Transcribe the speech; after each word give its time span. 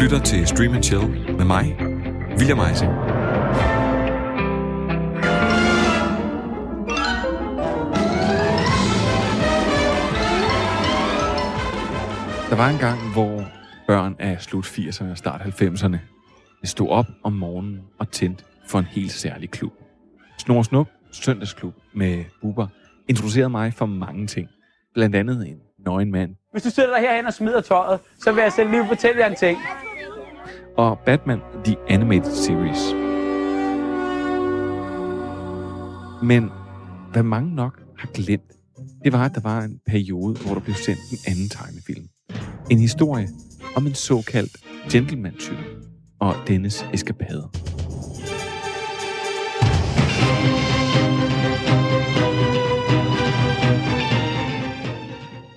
lytter 0.00 0.18
til 0.18 0.46
Stream 0.46 0.74
and 0.74 0.82
Chill 0.82 1.36
med 1.36 1.44
mig, 1.44 1.76
William 2.38 2.58
Eising. 2.58 2.92
Der 12.50 12.56
var 12.56 12.68
en 12.68 12.78
gang, 12.78 13.12
hvor 13.12 13.44
børn 13.86 14.16
af 14.18 14.42
slut 14.42 14.66
80'erne 14.66 15.10
og 15.10 15.18
start 15.18 15.40
90'erne 15.40 15.96
stod 16.64 16.88
op 16.88 17.06
om 17.24 17.32
morgenen 17.32 17.80
og 17.98 18.10
tændte 18.10 18.44
for 18.68 18.78
en 18.78 18.84
helt 18.84 19.12
særlig 19.12 19.50
klub. 19.50 19.72
Snor 20.38 20.62
Snup 20.62 20.88
Søndagsklub 21.12 21.74
med 21.94 22.24
Buber 22.42 22.66
introducerede 23.08 23.50
mig 23.50 23.74
for 23.74 23.86
mange 23.86 24.26
ting. 24.26 24.48
Blandt 24.94 25.16
andet 25.16 25.48
en 25.48 25.56
nøgen 25.86 26.10
mand. 26.10 26.30
Hvis 26.52 26.62
du 26.62 26.70
sidder 26.70 26.90
der 26.90 27.00
herhen 27.00 27.26
og 27.26 27.34
smider 27.34 27.60
tøjet, 27.60 28.00
så 28.18 28.32
vil 28.32 28.42
jeg 28.42 28.52
selv 28.52 28.70
lige 28.70 28.86
fortælle 28.86 29.20
jer 29.20 29.28
en 29.28 29.36
ting. 29.36 29.58
Og 30.80 30.98
Batman 31.06 31.40
The 31.64 31.76
Animated 31.88 32.32
Series. 32.32 32.94
Men 36.22 36.50
hvad 37.12 37.22
mange 37.22 37.54
nok 37.54 37.82
har 37.98 38.08
glemt, 38.14 38.52
det 39.04 39.12
var, 39.12 39.24
at 39.24 39.34
der 39.34 39.40
var 39.40 39.62
en 39.62 39.80
periode, 39.86 40.38
hvor 40.38 40.54
der 40.54 40.60
blev 40.60 40.74
sendt 40.74 41.00
en 41.12 41.18
anden 41.32 41.48
tegnefilm. 41.48 42.08
En 42.70 42.78
historie 42.78 43.28
om 43.76 43.86
en 43.86 43.94
såkaldt 43.94 44.56
gentleman-type 44.92 45.64
og 46.20 46.34
dennes 46.48 46.86
eskapader. 46.92 47.48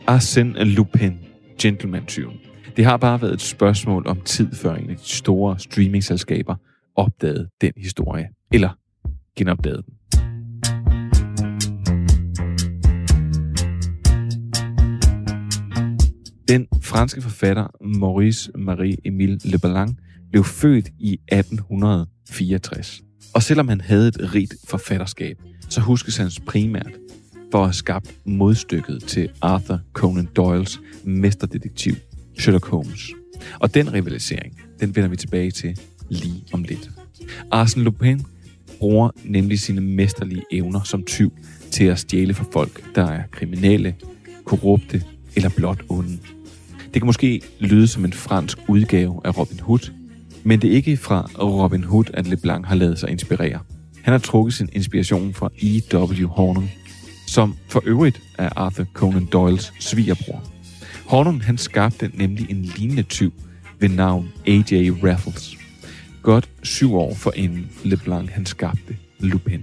Arsène 0.07 0.63
Lupin, 0.63 1.19
gentleman-tyven. 1.61 2.42
Det 2.77 2.85
har 2.85 2.97
bare 2.97 3.21
været 3.21 3.33
et 3.33 3.41
spørgsmål 3.41 4.07
om 4.07 4.21
tid, 4.21 4.55
før 4.55 4.75
en 4.75 4.89
af 4.89 4.97
de 4.97 5.03
store 5.03 5.59
streamingselskaber 5.59 6.55
opdagede 6.95 7.49
den 7.61 7.71
historie, 7.77 8.29
eller 8.51 8.69
genopdagede 9.37 9.83
den. 9.83 9.93
Den 16.47 16.67
franske 16.81 17.21
forfatter 17.21 17.67
Maurice 17.99 18.51
Marie-Émile 18.55 19.51
Leblanc 19.51 19.97
blev 20.31 20.43
født 20.43 20.89
i 20.99 21.13
1864. 21.13 23.01
Og 23.35 23.43
selvom 23.43 23.67
han 23.67 23.81
havde 23.81 24.07
et 24.07 24.33
rigt 24.33 24.55
forfatterskab, 24.67 25.37
så 25.69 25.81
huskes 25.81 26.17
han 26.17 26.31
primært 26.45 26.91
for 27.51 27.59
at 27.59 27.65
have 27.65 27.73
skabt 27.73 28.15
modstykket 28.25 29.03
til 29.03 29.29
Arthur 29.41 29.79
Conan 29.93 30.25
Doyles 30.35 30.79
mesterdetektiv 31.03 31.93
Sherlock 32.37 32.65
Holmes. 32.65 33.11
Og 33.59 33.73
den 33.73 33.93
rivalisering, 33.93 34.61
den 34.79 34.95
vender 34.95 35.09
vi 35.09 35.15
tilbage 35.15 35.51
til 35.51 35.77
lige 36.09 36.43
om 36.53 36.63
lidt. 36.63 36.89
Arsène 37.53 37.79
Lupin 37.79 38.21
bruger 38.79 39.09
nemlig 39.23 39.59
sine 39.59 39.81
mesterlige 39.81 40.43
evner 40.51 40.83
som 40.83 41.03
tyv 41.03 41.33
til 41.71 41.83
at 41.83 41.99
stjæle 41.99 42.33
fra 42.33 42.45
folk, 42.51 42.95
der 42.95 43.05
er 43.05 43.23
kriminelle, 43.31 43.95
korrupte 44.45 45.03
eller 45.35 45.49
blot 45.49 45.83
onde. 45.89 46.17
Det 46.83 47.01
kan 47.01 47.05
måske 47.05 47.41
lyde 47.59 47.87
som 47.87 48.05
en 48.05 48.13
fransk 48.13 48.57
udgave 48.67 49.21
af 49.25 49.37
Robin 49.37 49.59
Hood, 49.59 49.91
men 50.43 50.61
det 50.61 50.71
er 50.71 50.75
ikke 50.75 50.97
fra 50.97 51.29
Robin 51.39 51.83
Hood, 51.83 52.05
at 52.13 52.27
LeBlanc 52.27 52.67
har 52.67 52.75
lavet 52.75 52.99
sig 52.99 53.09
inspirere. 53.09 53.59
Han 54.01 54.11
har 54.11 54.19
trukket 54.19 54.53
sin 54.53 54.69
inspiration 54.73 55.33
fra 55.33 55.49
E.W. 55.61 56.27
Hornung, 56.27 56.71
som 57.27 57.55
for 57.67 57.83
øvrigt 57.85 58.21
er 58.37 58.49
Arthur 58.55 58.85
Conan 58.93 59.25
Doyles 59.25 59.73
svigerbror. 59.79 60.52
Hornung 61.05 61.43
han 61.43 61.57
skabte 61.57 62.11
nemlig 62.13 62.49
en 62.49 62.61
lignende 62.77 63.03
tyv 63.03 63.33
ved 63.79 63.89
navn 63.89 64.29
A.J. 64.47 64.91
Raffles. 65.03 65.57
Godt 66.21 66.49
syv 66.63 66.95
år 66.95 67.15
for 67.15 67.31
en 67.35 67.69
LeBlanc 67.83 68.29
han 68.31 68.45
skabte 68.45 68.97
Lupin. 69.19 69.61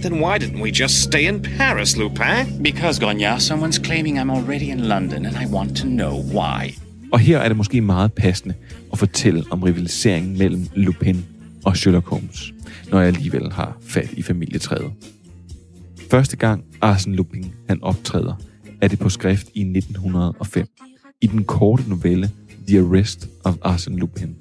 Then 0.00 0.12
why 0.24 0.38
didn't 0.38 0.62
we 0.62 0.70
just 0.70 1.02
stay 1.02 1.28
in 1.28 1.42
Paris, 1.58 1.96
Lupin? 1.96 2.62
Because, 2.62 3.04
Grognard, 3.04 3.40
someone's 3.40 3.78
claiming 3.78 4.18
I'm 4.18 4.30
already 4.30 4.70
in 4.70 4.80
London, 4.80 5.26
and 5.26 5.36
I 5.36 5.46
want 5.52 5.76
to 5.76 5.86
know 5.86 6.22
why. 6.22 6.78
Og 7.12 7.18
her 7.18 7.38
er 7.38 7.48
det 7.48 7.56
måske 7.56 7.80
meget 7.80 8.12
passende 8.12 8.54
at 8.92 8.98
fortælle 8.98 9.44
om 9.50 9.62
rivaliseringen 9.62 10.38
mellem 10.38 10.66
Lupin 10.74 11.24
og 11.64 11.76
Sherlock 11.76 12.08
Holmes, 12.08 12.52
når 12.90 12.98
jeg 13.00 13.08
alligevel 13.08 13.52
har 13.52 13.76
fat 13.86 14.08
i 14.12 14.22
familietræet. 14.22 14.92
Første 16.10 16.36
gang 16.36 16.64
Arsène 16.84 17.10
Lupin 17.10 17.52
han 17.68 17.82
optræder, 17.82 18.40
er 18.80 18.88
det 18.88 18.98
på 18.98 19.08
skrift 19.08 19.48
i 19.54 19.60
1905, 19.60 20.66
i 21.20 21.26
den 21.26 21.44
korte 21.44 21.88
novelle 21.88 22.30
The 22.68 22.78
Arrest 22.78 23.28
of 23.44 23.54
Arsène 23.64 23.96
Lupin. 23.96 24.36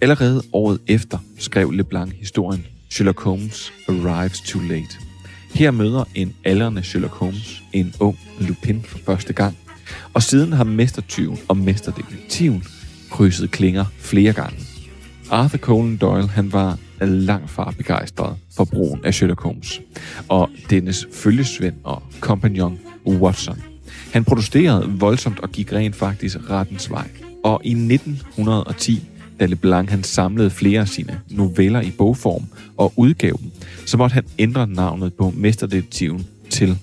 Allerede 0.00 0.42
året 0.52 0.80
efter 0.86 1.18
skrev 1.38 1.70
Leblanc 1.70 2.12
historien 2.16 2.66
Sherlock 2.90 3.20
Holmes 3.20 3.72
Arrives 3.88 4.40
Too 4.40 4.62
Late. 4.62 4.96
Her 5.54 5.70
møder 5.70 6.04
en 6.14 6.34
aldrende 6.44 6.82
Sherlock 6.82 7.14
Holmes 7.14 7.62
en 7.72 7.94
ung 8.00 8.18
Lupin 8.40 8.82
for 8.82 8.98
første 8.98 9.32
gang, 9.32 9.56
og 10.14 10.22
siden 10.22 10.52
har 10.52 10.64
mestertyven 10.64 11.38
og 11.48 11.56
mesterdetektiven 11.56 12.64
krydset 13.10 13.50
klinger 13.50 13.84
flere 13.98 14.32
gange. 14.32 14.58
Arthur 15.30 15.58
Conan 15.58 15.96
Doyle 15.96 16.28
han 16.28 16.52
var 16.52 16.78
langt 17.00 17.50
fra 17.50 17.72
begejstret 17.76 18.36
for 18.56 18.64
brugen 18.64 19.04
af 19.04 19.14
Sherlock 19.14 19.42
Holmes, 19.42 19.80
og 20.28 20.50
dennes 20.70 21.06
følgesvend 21.12 21.74
og 21.84 22.02
kompagnon 22.20 22.78
Watson. 23.06 23.69
Han 24.12 24.24
protesterede 24.24 24.86
voldsomt 24.88 25.40
og 25.40 25.50
gik 25.50 25.72
rent 25.72 25.96
faktisk 25.96 26.36
rettens 26.50 26.90
vej. 26.90 27.08
Og 27.44 27.60
i 27.64 27.70
1910, 27.70 29.02
da 29.40 29.46
LeBlanc 29.46 29.90
han 29.90 30.02
samlede 30.02 30.50
flere 30.50 30.80
af 30.80 30.88
sine 30.88 31.20
noveller 31.30 31.80
i 31.80 31.90
bogform 31.90 32.44
og 32.76 32.92
udgav 32.96 33.38
dem, 33.42 33.50
så 33.86 33.96
måtte 33.96 34.14
han 34.14 34.24
ændre 34.38 34.66
navnet 34.66 35.14
på 35.14 35.32
mesterdetektiven 35.36 36.26
til 36.50 36.78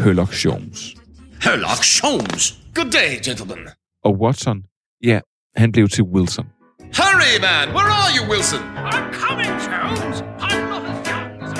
Sherlock 0.00 0.44
Holmes. 0.44 0.94
Herlock 1.42 1.84
Holmes! 2.02 2.58
Good 2.74 2.90
day, 2.90 3.10
gentlemen. 3.24 3.58
Og 4.04 4.20
Watson, 4.20 4.62
ja, 5.04 5.20
han 5.56 5.72
blev 5.72 5.88
til 5.88 6.04
Wilson. 6.04 6.46
Hurry, 6.80 7.40
man! 7.40 7.68
Where 7.76 7.90
are 8.00 8.10
you, 8.16 8.30
Wilson? 8.32 8.60
I'm 8.92 9.12
coming, 9.12 9.52
Jones. 9.66 10.16
I'm 10.40 10.62
not 10.70 10.82
as 10.92 10.98
young 11.08 11.42
as 11.42 11.52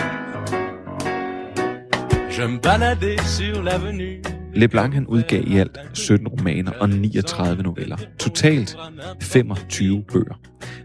Je 2.38 2.46
me 2.48 2.58
baladais 2.60 3.20
sur 3.36 3.62
l'avenue. 3.62 4.43
LeBlanc 4.56 4.94
han 4.94 5.06
udgav 5.06 5.42
i 5.46 5.56
alt 5.56 5.78
17 5.92 6.28
romaner 6.28 6.72
og 6.80 6.90
39 6.90 7.62
noveller. 7.62 7.96
Totalt 8.18 8.76
25 9.22 10.04
bøger. 10.12 10.40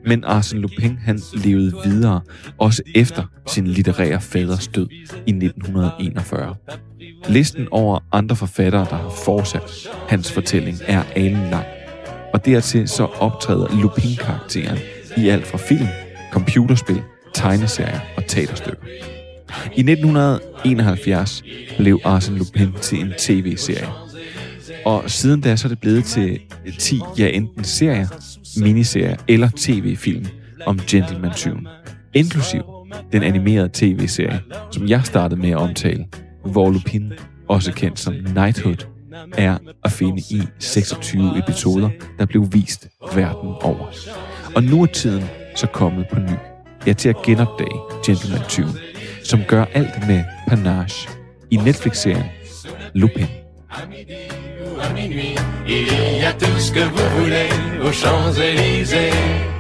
Men 0.06 0.26
Arsène 0.26 0.58
Lupin 0.58 0.98
han 0.98 1.20
levede 1.34 1.74
videre, 1.84 2.22
også 2.58 2.84
efter 2.96 3.24
sin 3.48 3.68
litterære 3.68 4.22
faders 4.22 4.68
død 4.68 4.88
i 5.26 5.32
1941. 5.32 6.56
Listen 7.28 7.68
over 7.72 8.00
andre 8.12 8.36
forfattere, 8.36 8.86
der 8.90 8.96
har 8.96 9.14
fortsat 9.26 9.88
hans 10.08 10.32
fortælling, 10.32 10.78
er 10.88 11.04
alen 11.16 11.50
lang. 11.50 11.66
Og 12.34 12.46
dertil 12.46 12.88
så 12.88 13.04
optræder 13.06 13.82
Lupin-karakteren 13.82 14.78
i 15.18 15.30
alt 15.30 15.48
fra 15.48 15.58
film, 15.58 15.88
computerspil, 16.32 17.02
tegneserier 17.34 18.00
og 18.18 18.26
teaterstykker. 18.28 18.86
I 19.76 19.80
1971 19.80 21.44
blev 21.78 22.00
Arsène 22.06 22.38
Lupin 22.38 22.74
til 22.82 23.00
en 23.00 23.14
tv-serie. 23.20 23.88
Og 24.86 25.04
siden 25.08 25.42
da 25.42 25.56
så 25.56 25.68
er 25.68 25.70
det 25.70 25.80
blevet 25.80 26.06
til 26.06 26.40
10, 26.80 27.02
ja 27.18 27.28
enten 27.28 27.64
serier, 27.64 28.08
miniserier 28.58 29.16
eller 29.28 29.50
tv-film 29.58 30.26
om 30.66 30.80
Gentleman 30.88 31.32
tyven. 31.36 31.68
Inklusiv 32.14 32.62
den 33.12 33.24
animerede 33.24 33.70
tv-serie, 33.74 34.42
som 34.72 34.88
jeg 34.88 35.02
startede 35.04 35.42
med 35.42 35.50
at 35.50 35.58
omtale, 35.58 36.06
hvor 36.46 36.72
Lupin, 36.72 37.14
også 37.48 37.72
kendt 37.74 38.00
som 38.00 38.14
Knighthood, 38.26 38.86
er 39.38 39.58
at 39.84 39.92
finde 39.92 40.22
i 40.32 40.42
26 40.60 41.38
episoder, 41.38 41.90
der 42.20 42.26
blev 42.26 42.48
vist 42.54 42.88
verden 43.16 43.50
over. 43.62 43.94
Og 44.56 44.64
nu 44.64 44.82
er 44.82 44.86
tiden 44.86 45.24
så 45.56 45.68
kommet 45.68 46.06
på 46.12 46.20
ny. 46.20 46.36
Ja, 46.88 46.94
til 46.94 47.10
at 47.10 47.16
genopdage 47.26 47.80
Gentleman 48.06 48.42
tyven, 48.50 48.78
som 49.30 49.44
gør 49.48 49.66
alt 49.74 50.08
med 50.08 50.24
panache 50.48 51.10
i 51.52 51.56
Netflix-serien 51.58 52.26
Lupin. 52.94 53.28
Il 55.68 55.88
y 56.22 56.26
a 56.26 56.32
tout 56.34 56.60
ce 56.60 56.72
que 56.72 56.84
vous 56.94 57.10
voulez 57.20 57.50
aux 57.86 57.92
Champs-Élysées. 57.92 59.59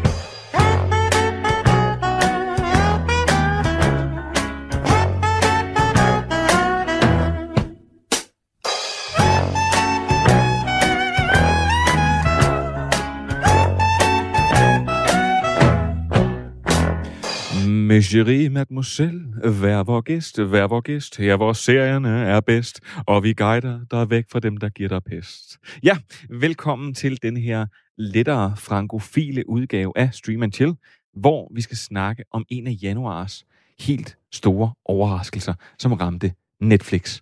Mes 17.89 18.15
mademoiselle, 18.51 19.33
vær 19.62 19.83
vor 19.83 20.01
gæst, 20.01 20.39
vær 20.39 20.68
vor 20.68 20.81
gæst, 20.81 21.18
her 21.18 21.36
hvor 21.36 21.53
serierne 21.53 22.09
er 22.09 22.39
bedst, 22.39 22.80
og 23.07 23.24
vi 23.24 23.33
guider 23.33 23.80
dig 23.91 24.09
væk 24.09 24.25
fra 24.31 24.39
dem, 24.39 24.57
der 24.57 24.69
giver 24.69 24.89
dig 24.89 25.03
pest. 25.03 25.57
Ja, 25.83 25.97
velkommen 26.30 26.94
til 26.94 27.21
den 27.21 27.38
her 27.38 27.65
lettere 27.97 28.57
frankofile 28.57 29.50
udgave 29.50 29.94
af 29.95 30.13
Stream 30.13 30.44
and 30.44 30.53
Chill, 30.53 30.74
hvor 31.13 31.51
vi 31.56 31.62
skal 31.62 31.77
snakke 31.77 32.24
om 32.31 32.45
en 32.50 32.68
af 32.68 32.75
januars 32.81 33.45
helt 33.80 34.18
store 34.31 34.74
overraskelser, 34.86 35.53
som 35.80 35.94
ramte 35.94 36.33
Netflix. 36.62 37.21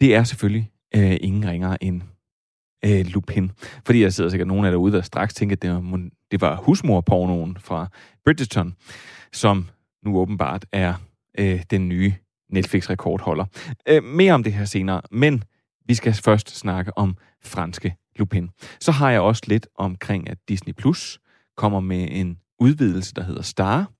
Det 0.00 0.14
er 0.14 0.24
selvfølgelig 0.24 0.70
øh, 0.94 1.16
ingen 1.20 1.48
ringere 1.48 1.84
end 1.84 2.02
øh, 2.84 3.06
Lupin. 3.06 3.50
Fordi 3.86 4.02
jeg 4.02 4.12
sidder 4.12 4.30
sikkert 4.30 4.48
nogen 4.48 4.64
af 4.64 4.70
derude, 4.70 4.92
der 4.92 5.02
straks 5.02 5.34
tænker, 5.34 5.56
at 5.56 5.62
det 5.62 5.70
var, 5.70 6.08
det 6.30 6.40
var 6.40 6.56
husmorpornoen 6.56 7.56
fra 7.60 7.86
Bridgerton, 8.24 8.74
som 9.32 9.66
nu 10.04 10.18
åbenbart 10.18 10.66
er 10.72 10.94
øh, 11.38 11.62
den 11.70 11.88
nye 11.88 12.14
Netflix-rekordholder. 12.50 13.44
Øh, 13.88 14.04
mere 14.04 14.32
om 14.32 14.42
det 14.42 14.52
her 14.52 14.64
senere, 14.64 15.00
men 15.10 15.44
vi 15.86 15.94
skal 15.94 16.14
først 16.14 16.58
snakke 16.58 16.98
om 16.98 17.16
franske 17.44 17.96
Lupin. 18.16 18.50
Så 18.80 18.92
har 18.92 19.10
jeg 19.10 19.20
også 19.20 19.42
lidt 19.46 19.66
omkring, 19.74 20.30
at 20.30 20.38
Disney 20.48 20.72
Plus 20.72 21.20
kommer 21.56 21.80
med 21.80 22.08
en 22.10 22.38
udvidelse, 22.58 23.14
der 23.14 23.22
hedder 23.22 23.42
Star, 23.42 23.90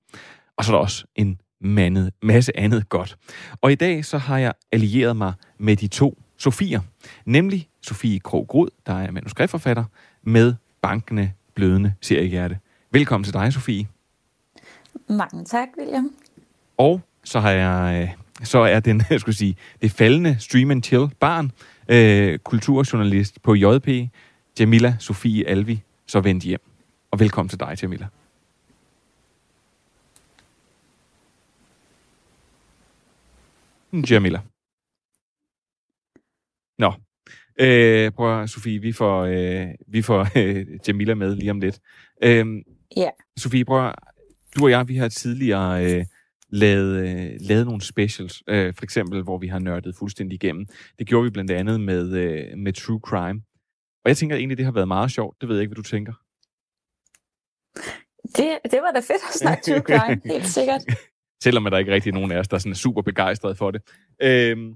og 0.57 0.65
så 0.65 0.71
er 0.71 0.75
der 0.75 0.81
også 0.81 1.05
en 1.15 1.41
mandet, 1.61 2.13
masse 2.23 2.57
andet 2.57 2.89
godt. 2.89 3.17
Og 3.61 3.71
i 3.71 3.75
dag 3.75 4.05
så 4.05 4.17
har 4.17 4.37
jeg 4.37 4.53
allieret 4.71 5.15
mig 5.15 5.33
med 5.57 5.75
de 5.75 5.87
to 5.87 6.21
Sofier, 6.37 6.81
nemlig 7.25 7.69
Sofie 7.81 8.19
Krog 8.19 8.69
der 8.85 8.93
er 8.93 9.11
manuskriptforfatter, 9.11 9.83
med 10.23 10.55
bankende, 10.81 11.31
blødende 11.55 11.93
seriehjerte. 12.01 12.59
Velkommen 12.91 13.23
til 13.23 13.33
dig, 13.33 13.53
Sofie. 13.53 13.98
Mange 15.09 15.45
tak, 15.45 15.67
William. 15.77 16.11
Og 16.77 17.01
så 17.23 17.39
har 17.39 17.51
jeg, 17.51 18.01
øh, 18.03 18.45
så 18.45 18.59
er 18.59 18.79
den, 18.79 19.01
jeg 19.09 19.19
skulle 19.19 19.35
sige, 19.35 19.55
det 19.81 19.91
faldende 19.91 20.37
stream 20.39 20.71
and 20.71 20.83
chill 20.83 21.07
barn, 21.19 21.51
øh, 21.89 22.39
kulturjournalist 22.39 23.41
på 23.41 23.55
JP, 23.55 23.87
Jamila 24.59 24.95
Sofie 24.99 25.47
Alvi, 25.47 25.83
så 26.07 26.19
vendt 26.19 26.43
hjem. 26.43 26.61
Og 27.11 27.19
velkommen 27.19 27.49
til 27.49 27.59
dig, 27.59 27.77
Jamila. 27.81 28.07
Jamila. 33.93 34.39
Nå. 36.77 36.93
Øh, 37.59 38.11
prøv 38.11 38.41
at, 38.41 38.49
Sofie, 38.49 38.79
vi 38.79 38.91
får, 38.91 39.21
øh, 39.23 39.67
vi 39.87 40.01
får 40.01 40.27
øh, 40.39 40.65
Jamila 40.87 41.13
med 41.13 41.35
lige 41.35 41.51
om 41.51 41.59
lidt. 41.59 41.79
Øh, 42.23 42.45
Ja. 42.97 43.09
Sofie, 43.37 43.65
prøv 43.65 43.87
at, 43.87 43.95
du 44.57 44.63
og 44.63 44.69
jeg, 44.71 44.87
vi 44.87 44.95
har 44.95 45.07
tidligere 45.07 45.85
øh, 45.85 46.05
lavet, 46.49 47.07
øh, 47.09 47.31
lavet 47.41 47.65
nogle 47.65 47.81
specials, 47.81 48.43
øh, 48.47 48.73
for 48.73 48.83
eksempel, 48.83 49.23
hvor 49.23 49.37
vi 49.37 49.47
har 49.47 49.59
nørdet 49.59 49.95
fuldstændig 49.95 50.35
igennem. 50.43 50.65
Det 50.99 51.07
gjorde 51.07 51.23
vi 51.23 51.29
blandt 51.29 51.51
andet 51.51 51.81
med, 51.81 52.13
øh, 52.13 52.57
med 52.57 52.73
True 52.73 52.99
Crime. 52.99 53.41
Og 54.05 54.09
jeg 54.09 54.17
tænker 54.17 54.35
egentlig, 54.35 54.57
det 54.57 54.65
har 54.65 54.71
været 54.71 54.87
meget 54.87 55.11
sjovt. 55.11 55.41
Det 55.41 55.49
ved 55.49 55.55
jeg 55.55 55.61
ikke, 55.61 55.69
hvad 55.69 55.83
du 55.83 55.89
tænker. 55.89 56.13
Det, 58.37 58.71
det 58.71 58.81
var 58.81 58.91
da 58.91 58.99
fedt 58.99 59.23
at 59.29 59.35
snakke 59.35 59.63
true 59.63 59.81
crime, 59.81 60.21
helt 60.33 60.47
sikkert. 60.47 60.81
Selvom 61.43 61.63
der 61.63 61.77
ikke 61.77 61.91
rigtig 61.91 62.09
er 62.09 62.13
nogen 62.13 62.31
af 62.31 62.39
os, 62.39 62.47
der 62.47 62.57
sådan 62.57 62.71
er 62.71 62.75
super 62.75 63.01
begejstrede 63.01 63.55
for 63.55 63.71
det. 63.71 63.81
Øhm, 64.21 64.75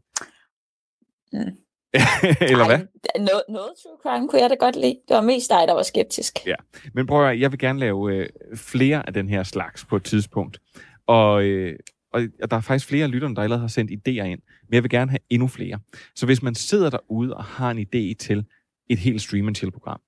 Mm. 1.34 1.58
Eller 2.52 2.66
hvad? 2.66 2.80
Ej, 2.80 3.18
noget, 3.18 3.44
noget 3.50 3.70
true 3.84 3.98
crime 4.04 4.28
kunne 4.28 4.42
jeg 4.42 4.50
da 4.50 4.56
godt 4.56 4.76
lide. 4.76 4.98
Det 5.08 5.16
var 5.16 5.22
mest 5.22 5.50
dig, 5.50 5.64
der 5.68 5.74
var 5.74 5.84
skeptisk. 5.84 6.40
Ja. 6.46 6.56
Men 6.94 7.08
prøv 7.08 7.30
at 7.30 7.40
jeg 7.40 7.52
vil 7.52 7.60
gerne 7.60 7.80
lave 7.80 8.16
øh, 8.16 8.30
flere 8.56 9.08
af 9.08 9.14
den 9.14 9.30
her 9.30 9.44
slags 9.44 9.86
på 9.86 9.96
et 9.96 10.04
tidspunkt. 10.04 10.60
Og, 11.08 11.44
øh, 11.44 11.80
og 12.14 12.22
og 12.42 12.52
der 12.52 12.58
er 12.58 12.62
faktisk 12.62 12.88
flere 12.88 13.08
lytterne, 13.08 13.36
der 13.36 13.42
allerede 13.42 13.62
har 13.62 13.68
sendt 13.68 13.92
idéer 13.92 14.24
ind. 14.24 14.40
Men 14.70 14.74
jeg 14.74 14.84
vil 14.84 14.90
gerne 14.90 15.12
have 15.12 15.20
endnu 15.30 15.48
flere. 15.48 15.80
Så 16.16 16.26
hvis 16.26 16.44
man 16.44 16.56
sidder 16.56 16.90
derude 16.90 17.34
og 17.34 17.44
har 17.44 17.72
en 17.72 17.80
idé 17.80 18.16
til 18.20 18.46
et 18.90 18.98
helt 18.98 19.22
stream 19.22 19.48
and 19.48 19.56
chill 19.56 19.72
program, 19.72 20.02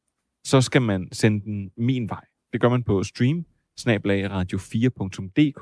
så 0.45 0.61
skal 0.61 0.81
man 0.81 1.07
sende 1.11 1.45
den 1.45 1.71
min 1.77 2.09
vej. 2.09 2.25
Det 2.53 2.61
gør 2.61 2.69
man 2.69 2.83
på 2.83 3.03
stream 3.03 3.45
radio4.dk, 3.79 5.61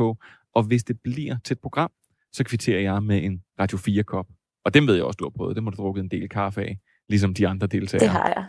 og 0.56 0.64
hvis 0.64 0.84
det 0.84 1.00
bliver 1.04 1.38
til 1.44 1.54
et 1.54 1.62
program, 1.62 1.92
så 2.32 2.44
kvitterer 2.44 2.82
jeg 2.82 3.04
med 3.04 3.24
en 3.24 3.44
Radio 3.60 3.78
4-kop. 3.78 4.28
Og 4.66 4.74
dem 4.74 4.88
ved 4.88 4.96
jeg 4.96 5.04
også, 5.04 5.18
du 5.18 5.26
har 5.26 5.30
prøvet. 5.30 5.56
Det 5.56 5.64
må 5.64 5.70
du 5.70 5.78
drukket 5.78 6.02
en 6.04 6.10
del 6.12 6.30
kaffe 6.30 6.62
af, 6.62 6.80
ligesom 7.10 7.34
de 7.34 7.48
andre 7.48 7.68
deltagere. 7.68 8.04
Det 8.04 8.10
har 8.10 8.28
jeg. 8.36 8.46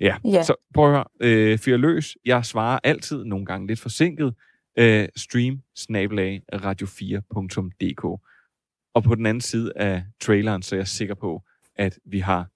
Ja, 0.00 0.16
Ja. 0.24 0.42
så 0.42 0.54
prøv 0.74 0.84
at 0.84 0.90
høre. 0.90 1.04
Øh, 1.20 1.58
fyr 1.58 1.76
løs. 1.76 2.16
Jeg 2.24 2.44
svarer 2.44 2.78
altid, 2.84 3.24
nogle 3.24 3.46
gange 3.46 3.66
lidt 3.66 3.80
forsinket. 3.80 4.34
Øh, 4.78 5.08
stream 5.16 5.60
snablag 5.76 6.42
radio4.dk. 6.54 8.04
Og 8.94 9.02
på 9.04 9.14
den 9.14 9.26
anden 9.26 9.40
side 9.40 9.72
af 9.76 10.04
traileren, 10.20 10.62
så 10.62 10.74
er 10.74 10.78
jeg 10.78 10.88
sikker 10.88 11.14
på, 11.14 11.42
at 11.76 11.98
vi 12.04 12.18
har 12.18 12.46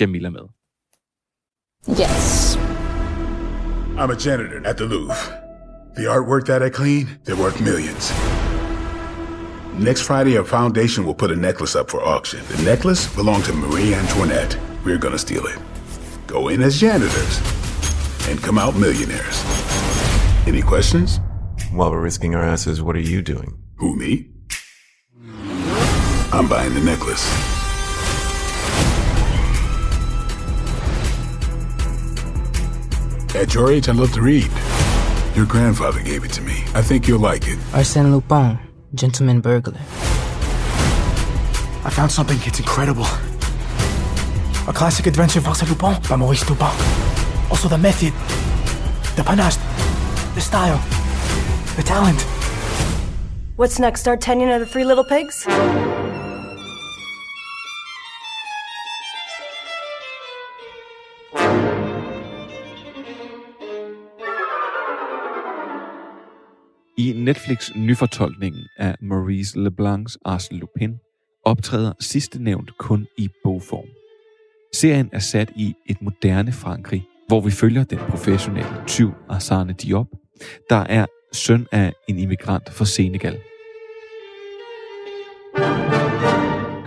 Jamila 0.00 0.30
med. 0.30 0.40
Yes. 1.90 2.56
I'm 3.98 4.10
a 4.10 4.16
janitor 4.26 4.60
at 4.68 4.76
the 4.76 4.86
Louvre. 4.86 5.14
The 5.96 6.08
artwork 6.08 6.44
that 6.46 6.62
I 6.62 6.70
clean, 6.74 7.06
they're 7.26 7.42
worth 7.42 7.60
millions. 7.62 8.12
Next 9.78 10.02
Friday, 10.02 10.36
our 10.36 10.44
foundation 10.44 11.06
will 11.06 11.14
put 11.14 11.30
a 11.30 11.36
necklace 11.36 11.74
up 11.74 11.90
for 11.90 12.04
auction. 12.04 12.40
The 12.48 12.62
necklace 12.62 13.12
belonged 13.14 13.44
to 13.44 13.54
Marie 13.54 13.94
Antoinette. 13.94 14.56
We're 14.84 14.98
gonna 14.98 15.18
steal 15.18 15.46
it. 15.46 15.58
Go 16.26 16.48
in 16.48 16.60
as 16.62 16.78
janitors 16.78 17.40
and 18.28 18.40
come 18.42 18.58
out 18.58 18.76
millionaires. 18.76 19.42
Any 20.46 20.60
questions? 20.60 21.20
While 21.72 21.90
we're 21.90 22.02
risking 22.02 22.34
our 22.34 22.42
asses, 22.42 22.82
what 22.82 22.96
are 22.96 23.00
you 23.00 23.22
doing? 23.22 23.58
Who, 23.76 23.96
me? 23.96 24.28
I'm 26.32 26.48
buying 26.48 26.74
the 26.74 26.80
necklace. 26.80 27.26
At 33.34 33.54
your 33.54 33.72
age, 33.72 33.88
I 33.88 33.92
love 33.92 34.12
to 34.12 34.20
read. 34.20 34.50
Your 35.34 35.46
grandfather 35.46 36.02
gave 36.02 36.24
it 36.24 36.32
to 36.32 36.42
me. 36.42 36.62
I 36.74 36.82
think 36.82 37.08
you'll 37.08 37.20
like 37.20 37.48
it. 37.48 37.58
Arsène 37.72 38.10
Lupin, 38.12 38.58
gentleman 38.94 39.40
burglar. 39.40 39.80
I 41.84 41.90
found 41.90 42.12
something. 42.12 42.38
It's 42.44 42.58
incredible. 42.58 43.06
A 44.68 44.72
classic 44.72 45.06
adventure 45.06 45.38
of 45.40 45.46
Arsène 45.46 45.68
Lupin 45.68 46.00
by 46.08 46.16
Maurice 46.16 46.46
Dupin. 46.46 46.70
Also 47.50 47.68
the 47.68 47.78
method, 47.78 48.12
the 49.16 49.24
panache, 49.24 49.56
the 50.34 50.40
style, 50.40 50.78
the 51.76 51.82
talent. 51.82 52.20
What's 53.56 53.78
next? 53.78 54.04
D'Artagnan 54.04 54.48
or 54.48 54.58
the 54.58 54.66
Three 54.66 54.84
Little 54.84 55.04
Pigs? 55.04 55.46
Netflix 67.24 67.70
nyfortolkningen 67.76 68.62
af 68.78 68.96
Maurice 69.00 69.60
Leblancs 69.60 70.18
Arsène 70.28 70.56
Lupin 70.58 70.98
optræder 71.44 71.92
sidste 72.00 72.42
nævnt 72.42 72.78
kun 72.78 73.06
i 73.18 73.28
bogform. 73.44 73.88
Serien 74.74 75.10
er 75.12 75.18
sat 75.18 75.50
i 75.56 75.74
et 75.86 76.02
moderne 76.02 76.52
Frankrig, 76.52 77.04
hvor 77.28 77.40
vi 77.40 77.50
følger 77.50 77.84
den 77.84 77.98
professionelle 77.98 78.82
tyv 78.86 79.12
Arsane 79.28 79.72
Diop, 79.72 80.06
der 80.70 80.76
er 80.76 81.06
søn 81.32 81.66
af 81.72 81.92
en 82.08 82.18
immigrant 82.18 82.70
fra 82.70 82.84
Senegal. 82.84 83.38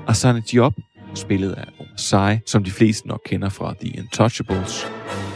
Arsane 0.08 0.44
Diop, 0.51 0.74
spillet 1.15 1.51
af 1.51 1.65
Omar 1.80 1.98
Sy, 2.38 2.42
som 2.51 2.63
de 2.63 2.72
fleste 2.72 3.08
nok 3.08 3.22
kender 3.25 3.50
fra 3.50 3.75
The 3.82 4.00
Untouchables, 4.01 4.86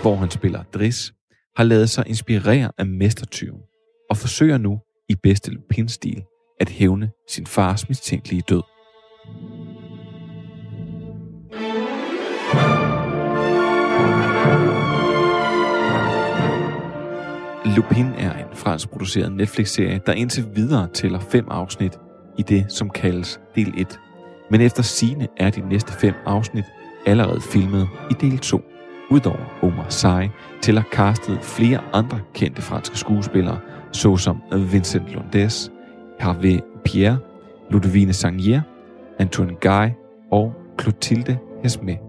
hvor 0.02 0.16
han 0.16 0.32
spiller 0.32 0.64
Driss, 0.64 1.14
har 1.58 1.64
lavet 1.64 1.90
sig 1.90 2.04
inspirere 2.08 2.72
af 2.78 2.86
mestertyven 2.86 3.62
og 4.10 4.18
forsøger 4.18 4.58
nu 4.58 4.80
i 5.10 5.16
bedste 5.16 5.52
Lupin-stil 5.52 6.24
at 6.60 6.70
hævne 6.70 7.12
sin 7.28 7.46
fars 7.46 7.90
mistænkelige 7.90 8.44
død. 8.50 8.64
Lupin 17.76 18.06
er 18.06 18.34
en 18.34 18.56
fransk 18.56 18.90
produceret 18.90 19.32
Netflix-serie, 19.32 20.02
der 20.06 20.14
indtil 20.14 20.46
videre 20.56 20.88
tæller 20.94 21.20
fem 21.20 21.46
afsnit 21.50 22.00
i 22.38 22.42
det, 22.42 22.72
som 22.72 22.90
kaldes 22.90 23.40
del 23.56 23.74
1. 23.78 24.00
Men 24.52 24.62
efter 24.62 24.84
sine 24.84 25.28
er 25.38 25.50
de 25.50 25.70
næste 25.70 25.94
fem 25.94 26.14
afsnit 26.26 26.66
allerede 27.06 27.42
filmet 27.42 27.88
i 28.12 28.14
del 28.14 28.38
2. 28.38 28.62
Udover 29.12 29.64
Omar 29.64 29.90
Sy 29.90 30.30
tæller 30.62 30.84
castet 30.92 31.40
flere 31.42 31.82
andre 31.94 32.20
kendte 32.34 32.62
franske 32.62 32.98
skuespillere, 32.98 33.60
såsom 33.92 34.42
Vincent 34.52 35.14
Londes, 35.14 35.72
Hervé 36.20 36.62
Pierre, 36.84 37.20
Ludovine 37.70 38.14
Sagnier, 38.14 38.62
Antoine 39.20 39.56
Guy 39.62 39.94
og 40.32 40.54
Clotilde 40.82 41.40
Hesme. 41.64 42.09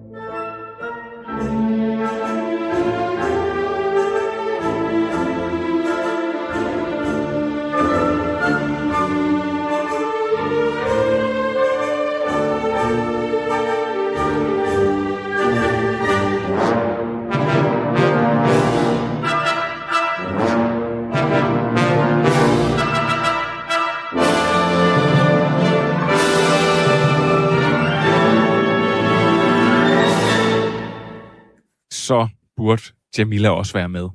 Burde 32.71 32.83
Jamila 33.19 33.49
også 33.51 33.73
være 33.73 33.89
med. 33.89 34.09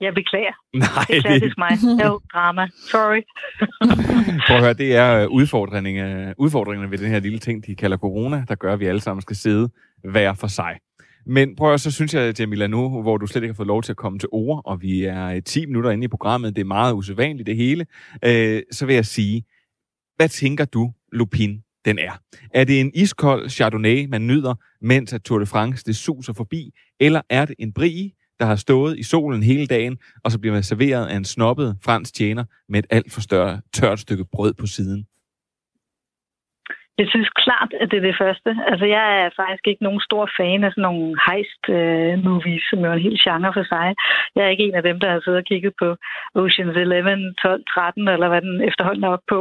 Jeg 0.00 0.14
beklager. 0.14 0.54
Nej, 0.76 1.04
Det 1.08 1.16
er 1.16 1.20
klassisk 1.20 1.58
mig. 1.58 1.70
Jo, 2.04 2.20
drama. 2.32 2.66
Sorry. 2.90 3.22
Prøv 4.46 4.56
at 4.56 4.62
høre, 4.62 4.72
det 4.74 4.96
er 4.96 5.22
øh, 5.22 5.30
udfordringerne, 5.30 6.34
udfordringerne 6.38 6.90
ved 6.90 6.98
den 6.98 7.10
her 7.10 7.20
lille 7.20 7.38
ting, 7.38 7.66
de 7.66 7.74
kalder 7.74 7.96
corona, 7.96 8.44
der 8.48 8.54
gør, 8.54 8.72
at 8.72 8.80
vi 8.80 8.86
alle 8.86 9.00
sammen 9.00 9.22
skal 9.22 9.36
sidde 9.36 9.68
hver 10.04 10.34
for 10.34 10.46
sig. 10.46 10.78
Men 11.26 11.56
prøv 11.56 11.74
at 11.74 11.80
så 11.80 11.90
synes 11.90 12.14
jeg, 12.14 12.40
Jamila, 12.40 12.66
nu 12.66 13.02
hvor 13.02 13.16
du 13.16 13.26
slet 13.26 13.42
ikke 13.42 13.52
har 13.52 13.56
fået 13.56 13.66
lov 13.66 13.82
til 13.82 13.92
at 13.92 13.96
komme 13.96 14.18
til 14.18 14.28
ord, 14.32 14.62
og 14.64 14.82
vi 14.82 15.04
er 15.04 15.26
øh, 15.26 15.42
10 15.42 15.66
minutter 15.66 15.90
inde 15.90 16.04
i 16.04 16.08
programmet, 16.08 16.56
det 16.56 16.60
er 16.60 16.66
meget 16.66 16.94
usædvanligt 16.94 17.46
det 17.46 17.56
hele, 17.56 17.86
øh, 18.24 18.62
så 18.72 18.86
vil 18.86 18.94
jeg 18.94 19.06
sige, 19.06 19.44
hvad 20.16 20.28
tænker 20.28 20.64
du, 20.64 20.92
Lupin, 21.12 21.62
den 21.84 21.98
er? 21.98 22.20
Er 22.54 22.64
det 22.64 22.80
en 22.80 22.90
iskold 22.94 23.50
Chardonnay, 23.50 24.06
man 24.08 24.26
nyder, 24.26 24.54
mens 24.80 25.12
at 25.12 25.22
Tour 25.22 25.38
de 25.38 25.46
France 25.46 25.84
det 25.84 25.96
suser 25.96 26.32
forbi, 26.32 26.70
eller 27.00 27.20
er 27.30 27.44
det 27.44 27.56
en 27.58 27.72
brie, 27.72 28.10
der 28.38 28.46
har 28.46 28.56
stået 28.56 28.98
i 28.98 29.02
solen 29.02 29.42
hele 29.42 29.66
dagen, 29.66 29.98
og 30.24 30.32
så 30.32 30.38
bliver 30.38 30.54
man 30.54 30.62
serveret 30.62 31.06
af 31.06 31.16
en 31.16 31.24
snobbet 31.24 31.76
fransk 31.82 32.14
tjener 32.14 32.44
med 32.68 32.78
et 32.78 32.86
alt 32.90 33.12
for 33.12 33.20
større, 33.20 33.60
tørt 33.72 34.00
stykke 34.00 34.24
brød 34.32 34.54
på 34.54 34.66
siden? 34.66 35.04
Jeg 37.00 37.06
synes 37.10 37.28
klart, 37.44 37.70
at 37.80 37.90
det 37.90 37.96
er 37.96 38.06
det 38.08 38.20
første. 38.22 38.50
Altså, 38.70 38.86
jeg 38.86 39.06
er 39.22 39.30
faktisk 39.42 39.66
ikke 39.66 39.82
nogen 39.86 40.00
stor 40.08 40.24
fan 40.36 40.64
af 40.64 40.70
sådan 40.72 40.86
nogle 40.88 41.06
heist-movies, 41.26 42.64
øh, 42.64 42.68
som 42.70 42.84
er 42.84 42.92
en 42.92 43.06
helt 43.06 43.22
genre 43.26 43.52
for 43.58 43.64
sig. 43.74 43.88
Jeg 44.34 44.42
er 44.44 44.52
ikke 44.52 44.66
en 44.68 44.78
af 44.80 44.82
dem, 44.82 45.00
der 45.00 45.10
har 45.10 45.20
siddet 45.20 45.42
og 45.42 45.48
kigget 45.50 45.72
på 45.82 45.88
Ocean's 46.38 46.78
11, 46.78 47.34
12, 47.42 47.64
13, 47.74 48.08
eller 48.08 48.28
hvad 48.28 48.42
den 48.42 48.56
efterhånden 48.68 49.04
er 49.04 49.14
op 49.16 49.26
på. 49.28 49.40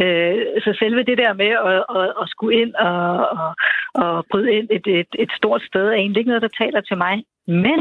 Øh, 0.00 0.36
så 0.64 0.70
selve 0.78 1.02
det 1.02 1.18
der 1.18 1.32
med 1.42 1.52
at, 1.68 1.84
at, 1.98 2.08
at 2.22 2.26
skulle 2.32 2.54
ind 2.62 2.74
og, 2.74 3.28
og, 3.38 3.50
og 3.94 4.24
bryde 4.30 4.52
ind 4.58 4.68
et, 4.76 4.86
et, 4.86 5.12
et 5.24 5.32
stort 5.38 5.62
sted, 5.62 5.84
er 5.88 5.92
egentlig 5.92 6.20
ikke 6.20 6.32
noget, 6.32 6.46
der 6.46 6.58
taler 6.62 6.80
til 6.80 6.96
mig. 6.96 7.14
Men 7.46 7.80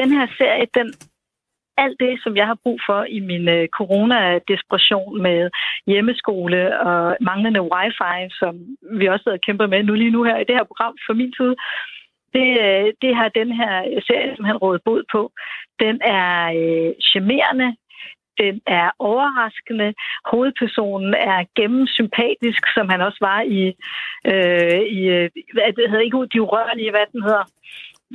den 0.00 0.10
her 0.16 0.26
serie, 0.38 0.66
den 0.74 0.88
alt 1.84 1.96
det, 2.04 2.14
som 2.22 2.36
jeg 2.36 2.46
har 2.46 2.58
brug 2.64 2.78
for 2.88 3.00
i 3.16 3.20
min 3.30 3.48
øh, 3.56 3.68
corona-desperation 3.78 5.22
med 5.26 5.50
hjemmeskole 5.86 6.80
og 6.88 7.16
manglende 7.20 7.62
wifi, 7.72 8.18
som 8.40 8.54
vi 8.98 9.06
også 9.06 9.22
sidder 9.22 9.38
og 9.40 9.46
kæmper 9.46 9.66
med 9.66 9.82
nu 9.82 9.94
lige 9.94 10.16
nu 10.16 10.22
her 10.22 10.38
i 10.38 10.48
det 10.48 10.56
her 10.58 10.70
program 10.70 10.94
for 11.06 11.14
min 11.20 11.32
tid, 11.38 11.52
det, 12.36 12.48
øh, 12.66 12.86
det 13.02 13.12
har 13.16 13.28
den 13.40 13.52
her 13.60 13.74
serie, 14.08 14.36
som 14.36 14.44
han 14.44 14.56
rådet 14.56 14.82
bod 14.84 15.02
på. 15.12 15.32
Den 15.80 15.96
er 16.20 16.30
øh, 16.60 16.92
charmerende, 17.10 17.68
den 18.38 18.60
er 18.66 18.90
overraskende. 18.98 19.94
Hovedpersonen 20.30 21.14
er 21.14 21.40
gennemsympatisk, 21.58 22.62
som 22.74 22.88
han 22.88 23.00
også 23.00 23.20
var 23.20 23.40
i, 23.58 23.62
øh, 24.32 24.82
i 24.98 25.00
øh, 25.16 25.30
hvad 25.54 25.72
det 25.76 25.90
hedder 25.90 26.06
ikke 26.06 26.26
De 26.32 26.42
Urørlige, 26.42 26.90
hvad 26.90 27.06
den 27.12 27.22
hedder. 27.22 27.44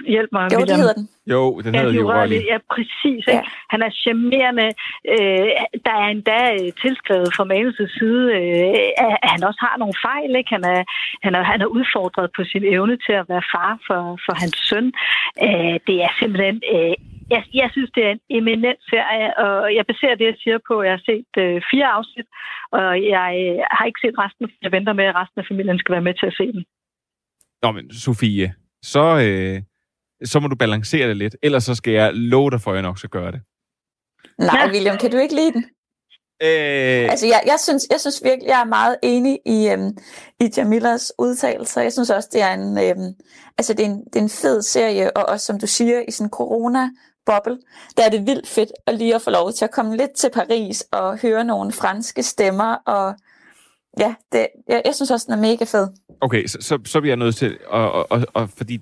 Hjælp 0.06 0.30
mig, 0.32 0.44
Jo, 0.54 0.60
det 0.60 0.76
hedder 0.82 0.94
den. 0.94 1.10
Jo, 1.34 1.62
den 1.62 1.74
Ja, 1.76 1.80
hedder 1.80 1.94
de 1.94 2.00
jo. 2.00 2.12
Rørlig. 2.12 2.42
Ja, 2.52 2.58
præcis. 2.76 3.28
Ja. 3.28 3.42
Han 3.70 3.82
er 3.82 3.92
charmerende. 4.04 4.68
Øh, 5.14 5.50
der 5.86 5.96
er 6.04 6.08
endda 6.16 6.40
øh, 6.58 6.70
tilskrevet 6.84 7.30
fra 7.36 7.44
Manus' 7.52 7.98
side, 8.00 8.24
øh, 8.38 8.74
at 9.06 9.18
at 9.24 9.30
han 9.34 9.44
også 9.50 9.62
har 9.68 9.76
nogle 9.78 9.98
fejl. 10.08 10.32
Ikke? 10.40 10.50
Han, 10.56 10.64
er, 10.64 10.82
han, 11.26 11.36
er, 11.36 11.44
han 11.44 11.62
er 11.62 11.70
udfordret 11.78 12.28
på 12.36 12.42
sin 12.52 12.64
evne 12.76 12.96
til 13.06 13.14
at 13.22 13.30
være 13.30 13.46
far 13.54 13.72
for, 13.88 14.02
for 14.26 14.34
hans 14.42 14.58
søn. 14.70 14.88
Øh, 15.46 15.76
det 15.88 15.98
er 16.06 16.12
simpelthen... 16.20 16.62
Øh, 16.74 16.96
jeg, 17.30 17.44
jeg 17.54 17.70
synes, 17.72 17.92
det 17.96 18.04
er 18.08 18.12
en 18.12 18.24
eminent 18.30 18.82
serie, 18.90 19.38
og 19.46 19.76
jeg 19.76 19.86
baserer 19.92 20.16
det, 20.16 20.26
jeg 20.26 20.38
siger 20.44 20.58
på. 20.68 20.76
Jeg 20.84 20.92
har 20.92 21.04
set 21.12 21.32
øh, 21.44 21.62
fire 21.72 21.88
afsnit, 21.98 22.28
og 22.72 22.88
jeg 23.16 23.30
øh, 23.44 23.60
har 23.78 23.86
ikke 23.86 24.04
set 24.04 24.16
resten. 24.24 24.46
Jeg 24.64 24.72
venter 24.72 24.94
med, 24.94 25.06
at 25.06 25.16
resten 25.16 25.40
af 25.42 25.46
familien 25.52 25.80
skal 25.80 25.94
være 25.94 26.08
med 26.08 26.14
til 26.14 26.26
at 26.32 26.38
se 26.40 26.46
den. 26.56 26.64
Nå, 27.64 27.72
men 27.72 27.94
Sofie, 27.94 28.54
så, 28.82 29.06
øh, 29.26 29.58
så 30.26 30.40
må 30.40 30.48
du 30.48 30.56
balancere 30.56 31.08
det 31.08 31.18
lidt, 31.18 31.36
ellers 31.44 31.64
så 31.64 31.76
skal 31.76 31.94
jeg 31.94 32.14
love 32.14 32.52
dig 32.52 32.62
for, 32.62 32.72
at 32.72 32.76
jeg 32.76 32.84
nok 32.84 32.98
skal 32.98 33.10
gøre 33.10 33.32
det. 33.32 33.42
Nej, 34.40 34.70
William, 34.72 34.98
kan 34.98 35.12
du 35.12 35.18
ikke 35.18 35.36
lide 35.36 35.52
den? 35.54 35.66
Øh, 36.44 37.12
Altså, 37.12 37.28
jeg, 37.28 37.42
jeg, 37.46 37.60
synes, 37.60 37.88
jeg 37.92 38.00
synes 38.00 38.24
virkelig, 38.24 38.48
jeg 38.48 38.62
er 38.62 38.66
meget 38.66 38.98
enig 39.04 39.40
i, 39.46 39.70
øhm, 39.70 39.98
i 40.40 40.50
Jamilas 40.58 41.14
udtalelser. 41.20 41.82
Jeg 41.82 41.94
synes 41.94 42.10
også, 42.10 42.30
det 42.32 42.42
er 42.42 42.54
en, 42.54 42.78
øhm, 42.78 43.14
altså, 43.58 43.74
det 43.74 43.86
er 43.86 43.90
en, 43.90 44.06
det 44.06 44.16
er 44.16 44.24
en 44.24 44.30
fed 44.30 44.62
serie, 44.62 45.18
og 45.18 45.26
også, 45.30 45.46
som 45.46 45.60
du 45.60 45.68
siger, 45.68 46.02
i 46.08 46.12
sådan 46.12 46.30
corona-boble, 46.30 47.58
der 47.98 48.04
er 48.06 48.10
det 48.10 48.28
vildt 48.28 48.48
fedt 48.48 48.72
at 48.88 48.96
lige 48.96 49.16
at 49.16 49.22
få 49.22 49.30
lov 49.30 49.52
til 49.52 49.66
at 49.66 49.72
komme 49.72 49.98
lidt 49.98 50.12
til 50.12 50.30
Paris 50.34 50.82
og 50.92 51.18
høre 51.18 51.44
nogle 51.44 51.72
franske 51.72 52.24
stemmer, 52.24 52.74
og 52.74 53.16
ja, 54.00 54.16
det, 54.32 54.48
jeg, 54.68 54.82
jeg 54.86 54.96
synes 54.96 55.12
også, 55.12 55.26
den 55.26 55.34
er 55.34 55.50
mega 55.52 55.66
fed. 55.66 55.88
Okay, 56.22 56.48
så, 56.48 56.58
så, 56.62 56.80
så 56.86 57.02
bliver 57.02 57.12
jeg 57.12 57.18
nødt 57.18 57.36
til, 57.36 57.58
og, 57.68 57.92
og, 57.92 58.08
og, 58.10 58.26
og 58.34 58.50
fordi 58.50 58.80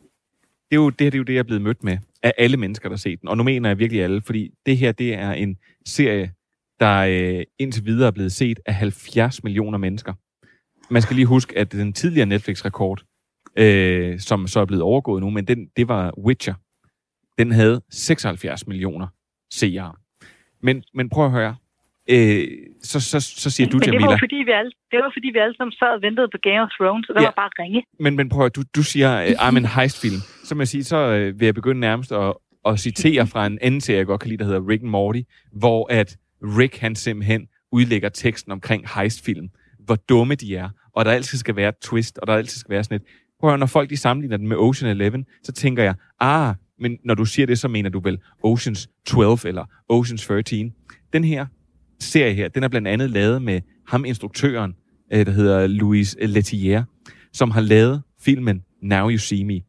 det 0.71 0.77
er, 0.77 0.81
jo, 0.81 0.89
det, 0.89 1.01
her, 1.01 1.09
det 1.09 1.15
er 1.15 1.19
jo 1.19 1.23
det, 1.23 1.33
jeg 1.33 1.39
er 1.39 1.43
blevet 1.43 1.61
mødt 1.61 1.83
med 1.83 1.97
af 2.23 2.33
alle 2.37 2.57
mennesker, 2.57 2.89
der 2.89 2.93
har 2.93 2.97
set 2.97 3.21
den. 3.21 3.29
Og 3.29 3.37
nu 3.37 3.43
mener 3.43 3.69
jeg 3.69 3.79
virkelig 3.79 4.03
alle, 4.03 4.21
fordi 4.21 4.51
det 4.65 4.77
her, 4.77 4.91
det 4.91 5.13
er 5.13 5.31
en 5.31 5.57
serie, 5.85 6.31
der 6.79 6.97
øh, 6.97 7.43
indtil 7.59 7.85
videre 7.85 8.07
er 8.07 8.11
blevet 8.11 8.31
set 8.31 8.59
af 8.65 8.73
70 8.73 9.43
millioner 9.43 9.77
mennesker. 9.77 10.13
Man 10.89 11.01
skal 11.01 11.15
lige 11.15 11.25
huske, 11.25 11.57
at 11.57 11.71
den 11.71 11.93
tidligere 11.93 12.25
Netflix-rekord, 12.25 13.03
øh, 13.57 14.19
som 14.19 14.47
så 14.47 14.59
er 14.59 14.65
blevet 14.65 14.83
overgået 14.83 15.21
nu, 15.21 15.29
men 15.29 15.45
den, 15.47 15.67
det 15.77 15.87
var 15.87 16.19
Witcher. 16.19 16.53
Den 17.37 17.51
havde 17.51 17.81
76 17.89 18.67
millioner 18.67 19.07
seere. 19.53 19.93
Men, 20.61 20.83
men 20.93 21.09
prøv 21.09 21.25
at 21.25 21.31
høre. 21.31 21.55
Øh, 22.09 22.47
så, 22.83 22.99
så, 22.99 23.19
så 23.19 23.49
siger 23.49 23.67
du, 23.69 23.77
Men 23.77 23.93
det 23.93 24.07
var, 24.07 24.17
fordi, 24.25 24.35
vi 24.35 24.51
alle, 24.51 24.71
det 24.91 24.99
var 24.99 25.11
fordi, 25.15 25.27
vi 25.33 25.39
alle 25.39 25.55
sammen 25.57 25.71
sad 25.71 25.87
og 25.87 26.01
ventede 26.01 26.27
på 26.31 26.37
Game 26.43 26.61
of 26.61 26.69
Thrones, 26.79 27.07
så 27.07 27.13
der 27.13 27.21
Ja. 27.21 27.27
var 27.27 27.33
bare 27.43 27.49
ringe. 27.63 27.83
Men, 27.99 28.15
men 28.15 28.29
prøv 28.29 28.45
at 28.45 28.55
du, 28.55 28.63
du 28.75 28.83
siger, 28.83 29.21
øh, 29.21 29.29
I'm 29.47 29.57
en 29.57 29.65
heistfilm. 29.65 30.21
Så 30.43 30.55
må 30.55 30.61
jeg 30.61 30.67
sige, 30.67 30.83
så 30.83 30.97
øh, 30.97 31.39
vil 31.39 31.45
jeg 31.45 31.55
begynde 31.55 31.79
nærmest 31.81 32.11
at, 32.11 32.33
at 32.65 32.79
citere 32.79 33.27
fra 33.27 33.45
en 33.47 33.57
anden 33.61 33.81
serie, 33.81 33.97
jeg 33.97 34.05
godt 34.05 34.21
kan 34.21 34.29
lide, 34.29 34.39
der 34.39 34.45
hedder 34.45 34.67
Rick 34.69 34.81
and 34.81 34.89
Morty, 34.89 35.21
hvor 35.51 35.87
at 35.91 36.17
Rick, 36.43 36.77
han 36.77 36.95
simpelthen 36.95 37.47
udlægger 37.71 38.09
teksten 38.09 38.51
omkring 38.51 38.85
heistfilm. 38.95 39.49
Hvor 39.79 39.95
dumme 39.95 40.35
de 40.35 40.55
er, 40.55 40.69
og 40.95 41.05
der 41.05 41.11
altid 41.11 41.37
skal 41.37 41.55
være 41.55 41.69
et 41.69 41.75
twist, 41.81 42.17
og 42.17 42.27
der 42.27 42.33
altid 42.33 42.59
skal 42.59 42.69
være 42.73 42.83
sådan 42.83 42.95
et... 42.95 43.01
Prøv 43.39 43.49
at 43.49 43.51
høre, 43.51 43.59
når 43.59 43.65
folk 43.65 43.89
de 43.89 43.97
sammenligner 43.97 44.37
den 44.37 44.47
med 44.47 44.57
Ocean 44.57 44.91
Eleven, 44.91 45.25
så 45.43 45.51
tænker 45.51 45.83
jeg, 45.83 45.95
ah, 46.19 46.55
men 46.79 46.97
når 47.03 47.15
du 47.15 47.25
siger 47.25 47.45
det, 47.45 47.59
så 47.59 47.67
mener 47.67 47.89
du 47.89 47.99
vel 47.99 48.17
Oceans 48.43 48.89
12 49.07 49.39
eller 49.45 49.65
Oceans 49.89 50.25
13. 50.25 50.73
Den 51.13 51.23
her 51.23 51.45
serie 51.99 52.33
her, 52.33 52.47
den 52.47 52.63
er 52.63 52.67
blandt 52.67 52.87
andet 52.87 53.09
lavet 53.09 53.41
med 53.41 53.61
ham 53.87 54.05
instruktøren, 54.05 54.75
øh, 55.13 55.25
der 55.25 55.31
hedder 55.31 55.67
Louis 55.67 56.15
Leterrier, 56.21 56.83
som 57.33 57.51
har 57.51 57.61
lavet 57.61 58.01
filmen 58.19 58.63
Now 58.81 59.09
You 59.09 59.17
See 59.17 59.45
Me. 59.45 59.61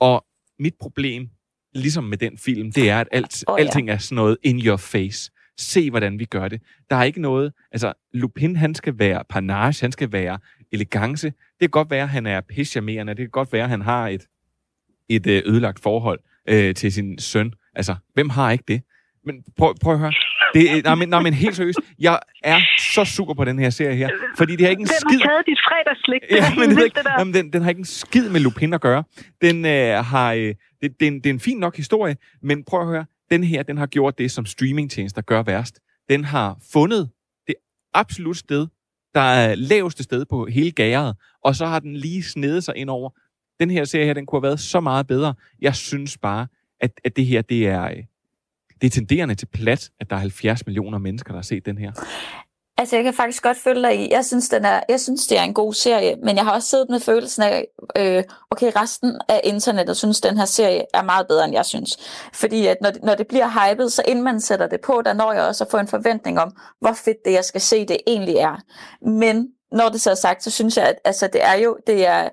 Og 0.00 0.24
mit 0.58 0.74
problem, 0.80 1.28
ligesom 1.74 2.04
med 2.04 2.18
den 2.18 2.38
film, 2.38 2.72
det 2.72 2.90
er, 2.90 3.00
at 3.00 3.08
alt, 3.12 3.44
oh, 3.46 3.56
ja. 3.58 3.64
alting 3.64 3.90
er 3.90 3.98
sådan 3.98 4.16
noget 4.16 4.36
in 4.42 4.66
your 4.66 4.76
face. 4.76 5.30
Se, 5.58 5.90
hvordan 5.90 6.18
vi 6.18 6.24
gør 6.24 6.48
det. 6.48 6.60
Der 6.90 6.96
er 6.96 7.04
ikke 7.04 7.20
noget... 7.20 7.52
Altså, 7.72 7.92
Lupin, 8.12 8.56
han 8.56 8.74
skal 8.74 8.98
være 8.98 9.24
panache, 9.28 9.84
han 9.84 9.92
skal 9.92 10.12
være 10.12 10.38
elegance. 10.72 11.26
Det 11.26 11.60
kan 11.60 11.70
godt 11.70 11.90
være, 11.90 12.02
at 12.02 12.08
han 12.08 12.26
er 12.26 12.40
pisscharmerende. 12.40 13.10
Det 13.10 13.22
kan 13.22 13.30
godt 13.30 13.52
være, 13.52 13.62
at 13.64 13.70
han 13.70 13.80
har 13.80 14.08
et, 14.08 14.26
et 15.08 15.26
øh, 15.26 15.42
ødelagt 15.46 15.82
forhold 15.82 16.20
øh, 16.48 16.74
til 16.74 16.92
sin 16.92 17.18
søn. 17.18 17.52
Altså, 17.74 17.94
hvem 18.14 18.28
har 18.28 18.50
ikke 18.50 18.64
det? 18.68 18.82
Men 19.24 19.44
prøv, 19.56 19.74
prøv 19.82 19.92
at 19.92 19.98
høre. 19.98 20.12
Det, 20.56 20.84
nej, 20.84 20.94
men, 20.94 21.08
nej, 21.08 21.22
men 21.22 21.34
helt 21.34 21.56
seriøst. 21.56 21.78
Jeg 21.98 22.18
er 22.44 22.60
så 22.78 23.04
super 23.04 23.34
på 23.34 23.44
den 23.44 23.58
her 23.58 23.70
serie 23.70 23.96
her. 23.96 24.10
Fordi 24.38 24.52
det 24.56 24.60
har 24.60 24.70
ikke 24.70 24.80
en 24.80 24.86
skid... 24.86 25.18
har 25.18 25.28
taget 25.28 25.46
dit 25.46 25.58
fredagslik? 25.68 26.22
Det 26.30 26.36
Ja, 26.36 26.54
men 26.54 26.76
det, 26.76 26.84
ikke, 26.84 26.98
det 26.98 27.06
jamen, 27.18 27.34
den, 27.34 27.52
den 27.52 27.62
har 27.62 27.68
ikke 27.68 27.78
en 27.78 27.84
skid 27.84 28.28
med 28.28 28.40
Lupin 28.40 28.74
at 28.74 28.80
gøre. 28.80 29.04
Den 29.40 29.64
øh, 29.66 30.04
har, 30.04 30.32
øh, 30.32 30.40
det, 30.40 30.56
det, 30.82 31.02
er 31.02 31.06
en, 31.06 31.14
det 31.14 31.26
er 31.26 31.30
en 31.30 31.40
fin 31.40 31.58
nok 31.58 31.76
historie, 31.76 32.16
men 32.42 32.64
prøv 32.64 32.80
at 32.80 32.86
høre, 32.86 33.04
den 33.30 33.44
her, 33.44 33.62
den 33.62 33.78
har 33.78 33.86
gjort 33.86 34.18
det, 34.18 34.30
som 34.30 34.46
streamingtjenester 34.46 35.22
gør 35.22 35.42
værst. 35.42 35.80
Den 36.08 36.24
har 36.24 36.56
fundet 36.72 37.10
det 37.46 37.54
absolut 37.94 38.36
sted, 38.36 38.66
der 39.14 39.20
er 39.20 39.54
laveste 39.54 40.02
sted 40.02 40.24
på 40.24 40.46
hele 40.46 40.70
gæret, 40.70 41.16
og 41.44 41.54
så 41.54 41.66
har 41.66 41.80
den 41.80 41.96
lige 41.96 42.22
snedet 42.22 42.64
sig 42.64 42.76
ind 42.76 42.90
over. 42.90 43.10
Den 43.60 43.70
her 43.70 43.84
serie 43.84 44.06
her, 44.06 44.14
den 44.14 44.26
kunne 44.26 44.36
have 44.36 44.42
været 44.42 44.60
så 44.60 44.80
meget 44.80 45.06
bedre. 45.06 45.34
Jeg 45.60 45.74
synes 45.74 46.18
bare, 46.18 46.46
at, 46.80 46.90
at 47.04 47.16
det 47.16 47.26
her, 47.26 47.42
det 47.42 47.66
er, 47.66 47.84
øh, 47.84 47.96
det 48.80 48.86
er 48.86 48.90
tenderende 48.90 49.34
til 49.34 49.46
plat, 49.46 49.90
at 50.00 50.10
der 50.10 50.16
er 50.16 50.20
70 50.20 50.66
millioner 50.66 50.98
mennesker, 50.98 51.32
der 51.32 51.38
har 51.38 51.42
set 51.42 51.66
den 51.66 51.78
her. 51.78 51.92
Altså, 52.78 52.96
jeg 52.96 53.04
kan 53.04 53.14
faktisk 53.14 53.42
godt 53.42 53.56
følge 53.56 53.82
dig 53.82 54.00
i. 54.00 54.10
Jeg 54.12 54.24
synes, 54.24 54.48
den 54.48 54.64
er, 54.64 54.80
jeg 54.88 55.00
synes, 55.00 55.26
det 55.26 55.38
er 55.38 55.42
en 55.42 55.54
god 55.54 55.74
serie, 55.74 56.16
men 56.22 56.36
jeg 56.36 56.44
har 56.44 56.52
også 56.52 56.68
siddet 56.68 56.90
med 56.90 57.00
følelsen 57.00 57.42
af, 57.42 57.66
øh, 57.98 58.24
okay, 58.50 58.72
resten 58.76 59.20
af 59.28 59.40
internettet 59.44 59.96
synes, 59.96 60.20
den 60.20 60.36
her 60.38 60.44
serie 60.44 60.82
er 60.94 61.02
meget 61.02 61.26
bedre, 61.28 61.44
end 61.44 61.54
jeg 61.54 61.66
synes. 61.66 61.96
Fordi 62.34 62.66
at 62.66 62.76
når, 62.82 62.90
det- 62.90 63.02
når 63.02 63.14
det 63.14 63.26
bliver 63.26 63.70
hypet, 63.72 63.92
så 63.92 64.02
inden 64.08 64.24
man 64.24 64.40
sætter 64.40 64.66
det 64.66 64.80
på, 64.80 65.02
der 65.04 65.12
når 65.12 65.32
jeg 65.32 65.42
også 65.42 65.64
at 65.64 65.70
få 65.70 65.76
en 65.78 65.88
forventning 65.88 66.40
om, 66.40 66.52
hvor 66.80 66.92
fedt 66.92 67.16
det, 67.24 67.32
jeg 67.32 67.44
skal 67.44 67.60
se, 67.60 67.86
det 67.86 67.96
egentlig 68.06 68.36
er. 68.36 68.56
Men 69.08 69.48
når 69.72 69.88
det 69.88 70.00
så 70.00 70.10
er 70.10 70.14
sagt, 70.14 70.42
så 70.42 70.50
synes 70.50 70.76
jeg, 70.76 70.86
at 70.88 70.96
altså, 71.04 71.26
det 71.32 71.44
er 71.44 71.54
jo, 71.54 71.76
det 71.86 72.06
er, 72.06 72.28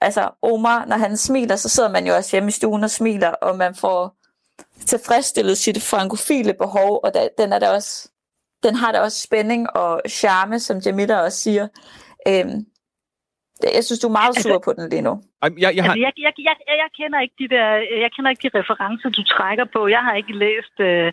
altså 0.00 0.30
Omar, 0.42 0.84
når 0.84 0.96
han 0.96 1.16
smiler, 1.16 1.56
så 1.56 1.68
sidder 1.68 1.90
man 1.90 2.06
jo 2.06 2.14
også 2.16 2.30
hjemme 2.32 2.48
i 2.48 2.52
stuen 2.52 2.84
og 2.84 2.90
smiler, 2.90 3.28
og 3.28 3.56
man 3.58 3.74
får 3.74 4.14
tilfredsstillet 4.86 5.58
sit 5.58 5.82
frankofile 5.82 6.54
behov, 6.54 7.00
og 7.04 7.14
da, 7.14 7.28
den 7.38 7.52
er 7.52 7.58
der 7.58 7.68
også 7.68 8.08
den 8.64 8.74
har 8.74 8.92
da 8.92 9.00
også 9.00 9.20
spænding 9.20 9.70
og 9.70 10.02
charme, 10.08 10.60
som 10.60 10.78
Jamila 10.78 11.20
også 11.20 11.38
siger. 11.38 11.68
Øhm, 12.28 12.66
jeg 13.74 13.84
synes, 13.84 14.00
du 14.00 14.06
er 14.06 14.12
meget 14.12 14.42
sur 14.42 14.58
på 14.58 14.72
den 14.72 14.88
lige 14.88 15.02
nu. 15.02 15.22
Ej, 15.44 15.50
jeg, 15.64 15.70
jeg, 15.76 15.84
har, 15.84 15.94
Altså, 15.94 16.04
jeg, 16.04 16.12
jeg, 16.26 16.32
jeg, 16.48 16.56
jeg, 16.82 16.90
kender 16.98 17.18
ikke 17.24 17.36
de 17.42 17.48
der, 17.54 17.66
jeg 18.04 18.10
kender 18.14 18.30
ikke 18.30 18.44
de 18.46 18.58
referencer, 18.60 19.08
du 19.18 19.22
trækker 19.34 19.66
på. 19.74 19.80
Jeg 19.96 20.02
har 20.06 20.14
ikke 20.20 20.34
læst 20.44 20.76
øh, 20.88 21.08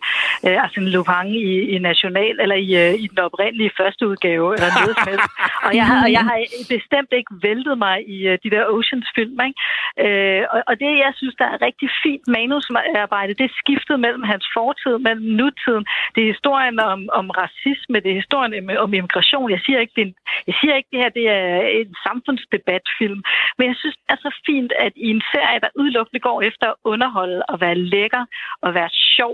øh, 0.46 0.58
Arsène 0.64 0.90
Lupin 0.96 1.28
i, 1.50 1.54
i 1.74 1.78
National, 1.90 2.36
eller 2.44 2.58
i, 2.68 2.70
øh, 2.84 2.94
i 3.04 3.06
den 3.12 3.20
oprindelige 3.28 3.72
første 3.80 4.04
udgave, 4.12 4.48
eller 4.56 4.70
noget 4.80 4.96
som 4.98 5.08
helst. 5.12 5.32
Og 5.68 5.72
jeg, 5.80 5.86
har, 5.92 6.00
og 6.06 6.12
jeg 6.18 6.24
har 6.30 6.38
bestemt 6.76 7.12
ikke 7.20 7.34
væltet 7.48 7.76
mig 7.86 7.96
i 8.16 8.18
øh, 8.32 8.36
de 8.44 8.50
der 8.56 8.64
Oceans-film. 8.76 9.38
Ikke? 9.48 9.60
Øh, 10.06 10.44
og, 10.54 10.60
og 10.70 10.74
det, 10.82 10.90
jeg 11.06 11.14
synes, 11.20 11.36
der 11.42 11.48
er 11.54 11.62
rigtig 11.68 11.90
fint 12.04 12.26
manusarbejde, 12.38 13.38
det 13.40 13.46
er 13.50 13.60
skiftet 13.64 13.98
mellem 14.06 14.24
hans 14.32 14.46
fortid, 14.58 14.96
mellem 15.08 15.26
nutiden. 15.40 15.86
Det 16.14 16.20
er 16.22 16.34
historien 16.36 16.78
om, 16.94 17.00
om 17.20 17.26
racisme, 17.42 17.98
det 18.04 18.10
er 18.12 18.22
historien 18.24 18.54
om, 18.60 18.68
om 18.86 18.94
immigration. 19.00 19.52
Jeg 19.56 19.62
siger 19.66 19.80
ikke, 19.80 19.94
det 19.96 20.04
er 20.04 20.10
en, 20.10 20.16
jeg 20.50 20.56
siger 20.60 20.74
ikke, 20.76 20.90
det 20.94 21.00
her 21.04 21.12
det 21.20 21.26
er 21.40 21.48
en 21.82 21.92
samfundsdebatfilm, 22.08 23.20
men 23.58 23.66
jeg 23.72 23.78
synes, 23.82 23.96
der 24.08 24.14
er 24.16 24.21
så 24.26 24.30
fint, 24.46 24.72
at 24.86 24.94
i 24.96 25.08
en 25.16 25.24
serie, 25.34 25.60
der 25.64 25.78
udelukkende 25.82 26.22
går 26.28 26.42
efter 26.50 26.68
at 26.70 26.80
underholde 26.92 27.42
og 27.52 27.62
være 27.62 27.78
lækker 27.94 28.24
og 28.62 28.74
være 28.74 28.90
sjov, 29.16 29.34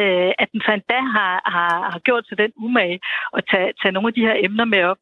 øh, 0.00 0.32
at 0.42 0.48
den 0.52 0.60
så 0.60 0.70
endda 0.72 1.00
har, 1.16 1.34
har, 1.54 1.74
har 1.92 2.00
gjort 2.06 2.24
til 2.28 2.38
den 2.42 2.52
umage 2.56 2.98
at 3.36 3.42
tage, 3.50 3.72
tage 3.80 3.92
nogle 3.92 4.08
af 4.08 4.14
de 4.14 4.26
her 4.28 4.36
emner 4.46 4.64
med 4.74 4.82
op. 4.90 5.00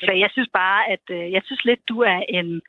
Så 0.00 0.12
jeg 0.24 0.30
synes 0.32 0.50
bare, 0.62 0.80
at 0.94 1.04
øh, 1.10 1.32
jeg 1.32 1.42
synes 1.44 1.64
lidt, 1.64 1.80
du 1.88 1.96
er 2.00 2.20
en 2.38 2.60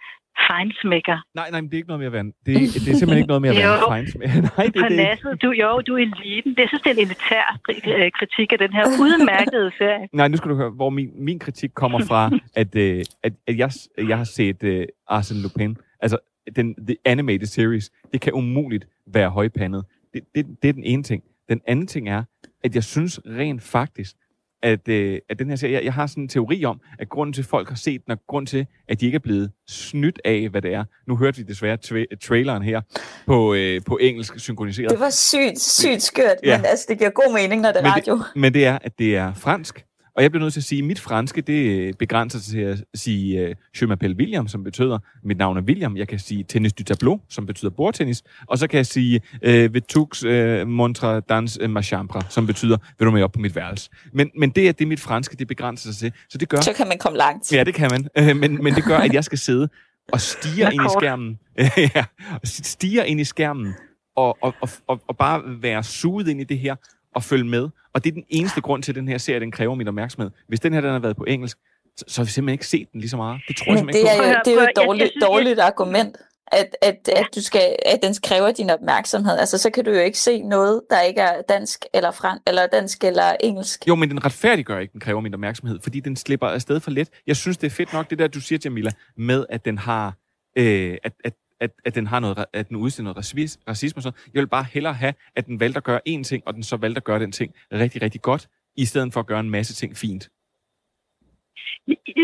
fejnsmækker. 0.47 1.17
Nej, 1.35 1.49
nej, 1.51 1.61
men 1.61 1.69
det 1.69 1.75
er 1.75 1.81
ikke 1.81 1.91
noget 1.93 2.11
være 2.11 2.21
en, 2.21 2.33
det, 2.45 2.53
er, 2.55 2.59
det 2.85 2.89
er 2.93 2.97
simpelthen 2.99 3.17
ikke 3.17 3.31
noget 3.33 3.43
være 3.43 3.53
en 3.53 3.91
fejnsmækker. 3.95 4.41
Nej, 4.57 4.65
det, 4.65 4.81
det, 4.89 5.31
det, 5.33 5.41
du, 5.41 5.49
jo, 5.51 5.81
du 5.87 5.93
er 5.93 6.03
eliten. 6.07 6.51
Det, 6.55 6.61
jeg 6.63 6.69
synes, 6.71 6.83
det 6.83 6.91
er 6.91 6.97
en 6.99 7.05
elitær 7.07 7.45
øh, 7.69 8.11
kritik 8.19 8.47
af 8.55 8.59
den 8.65 8.73
her 8.77 8.85
udmærkede 9.03 9.71
serie. 9.79 10.07
Nej, 10.13 10.27
nu 10.27 10.37
skal 10.37 10.51
du 10.51 10.55
høre, 10.55 10.69
hvor 10.69 10.89
min, 10.89 11.09
min 11.27 11.39
kritik 11.39 11.71
kommer 11.75 11.99
fra, 12.09 12.21
at, 12.61 12.75
øh, 12.75 13.03
at, 13.23 13.33
at 13.47 13.57
jeg, 13.57 13.69
jeg 14.11 14.17
har 14.17 14.29
set 14.39 14.63
øh, 14.63 14.85
Arsène 15.11 15.41
Lupin, 15.43 15.77
altså 16.01 16.17
den 16.55 16.75
the 16.87 16.97
animated 17.05 17.47
series, 17.47 17.91
det 18.13 18.21
kan 18.21 18.33
umuligt 18.33 18.87
være 19.07 19.29
højpandet. 19.29 19.85
Det, 20.13 20.21
det, 20.35 20.45
det 20.61 20.69
er 20.69 20.73
den 20.73 20.83
ene 20.83 21.03
ting. 21.03 21.23
Den 21.49 21.61
anden 21.67 21.87
ting 21.87 22.09
er, 22.09 22.23
at 22.63 22.75
jeg 22.75 22.83
synes 22.83 23.19
rent 23.25 23.63
faktisk, 23.63 24.15
at, 24.63 24.87
øh, 24.87 25.19
at 25.29 25.39
den 25.39 25.49
her 25.49 25.55
serie, 25.55 25.73
jeg, 25.73 25.83
jeg 25.83 25.93
har 25.93 26.07
sådan 26.07 26.23
en 26.23 26.27
teori 26.27 26.65
om, 26.65 26.81
at 26.99 27.09
grunden 27.09 27.33
til, 27.33 27.41
at 27.41 27.45
folk 27.45 27.69
har 27.69 27.75
set 27.75 28.05
den, 28.05 28.11
og 28.11 28.19
grund 28.27 28.47
til, 28.47 28.67
at 28.87 29.01
de 29.01 29.05
ikke 29.05 29.15
er 29.15 29.19
blevet 29.19 29.51
snydt 29.67 30.21
af, 30.25 30.49
hvad 30.49 30.61
det 30.61 30.73
er. 30.73 30.83
Nu 31.07 31.17
hørte 31.17 31.37
vi 31.37 31.43
desværre 31.43 31.77
tra- 31.85 32.17
traileren 32.21 32.63
her 32.63 32.81
på, 33.25 33.53
øh, 33.53 33.81
på 33.85 33.97
engelsk 33.97 34.39
synkroniseret. 34.39 34.91
Det 34.91 34.99
var 34.99 35.09
sygt, 35.09 35.59
sygt 35.59 36.01
skørt, 36.01 36.35
ja. 36.43 36.57
men 36.57 36.65
altså, 36.65 36.85
det 36.89 36.97
giver 36.97 37.09
god 37.09 37.33
mening, 37.33 37.61
når 37.61 37.69
det 37.71 37.79
er 37.79 37.83
men 37.83 37.91
radio. 37.91 38.15
Det, 38.15 38.25
men 38.35 38.53
det 38.53 38.65
er, 38.65 38.77
at 38.81 38.99
det 38.99 39.15
er 39.15 39.33
fransk, 39.33 39.85
og 40.19 40.23
jeg 40.23 40.31
bliver 40.31 40.43
nødt 40.43 40.53
til 40.53 40.59
at 40.59 40.63
sige, 40.63 40.79
at 40.79 40.85
mit 40.85 40.99
franske, 40.99 41.41
det 41.41 41.97
begrænser 41.97 42.39
sig 42.39 42.51
til 42.51 42.59
at 42.59 42.83
sige 42.95 43.43
uh, 43.43 43.49
Je 43.81 43.93
m'appelle 43.93 44.15
William, 44.15 44.47
som 44.47 44.63
betyder, 44.63 44.99
mit 45.23 45.37
navn 45.37 45.57
er 45.57 45.61
William. 45.61 45.97
Jeg 45.97 46.07
kan 46.07 46.19
sige 46.19 46.43
tennis 46.43 46.73
du 46.73 46.83
tableau, 46.83 47.19
som 47.29 47.45
betyder 47.45 47.71
bordtennis. 47.71 48.23
Og 48.47 48.57
så 48.57 48.67
kan 48.67 48.77
jeg 48.77 48.85
sige 48.85 49.21
uh, 49.47 49.73
Vetux 49.73 50.23
uh, 50.23 50.67
montre 50.67 51.19
dans 51.19 51.59
ma 51.69 51.81
chambre, 51.81 52.21
som 52.29 52.47
betyder, 52.47 52.77
vil 52.99 53.05
du 53.05 53.11
med 53.11 53.23
op 53.23 53.31
på 53.31 53.39
mit 53.39 53.55
værelse. 53.55 53.89
Men, 54.13 54.31
men 54.37 54.49
det 54.49 54.67
er 54.67 54.71
det, 54.71 54.87
mit 54.87 54.99
franske, 54.99 55.35
det 55.35 55.47
begrænser 55.47 55.91
sig 55.91 55.99
til. 55.99 56.19
Så 56.29 56.37
det 56.37 56.49
gør... 56.49 56.61
Så 56.61 56.73
kan 56.73 56.87
man 56.87 56.97
komme 56.97 57.17
langt. 57.17 57.53
Ja, 57.53 57.63
det 57.63 57.73
kan 57.73 57.89
man. 57.91 58.29
Uh, 58.29 58.37
men, 58.37 58.63
men 58.63 58.75
det 58.75 58.83
gør, 58.83 58.97
at 58.97 59.13
jeg 59.13 59.23
skal 59.23 59.37
sidde 59.37 59.69
og 60.11 60.21
stige 60.21 60.73
ind 60.73 60.81
i 60.85 60.89
skærmen. 60.99 61.39
ja, 61.95 62.05
stige 62.43 63.07
ind 63.07 63.19
i 63.19 63.23
skærmen 63.23 63.73
og, 64.15 64.37
og, 64.41 64.53
og, 64.61 64.69
og, 64.87 65.01
og 65.07 65.17
bare 65.17 65.41
være 65.61 65.83
suget 65.83 66.27
ind 66.27 66.41
i 66.41 66.43
det 66.43 66.59
her 66.59 66.75
og 67.15 67.23
følge 67.23 67.43
med. 67.45 67.69
Og 67.93 68.03
det 68.03 68.09
er 68.09 68.13
den 68.13 68.25
eneste 68.29 68.61
grund 68.61 68.83
til, 68.83 68.91
at 68.91 68.95
den 68.95 69.07
her 69.07 69.17
serie 69.17 69.39
den 69.39 69.51
kræver 69.51 69.75
min 69.75 69.87
opmærksomhed. 69.87 70.31
Hvis 70.47 70.59
den 70.59 70.73
her 70.73 70.81
den 70.81 70.91
har 70.91 70.99
været 70.99 71.15
på 71.17 71.23
engelsk, 71.23 71.57
så, 71.97 72.05
så 72.07 72.21
har 72.21 72.25
vi 72.25 72.31
simpelthen 72.31 72.53
ikke 72.53 72.67
set 72.67 72.91
den 72.93 73.01
lige 73.01 73.09
så 73.09 73.17
meget. 73.17 73.41
Det 73.47 73.57
tror 73.57 73.65
Men 73.65 73.71
jeg 73.71 73.79
simpelthen 73.79 74.05
det 74.05 74.11
ikke 74.11 74.23
er 74.23 74.33
på. 74.33 74.37
jo, 74.37 74.39
det 74.45 74.51
er 74.51 74.61
jo 74.61 74.69
et 74.69 74.87
dårligt, 74.87 75.11
dårligt 75.21 75.59
argument, 75.59 76.17
at, 76.51 76.75
at, 76.81 77.09
at, 77.15 77.27
du 77.35 77.41
skal, 77.41 77.75
at 77.85 77.99
den 78.03 78.15
kræver 78.23 78.51
din 78.51 78.69
opmærksomhed. 78.69 79.37
Altså, 79.37 79.57
så 79.57 79.69
kan 79.69 79.85
du 79.85 79.91
jo 79.91 79.99
ikke 79.99 80.19
se 80.19 80.41
noget, 80.41 80.81
der 80.89 81.01
ikke 81.01 81.21
er 81.21 81.41
dansk 81.41 81.85
eller 81.93 82.11
fransk, 82.11 82.41
eller 82.47 82.67
dansk 82.67 83.03
eller 83.03 83.35
engelsk. 83.39 83.87
Jo, 83.87 83.95
men 83.95 84.09
den 84.09 84.25
retfærdiggør 84.25 84.79
ikke, 84.79 84.91
den 84.91 84.99
kræver 84.99 85.21
min 85.21 85.33
opmærksomhed, 85.33 85.79
fordi 85.83 85.99
den 85.99 86.15
slipper 86.15 86.47
afsted 86.47 86.79
for 86.79 86.91
let. 86.91 87.09
Jeg 87.27 87.35
synes, 87.35 87.57
det 87.57 87.67
er 87.67 87.71
fedt 87.71 87.93
nok, 87.93 88.09
det 88.09 88.19
der, 88.19 88.27
du 88.27 88.41
siger, 88.41 88.59
Jamila, 88.65 88.91
med 89.17 89.45
at 89.49 89.65
den 89.65 89.77
har, 89.77 90.13
øh, 90.57 90.97
at, 91.03 91.13
at 91.23 91.33
at, 91.59 91.71
at 91.85 91.95
den 91.95 92.07
har 92.07 92.19
noget, 92.19 92.45
at 92.53 92.69
den 92.69 92.77
udstiller 92.77 93.05
noget 93.05 93.17
racisme, 93.17 93.63
racisme 93.67 93.99
og 93.99 94.03
sådan. 94.03 94.19
Jeg 94.33 94.39
vil 94.39 94.47
bare 94.47 94.65
hellere 94.73 94.93
have, 94.93 95.13
at 95.35 95.45
den 95.45 95.59
valgte 95.59 95.77
at 95.77 95.83
gøre 95.83 96.01
én 96.09 96.23
ting, 96.23 96.43
og 96.47 96.53
den 96.53 96.63
så 96.63 96.77
valgte 96.77 96.97
at 96.97 97.03
gøre 97.03 97.19
den 97.19 97.31
ting 97.31 97.53
rigtig, 97.73 98.01
rigtig 98.01 98.21
godt, 98.21 98.47
i 98.75 98.85
stedet 98.85 99.13
for 99.13 99.19
at 99.19 99.27
gøre 99.27 99.39
en 99.39 99.49
masse 99.49 99.73
ting 99.73 99.97
fint. 99.97 100.29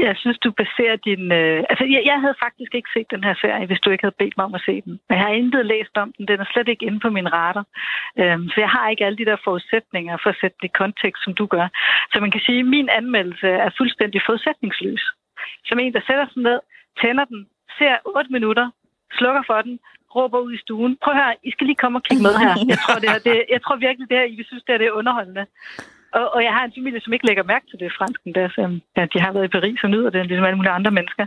Jeg 0.07 0.15
synes, 0.21 0.37
du 0.45 0.51
baserer 0.51 0.97
din... 1.09 1.31
Øh... 1.31 1.63
Altså, 1.69 1.85
jeg, 1.93 2.01
jeg 2.11 2.17
havde 2.23 2.41
faktisk 2.45 2.71
ikke 2.75 2.89
set 2.95 3.07
den 3.15 3.23
her 3.23 3.35
serie, 3.41 3.65
hvis 3.65 3.79
du 3.83 3.89
ikke 3.89 4.05
havde 4.05 4.21
bedt 4.21 4.37
mig 4.37 4.45
om 4.45 4.55
at 4.59 4.65
se 4.65 4.81
den. 4.81 4.99
Jeg 5.09 5.19
har 5.19 5.29
intet 5.29 5.65
læst 5.65 5.95
om 6.03 6.13
den. 6.17 6.27
Den 6.27 6.39
er 6.39 6.47
slet 6.53 6.67
ikke 6.67 6.85
inde 6.85 6.99
på 6.99 7.09
min 7.09 7.33
radar. 7.33 7.65
Øhm, 8.21 8.47
så 8.49 8.57
jeg 8.65 8.69
har 8.69 8.89
ikke 8.89 9.05
alle 9.05 9.17
de 9.17 9.29
der 9.29 9.37
forudsætninger 9.43 10.17
for 10.23 10.29
at 10.29 10.39
sætte 10.41 10.57
det 10.61 10.67
i 10.69 10.77
kontekst, 10.81 11.23
som 11.23 11.33
du 11.33 11.45
gør. 11.45 11.67
Så 12.11 12.17
man 12.19 12.31
kan 12.31 12.41
sige, 12.45 12.59
at 12.59 12.71
min 12.75 12.89
anmeldelse 12.99 13.47
er 13.65 13.71
fuldstændig 13.77 14.21
forudsætningsløs. 14.25 15.03
Som 15.67 15.79
en, 15.79 15.93
der 15.93 16.01
sætter 16.07 16.25
sig 16.33 16.43
ned, 16.43 16.59
tænder 17.01 17.25
den, 17.25 17.47
ser 17.77 17.95
8 18.05 18.31
minutter, 18.31 18.67
slukker 19.19 19.43
for 19.49 19.59
den, 19.67 19.79
råber 20.15 20.39
ud 20.45 20.53
i 20.53 20.63
stuen. 20.65 20.97
Prøv 21.03 21.13
at 21.13 21.19
høre, 21.21 21.35
I 21.43 21.51
skal 21.51 21.67
lige 21.67 21.81
komme 21.83 21.97
og 21.99 22.03
kigge 22.07 22.23
med 22.27 22.35
her. 22.43 22.53
Jeg 22.73 22.79
tror, 22.83 22.97
det 23.03 23.09
her, 23.13 23.19
det, 23.27 23.35
jeg 23.55 23.61
tror 23.61 23.75
virkelig, 23.75 24.09
det 24.09 24.17
her, 24.17 24.27
I 24.33 24.35
vil 24.35 24.45
synes, 24.45 24.63
det 24.63 24.73
her, 24.73 24.81
det 24.81 24.87
er 24.87 24.99
underholdende. 24.99 25.45
Og, 26.17 26.25
og 26.35 26.43
jeg 26.43 26.53
har 26.55 26.63
en 26.65 26.77
familie, 26.77 27.01
som 27.01 27.13
ikke 27.13 27.27
lægger 27.27 27.43
mærke 27.43 27.65
til 27.67 27.79
det 27.79 27.97
fransken 27.97 28.31
der, 28.37 28.47
så 28.55 28.61
ja, 28.97 29.03
de 29.13 29.19
har 29.23 29.31
været 29.33 29.49
i 29.49 29.55
Paris 29.57 29.83
og 29.83 29.89
nyder 29.89 30.09
det, 30.09 30.27
ligesom 30.27 30.45
alle 30.45 30.57
mulige 30.57 30.77
andre 30.79 30.91
mennesker. 30.97 31.25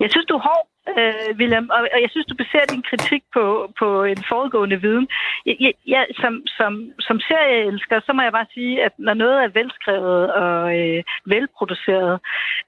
Jeg 0.00 0.08
synes, 0.10 0.26
du 0.26 0.34
er 0.36 0.46
hård, 0.48 0.66
øh, 0.98 1.30
William, 1.40 1.66
og, 1.76 1.80
og 1.94 1.98
jeg 2.04 2.10
synes, 2.10 2.26
du 2.26 2.36
baserer 2.42 2.66
din 2.72 2.84
kritik 2.90 3.22
på, 3.36 3.44
på 3.78 4.04
en 4.04 4.22
foregående 4.30 4.80
viden. 4.84 5.06
Jeg, 5.46 5.56
jeg, 5.60 5.72
jeg, 5.86 6.06
som, 6.22 6.32
som, 6.58 6.72
som 7.00 7.20
serieelsker, 7.20 8.00
så 8.06 8.12
må 8.12 8.22
jeg 8.22 8.32
bare 8.32 8.52
sige, 8.54 8.84
at 8.86 8.92
når 8.98 9.14
noget 9.14 9.36
er 9.44 9.56
velskrevet 9.60 10.32
og 10.32 10.60
øh, 10.80 11.02
velproduceret 11.26 12.20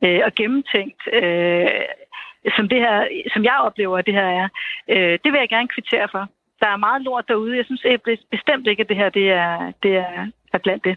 øh, 0.05 0.21
og 0.27 0.33
gennemtænkt, 0.35 1.03
øh, 1.13 1.87
som, 2.57 2.69
det 2.69 2.81
her, 2.87 2.97
som 3.33 3.45
jeg 3.45 3.59
oplever, 3.67 3.99
at 3.99 4.07
det 4.07 4.15
her 4.15 4.29
er, 4.43 4.49
øh, 4.89 5.19
det 5.23 5.33
vil 5.33 5.39
jeg 5.39 5.49
gerne 5.49 5.69
kvittere 5.69 6.09
for. 6.11 6.29
Der 6.61 6.67
er 6.67 6.77
meget 6.77 7.03
lort 7.03 7.29
derude. 7.29 7.57
Jeg 7.57 7.65
synes 7.65 7.83
eh, 7.85 7.99
bestemt 8.31 8.67
ikke, 8.67 8.83
at 8.83 8.89
det 8.89 8.97
her 8.97 9.09
det 9.09 9.31
er, 9.31 9.73
det 9.83 9.97
er, 9.97 10.27
er 10.53 10.59
blandt 10.59 10.85
det. 10.85 10.97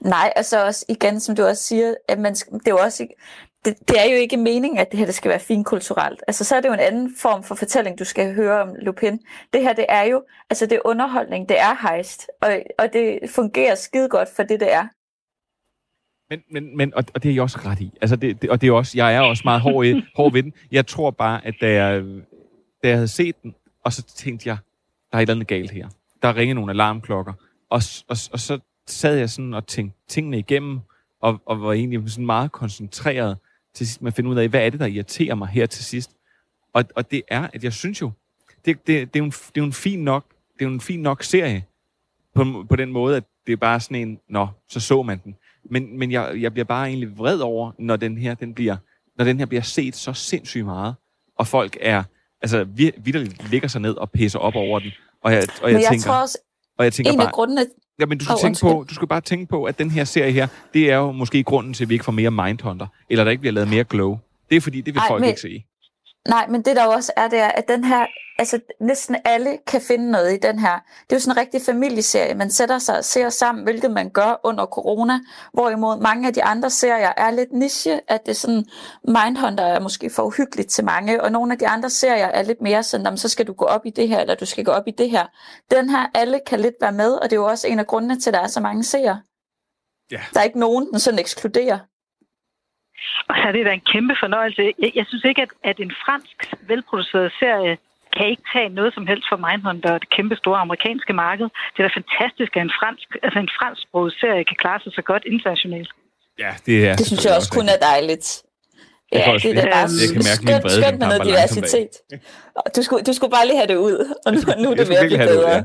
Nej, 0.00 0.32
altså 0.36 0.66
også 0.66 0.86
igen, 0.88 1.20
som 1.20 1.36
du 1.36 1.42
også 1.42 1.62
siger, 1.62 1.94
at 2.08 2.18
man, 2.18 2.34
det 2.34 2.68
er 2.68 2.70
jo 2.70 2.78
også 2.78 3.06
det, 3.64 3.88
det 3.88 4.00
er 4.00 4.04
jo 4.04 4.16
ikke 4.16 4.36
meningen, 4.36 4.78
at 4.78 4.90
det 4.90 4.98
her 4.98 5.06
det 5.06 5.14
skal 5.14 5.28
være 5.28 5.40
finkulturelt. 5.40 6.22
Altså, 6.28 6.44
så 6.44 6.56
er 6.56 6.60
det 6.60 6.68
jo 6.68 6.72
en 6.72 6.80
anden 6.80 7.14
form 7.18 7.42
for 7.42 7.54
fortælling, 7.54 7.98
du 7.98 8.04
skal 8.04 8.34
høre 8.34 8.62
om 8.62 8.74
Lupin. 8.82 9.20
Det 9.52 9.62
her, 9.62 9.72
det 9.72 9.86
er 9.88 10.02
jo, 10.02 10.22
altså 10.50 10.66
det 10.66 10.72
er 10.72 10.80
underholdning, 10.84 11.48
det 11.48 11.60
er 11.60 11.88
hejst, 11.88 12.30
og, 12.42 12.62
og 12.78 12.92
det 12.92 13.18
fungerer 13.34 13.74
skide 13.74 14.08
godt 14.08 14.28
for 14.36 14.42
det, 14.42 14.60
det 14.60 14.72
er. 14.72 14.86
Men, 16.30 16.42
men, 16.50 16.76
men 16.76 16.94
og, 16.94 17.04
og 17.14 17.22
det 17.22 17.28
er 17.28 17.34
jeg 17.34 17.42
også 17.42 17.58
ret 17.64 17.80
i. 17.80 17.92
Altså 18.00 18.16
det, 18.16 18.42
det, 18.42 18.50
og 18.50 18.60
det 18.60 18.68
er 18.68 18.72
også, 18.72 18.92
jeg 18.98 19.14
er 19.14 19.20
også 19.20 19.42
meget 19.44 19.60
hård, 19.60 19.86
i, 19.86 20.02
hård 20.16 20.32
ved 20.32 20.42
den. 20.42 20.52
Jeg 20.70 20.86
tror 20.86 21.10
bare, 21.10 21.46
at 21.46 21.54
da 21.60 21.72
jeg, 21.72 22.02
da 22.82 22.88
jeg 22.88 22.96
havde 22.96 23.08
set 23.08 23.42
den, 23.42 23.54
og 23.84 23.92
så 23.92 24.02
tænkte 24.02 24.48
jeg, 24.48 24.56
der 25.10 25.18
er 25.18 25.20
et 25.20 25.22
eller 25.22 25.34
andet 25.34 25.48
galt 25.48 25.70
her. 25.70 25.88
Der 26.22 26.36
ringer 26.36 26.54
nogle 26.54 26.72
alarmklokker. 26.72 27.32
Og, 27.70 27.82
og, 28.08 28.16
og 28.32 28.40
så 28.40 28.58
sad 28.86 29.16
jeg 29.16 29.30
sådan 29.30 29.54
og 29.54 29.66
tænkte 29.66 29.98
tingene 30.08 30.38
igennem, 30.38 30.80
og, 31.20 31.40
og 31.46 31.62
var 31.62 31.72
egentlig 31.72 32.10
sådan 32.10 32.26
meget 32.26 32.52
koncentreret 32.52 33.38
til 33.74 33.86
sidst 33.86 34.02
med 34.02 34.12
at 34.12 34.16
finde 34.16 34.30
ud 34.30 34.36
af, 34.36 34.48
hvad 34.48 34.66
er 34.66 34.70
det, 34.70 34.80
der 34.80 34.86
irriterer 34.86 35.34
mig 35.34 35.48
her 35.48 35.66
til 35.66 35.84
sidst. 35.84 36.16
Og, 36.72 36.84
og 36.96 37.10
det 37.10 37.22
er, 37.28 37.48
at 37.52 37.64
jeg 37.64 37.72
synes 37.72 38.00
jo, 38.00 38.10
det, 38.64 38.86
det, 38.86 39.14
det, 39.14 39.20
er 39.20 39.24
en, 39.24 39.30
det 39.30 39.56
er 39.56 39.60
jo 39.60 39.64
en 39.64 39.72
fin 39.72 40.04
nok, 40.04 40.24
det 40.28 40.64
er 40.64 40.68
jo 40.68 40.74
en 40.74 40.80
fin 40.80 41.00
nok 41.00 41.22
serie, 41.22 41.64
på, 42.34 42.66
på 42.68 42.76
den 42.76 42.92
måde, 42.92 43.16
at 43.16 43.24
det 43.46 43.52
er 43.52 43.56
bare 43.56 43.80
sådan 43.80 44.08
en, 44.08 44.20
nå, 44.28 44.48
så 44.68 44.80
så 44.80 45.02
man 45.02 45.20
den. 45.24 45.36
Men, 45.70 45.98
men 45.98 46.12
jeg, 46.12 46.32
jeg 46.40 46.52
bliver 46.52 46.64
bare 46.64 46.86
egentlig 46.88 47.18
vred 47.18 47.38
over, 47.38 47.72
når 47.78 47.96
den 47.96 48.18
her, 48.18 48.34
den 48.34 48.54
bliver, 48.54 48.76
når 49.18 49.24
den 49.24 49.38
her 49.38 49.46
bliver 49.46 49.62
set 49.62 49.96
så 49.96 50.12
sindssygt 50.12 50.64
meget, 50.64 50.94
og 51.38 51.46
folk 51.46 51.76
er, 51.80 52.02
altså 52.42 52.64
vidderligt 52.64 53.50
ligger 53.50 53.68
sig 53.68 53.80
ned 53.80 53.94
og 53.94 54.10
pisser 54.10 54.38
op 54.38 54.54
over 54.56 54.78
den. 54.78 54.90
Og 55.24 55.32
jeg, 55.32 55.42
og 55.62 55.68
jeg, 55.68 55.74
men 55.74 55.82
jeg 55.82 55.90
tænker, 55.90 56.06
tror 56.06 56.14
også, 56.14 56.38
og 56.78 56.84
jeg 56.84 56.92
tænker 56.92 57.12
en 57.12 57.18
bare, 57.18 57.26
af 57.26 57.32
grundene... 57.32 57.66
Ja, 58.00 58.06
men 58.06 58.18
du 58.18 58.24
skal, 58.24 58.32
Oh, 58.34 58.38
tænke 58.40 58.46
undskyld. 58.48 58.70
på, 58.70 58.84
du 58.88 58.94
skal 58.94 59.08
bare 59.08 59.20
tænke 59.20 59.46
på, 59.46 59.64
at 59.64 59.78
den 59.78 59.90
her 59.90 60.04
serie 60.04 60.32
her, 60.32 60.46
det 60.74 60.90
er 60.90 60.96
jo 60.96 61.12
måske 61.12 61.42
grunden 61.42 61.74
til, 61.74 61.84
at 61.84 61.88
vi 61.88 61.94
ikke 61.94 62.04
får 62.04 62.12
mere 62.12 62.30
Mindhunter, 62.30 62.86
eller 63.10 63.24
der 63.24 63.30
ikke 63.30 63.40
bliver 63.40 63.52
lavet 63.52 63.68
mere 63.70 63.84
Glow. 63.84 64.18
Det 64.50 64.56
er 64.56 64.60
fordi, 64.60 64.80
det 64.80 64.94
vil 64.94 65.00
Ej, 65.00 65.08
folk 65.08 65.20
men- 65.20 65.28
ikke 65.28 65.40
se. 65.40 65.64
Nej, 66.28 66.46
men 66.46 66.62
det 66.62 66.76
der 66.76 66.86
også 66.86 67.12
er, 67.16 67.28
det 67.28 67.38
er, 67.38 67.48
at 67.48 67.68
den 67.68 67.84
her, 67.84 68.06
altså 68.38 68.60
næsten 68.80 69.16
alle 69.24 69.58
kan 69.66 69.80
finde 69.80 70.10
noget 70.10 70.32
i 70.32 70.36
den 70.36 70.58
her. 70.58 70.78
Det 71.02 71.12
er 71.12 71.16
jo 71.16 71.20
sådan 71.20 71.32
en 71.32 71.40
rigtig 71.40 71.62
familieserie. 71.62 72.34
Man 72.34 72.50
sætter 72.50 72.78
sig 72.78 72.98
og 72.98 73.04
ser 73.04 73.28
sammen, 73.28 73.64
hvilket 73.64 73.90
man 73.90 74.10
gør 74.10 74.40
under 74.44 74.66
corona. 74.66 75.20
Hvorimod 75.52 76.00
mange 76.00 76.28
af 76.28 76.34
de 76.34 76.42
andre 76.44 76.70
serier 76.70 77.12
er 77.16 77.30
lidt 77.30 77.52
niche, 77.52 78.00
at 78.08 78.20
det 78.26 78.30
er 78.30 78.36
sådan, 78.36 78.64
Mindhunter 79.04 79.64
er 79.64 79.80
måske 79.80 80.10
for 80.10 80.22
uhyggeligt 80.22 80.70
til 80.70 80.84
mange, 80.84 81.22
og 81.22 81.32
nogle 81.32 81.52
af 81.52 81.58
de 81.58 81.68
andre 81.68 81.90
serier 81.90 82.26
er 82.26 82.42
lidt 82.42 82.60
mere 82.60 82.82
sådan, 82.82 83.06
"Jamen, 83.06 83.18
så 83.18 83.28
skal 83.28 83.46
du 83.46 83.52
gå 83.52 83.64
op 83.64 83.86
i 83.86 83.90
det 83.90 84.08
her, 84.08 84.20
eller 84.20 84.34
du 84.34 84.46
skal 84.46 84.64
gå 84.64 84.70
op 84.70 84.86
i 84.88 84.90
det 84.90 85.10
her. 85.10 85.26
Den 85.70 85.90
her, 85.90 86.06
alle 86.14 86.40
kan 86.46 86.60
lidt 86.60 86.74
være 86.80 86.92
med, 86.92 87.12
og 87.12 87.22
det 87.30 87.32
er 87.32 87.40
jo 87.40 87.46
også 87.46 87.68
en 87.68 87.78
af 87.78 87.86
grundene 87.86 88.20
til, 88.20 88.30
at 88.30 88.34
der 88.34 88.40
er 88.40 88.46
så 88.46 88.60
mange 88.60 88.84
seere. 88.84 89.20
Ja. 90.10 90.20
Der 90.34 90.40
er 90.40 90.44
ikke 90.44 90.58
nogen, 90.58 90.90
den 90.92 91.00
sådan 91.00 91.18
ekskluderer. 91.18 91.78
Og 93.28 93.34
så 93.38 93.42
er 93.48 93.52
det 93.56 93.66
da 93.66 93.72
en 93.80 93.86
kæmpe 93.92 94.14
fornøjelse. 94.24 94.60
Jeg, 94.82 94.90
jeg 95.00 95.04
synes 95.08 95.24
ikke, 95.30 95.42
at, 95.46 95.52
at 95.70 95.76
en 95.86 95.92
fransk 96.04 96.36
velproduceret 96.70 97.32
serie 97.42 97.74
kan 98.16 98.26
ikke 98.32 98.42
tage 98.54 98.68
noget 98.78 98.90
som 98.96 99.04
helst 99.10 99.26
for 99.30 99.38
Mindhunter 99.46 99.92
og 99.96 100.00
det 100.04 100.10
kæmpe 100.16 100.36
store 100.42 100.58
amerikanske 100.66 101.12
marked. 101.24 101.46
Det 101.72 101.78
er 101.82 101.88
da 101.88 101.92
fantastisk, 102.00 102.50
at 102.56 102.62
en 102.68 102.74
fransk, 102.80 103.06
altså 103.24 103.38
en 103.46 103.50
fransk 103.58 103.82
serie 104.20 104.42
kan 104.50 104.56
klare 104.62 104.80
sig 104.84 104.92
så 104.98 105.02
godt 105.10 105.22
internationalt. 105.34 105.90
Ja, 106.44 106.50
det 106.66 106.74
er 106.88 106.92
Det 107.00 107.06
synes 107.10 107.24
jeg 107.26 107.32
også 107.38 107.52
kun 107.58 107.66
er 107.74 107.78
dejligt. 107.92 108.26
Jeg 109.12 109.18
Ja, 109.18 109.24
kan 109.24 109.34
også- 109.34 109.48
det 109.48 109.56
er 109.58 109.60
da 109.60 109.66
jeg- 109.66 109.72
bare 109.76 109.88
jeg 110.04 110.08
kan 110.16 110.22
mærke 110.30 110.42
skønt, 110.44 110.64
vrede, 110.64 110.76
skønt 110.82 110.98
med 111.02 111.06
noget 111.12 111.22
diversitet. 111.30 111.92
Du 112.76 112.80
skulle, 112.86 113.02
du 113.08 113.12
skulle 113.18 113.32
bare 113.38 113.46
lige 113.50 113.58
have 113.62 113.70
det 113.72 113.78
ud, 113.88 113.96
og 114.26 114.28
nu, 114.34 114.38
nu 114.62 114.68
er 114.70 114.74
Jeg 114.74 114.78
det 114.78 114.86
skulle 114.86 114.88
ved 114.88 114.96
at 114.96 115.02
virkelig 115.04 115.18
blive 115.18 115.32
det 115.32 115.38
ud, 115.38 115.44
bedre. 115.44 115.64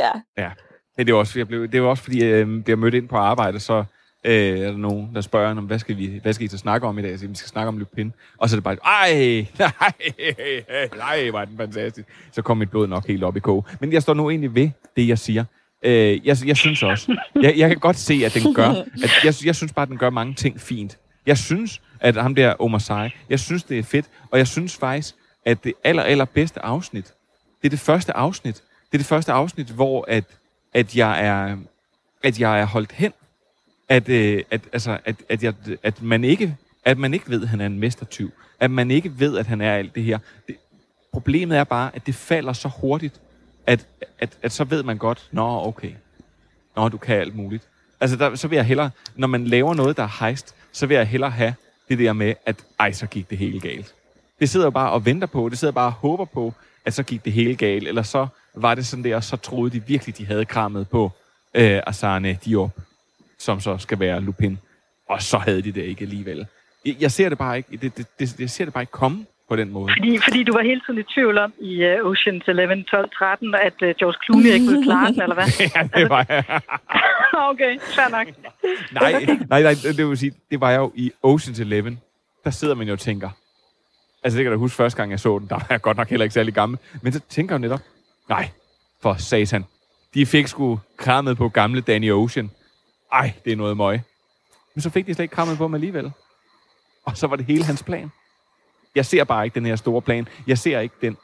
Ja. 0.00 0.10
Ja, 0.44 0.50
men 0.96 1.00
det 1.06 1.12
er 1.12 1.16
også, 1.16 1.38
jeg 1.40 1.48
blev, 1.48 1.60
det 1.72 1.82
var 1.82 1.88
også 1.88 2.02
fordi, 2.06 2.18
jeg 2.24 2.32
øh, 2.40 2.46
bliver 2.64 2.76
mødt 2.76 2.94
ind 2.94 3.08
på 3.08 3.16
arbejde, 3.16 3.60
så 3.60 3.84
øh, 4.24 4.58
er 4.58 4.70
der 4.70 4.76
nogen, 4.76 5.14
der 5.14 5.20
spørger, 5.20 5.50
om, 5.50 5.64
hvad 5.64 5.78
skal, 5.78 5.96
vi, 5.96 6.18
hvad 6.22 6.32
skal 6.32 6.44
I 6.44 6.48
så 6.48 6.58
snakke 6.58 6.86
om 6.86 6.98
i 6.98 7.02
dag? 7.02 7.10
Jeg 7.10 7.18
siger, 7.18 7.30
vi 7.30 7.36
skal 7.36 7.48
snakke 7.48 7.68
om 7.68 7.78
Lupin. 7.78 8.12
Og 8.38 8.48
så 8.48 8.56
er 8.56 8.56
det 8.56 8.64
bare, 8.64 8.76
ej, 8.84 9.46
nej, 9.76 10.88
nej, 10.96 11.30
var 11.30 11.44
den 11.44 11.56
fantastisk. 11.56 12.08
Så 12.32 12.42
kom 12.42 12.58
mit 12.58 12.70
blod 12.70 12.86
nok 12.86 13.06
helt 13.06 13.24
op 13.24 13.36
i 13.36 13.40
kog. 13.40 13.66
Men 13.80 13.92
jeg 13.92 14.02
står 14.02 14.14
nu 14.14 14.30
egentlig 14.30 14.54
ved 14.54 14.70
det, 14.96 15.08
jeg 15.08 15.18
siger. 15.18 15.44
Øh, 15.82 16.26
jeg, 16.26 16.36
jeg 16.46 16.56
synes 16.56 16.82
også, 16.82 17.16
jeg, 17.34 17.54
jeg 17.56 17.68
kan 17.68 17.78
godt 17.78 17.96
se, 17.96 18.22
at 18.24 18.34
den 18.34 18.54
gør, 18.54 18.68
at 19.02 19.10
jeg, 19.24 19.34
jeg 19.44 19.56
synes 19.56 19.72
bare, 19.72 19.82
at 19.82 19.88
den 19.88 19.98
gør 19.98 20.10
mange 20.10 20.34
ting 20.34 20.60
fint. 20.60 20.98
Jeg 21.26 21.38
synes, 21.38 21.82
at 22.00 22.16
ham 22.16 22.34
der 22.34 22.54
Omar 22.60 22.78
Sai, 22.78 23.10
jeg 23.30 23.40
synes, 23.40 23.64
det 23.64 23.78
er 23.78 23.82
fedt, 23.82 24.06
og 24.30 24.38
jeg 24.38 24.46
synes 24.46 24.76
faktisk, 24.76 25.14
at 25.46 25.64
det 25.64 25.72
aller, 25.84 26.02
aller 26.02 26.24
bedste 26.24 26.64
afsnit, 26.64 27.12
det 27.62 27.68
er 27.68 27.70
det 27.70 27.78
første 27.78 28.16
afsnit. 28.16 28.54
Det 28.54 28.94
er 28.94 28.98
det 28.98 29.06
første 29.06 29.32
afsnit, 29.32 29.70
hvor 29.70 30.04
at, 30.08 30.24
at 30.74 30.96
jeg 30.96 31.26
er 31.26 31.56
at 32.22 32.40
jeg 32.40 32.60
er 32.60 32.66
holdt 32.66 32.92
hen. 32.92 33.12
At, 33.92 34.08
øh, 34.08 34.42
at, 34.50 34.60
altså, 34.72 34.98
at, 35.04 35.16
at, 35.28 35.42
jeg, 35.42 35.54
at, 35.82 36.02
man 36.02 36.24
ikke, 36.24 36.56
at 36.84 36.98
man 36.98 37.14
ikke 37.14 37.30
ved, 37.30 37.42
at 37.42 37.48
han 37.48 37.60
er 37.60 37.66
en 37.66 37.78
mestertyv. 37.78 38.32
At 38.60 38.70
man 38.70 38.90
ikke 38.90 39.18
ved, 39.18 39.38
at 39.38 39.46
han 39.46 39.60
er 39.60 39.74
alt 39.74 39.94
det 39.94 40.02
her. 40.02 40.18
Det, 40.48 40.56
problemet 41.12 41.58
er 41.58 41.64
bare, 41.64 41.90
at 41.94 42.06
det 42.06 42.14
falder 42.14 42.52
så 42.52 42.68
hurtigt, 42.80 43.20
at, 43.66 43.86
at, 44.18 44.38
at 44.42 44.52
så 44.52 44.64
ved 44.64 44.82
man 44.82 44.98
godt, 44.98 45.28
nå, 45.32 45.66
okay. 45.66 45.92
Nå, 46.76 46.88
du 46.88 46.96
kan 46.96 47.16
alt 47.16 47.36
muligt. 47.36 47.68
Altså, 48.00 48.16
der, 48.16 48.34
så 48.34 48.48
vil 48.48 48.56
jeg 48.56 48.64
hellere, 48.64 48.90
når 49.16 49.26
man 49.26 49.44
laver 49.44 49.74
noget, 49.74 49.96
der 49.96 50.02
er 50.02 50.16
hejst, 50.20 50.54
så 50.72 50.86
vil 50.86 50.94
jeg 50.94 51.06
hellere 51.06 51.30
have 51.30 51.54
det 51.88 51.98
der 51.98 52.12
med, 52.12 52.34
at 52.46 52.64
ej, 52.78 52.92
så 52.92 53.06
gik 53.06 53.30
det 53.30 53.38
hele 53.38 53.60
galt. 53.60 53.94
Det 54.40 54.48
sidder 54.48 54.66
jo 54.66 54.70
bare 54.70 54.90
og 54.90 55.06
venter 55.06 55.26
på, 55.26 55.48
det 55.48 55.58
sidder 55.58 55.72
bare 55.72 55.88
og 55.88 55.92
håber 55.92 56.24
på, 56.24 56.54
at 56.84 56.94
så 56.94 57.02
gik 57.02 57.24
det 57.24 57.32
hele 57.32 57.56
galt, 57.56 57.88
eller 57.88 58.02
så 58.02 58.26
var 58.54 58.74
det 58.74 58.86
sådan 58.86 59.04
der, 59.04 59.16
og 59.16 59.24
så 59.24 59.36
troede 59.36 59.70
de 59.70 59.86
virkelig, 59.86 60.18
de 60.18 60.26
havde 60.26 60.44
krammet 60.44 60.88
på 60.88 61.10
øh, 61.54 61.80
Asane 61.86 62.38
Diop, 62.44 62.70
som 63.42 63.60
så 63.60 63.78
skal 63.78 64.00
være 64.00 64.20
Lupin. 64.20 64.58
Og 65.08 65.22
så 65.22 65.38
havde 65.38 65.62
de 65.62 65.72
det 65.72 65.82
ikke 65.82 66.02
alligevel. 66.02 66.46
Jeg, 66.86 66.96
jeg 67.00 67.10
ser 67.10 67.28
det 67.28 67.38
bare 67.38 67.56
ikke, 67.56 67.76
det, 67.76 67.96
det, 67.96 68.06
det, 68.18 68.40
jeg 68.40 68.50
ser 68.50 68.64
det 68.64 68.74
bare 68.74 68.82
ikke 68.82 68.90
komme 68.90 69.26
på 69.48 69.56
den 69.56 69.72
måde. 69.72 69.92
Fordi, 69.98 70.18
fordi 70.24 70.42
du 70.42 70.52
var 70.52 70.62
hele 70.62 70.80
tiden 70.86 70.98
i 71.00 71.02
tvivl 71.02 71.38
om 71.38 71.52
i 71.60 71.72
uh, 71.84 72.12
Ocean's 72.12 72.44
11, 72.48 72.82
12, 72.82 73.10
13, 73.18 73.54
at 73.54 73.72
uh, 73.82 73.88
George 73.98 74.18
Clooney 74.24 74.50
ikke 74.56 74.66
ville 74.66 74.84
klare 74.84 75.12
den, 75.12 75.22
eller 75.22 75.34
hvad? 75.34 75.48
ja, 75.76 76.00
det 76.00 76.10
var 76.10 76.26
jeg. 76.28 76.44
okay, 77.50 77.78
fair 77.96 78.08
nok. 78.08 78.26
nej, 78.92 79.12
nej, 79.48 79.62
nej, 79.62 79.74
det 79.96 80.08
vil 80.08 80.18
sige, 80.18 80.32
det 80.50 80.60
var 80.60 80.70
jeg 80.70 80.78
jo 80.78 80.92
i 80.94 81.12
Ocean's 81.26 81.60
Eleven. 81.60 82.00
Der 82.44 82.50
sidder 82.50 82.74
man 82.74 82.86
jo 82.86 82.92
og 82.92 82.98
tænker, 82.98 83.30
altså 84.22 84.36
det 84.38 84.44
kan 84.44 84.50
jeg 84.50 84.58
da 84.58 84.60
huske 84.60 84.76
første 84.76 84.96
gang, 84.96 85.10
jeg 85.10 85.20
så 85.20 85.38
den, 85.38 85.48
der 85.48 85.54
var 85.54 85.66
jeg 85.70 85.80
godt 85.80 85.96
nok 85.96 86.08
heller 86.08 86.24
ikke 86.24 86.34
særlig 86.34 86.54
gammel, 86.54 86.78
men 87.02 87.12
så 87.12 87.20
tænker 87.28 87.54
jeg 87.54 87.60
netop, 87.60 87.80
nej, 88.28 88.48
for 89.02 89.14
satan, 89.14 89.64
de 90.14 90.26
fik 90.26 90.46
sgu 90.46 90.80
krammet 90.96 91.36
på 91.36 91.48
gamle 91.48 91.80
Danny 91.80 92.12
Ocean. 92.12 92.50
Ej, 93.12 93.32
det 93.44 93.52
er 93.52 93.56
noget 93.56 93.76
møg. 93.76 94.00
Men 94.74 94.82
så 94.82 94.90
fik 94.90 95.06
de 95.06 95.14
slet 95.14 95.22
ikke 95.22 95.34
krammet 95.34 95.58
på 95.58 95.64
ham 95.64 95.74
alligevel. 95.74 96.12
Og 97.04 97.16
så 97.16 97.26
var 97.26 97.36
det 97.36 97.46
hele 97.46 97.64
hans 97.64 97.82
plan. 97.82 98.12
Jeg 98.94 99.06
ser 99.06 99.24
bare 99.24 99.44
ikke 99.44 99.54
den 99.54 99.66
her 99.66 99.76
store 99.76 100.02
plan. 100.02 100.28
Jeg 100.46 100.58
ser 100.58 100.80
ikke 100.80 100.94
den, 101.02 101.16